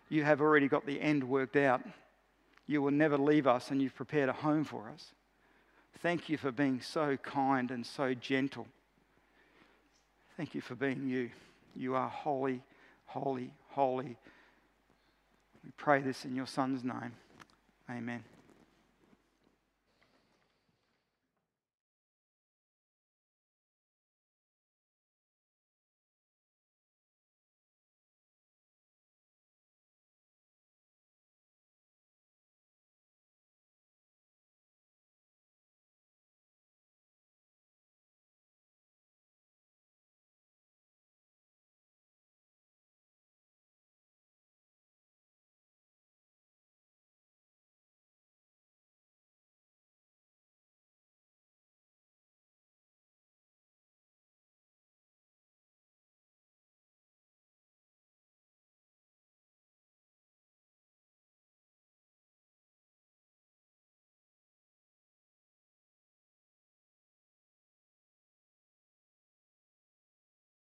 you 0.10 0.24
have 0.24 0.42
already 0.42 0.68
got 0.68 0.86
the 0.86 1.00
end 1.00 1.24
worked 1.24 1.56
out. 1.56 1.82
You 2.66 2.82
will 2.82 2.92
never 2.92 3.18
leave 3.18 3.48
us, 3.48 3.72
and 3.72 3.82
you've 3.82 3.96
prepared 3.96 4.30
a 4.30 4.34
home 4.34 4.64
for 4.64 4.90
us. 4.90 5.14
Thank 6.02 6.30
you 6.30 6.38
for 6.38 6.52
being 6.52 6.82
so 6.82 7.18
kind 7.18 7.72
and 7.72 7.86
so 7.86 8.14
gentle. 8.14 8.68
Thank 10.36 10.54
you 10.54 10.62
for 10.62 10.76
being 10.76 11.08
you. 11.08 11.32
You 11.76 11.96
are 11.96 12.10
holy, 12.10 12.62
holy, 13.06 13.52
holy. 13.70 14.18
We 15.64 15.72
pray 15.78 16.02
this 16.02 16.26
in 16.26 16.36
your 16.36 16.48
Son's 16.48 16.84
name. 16.84 17.14
Amen. 17.90 18.37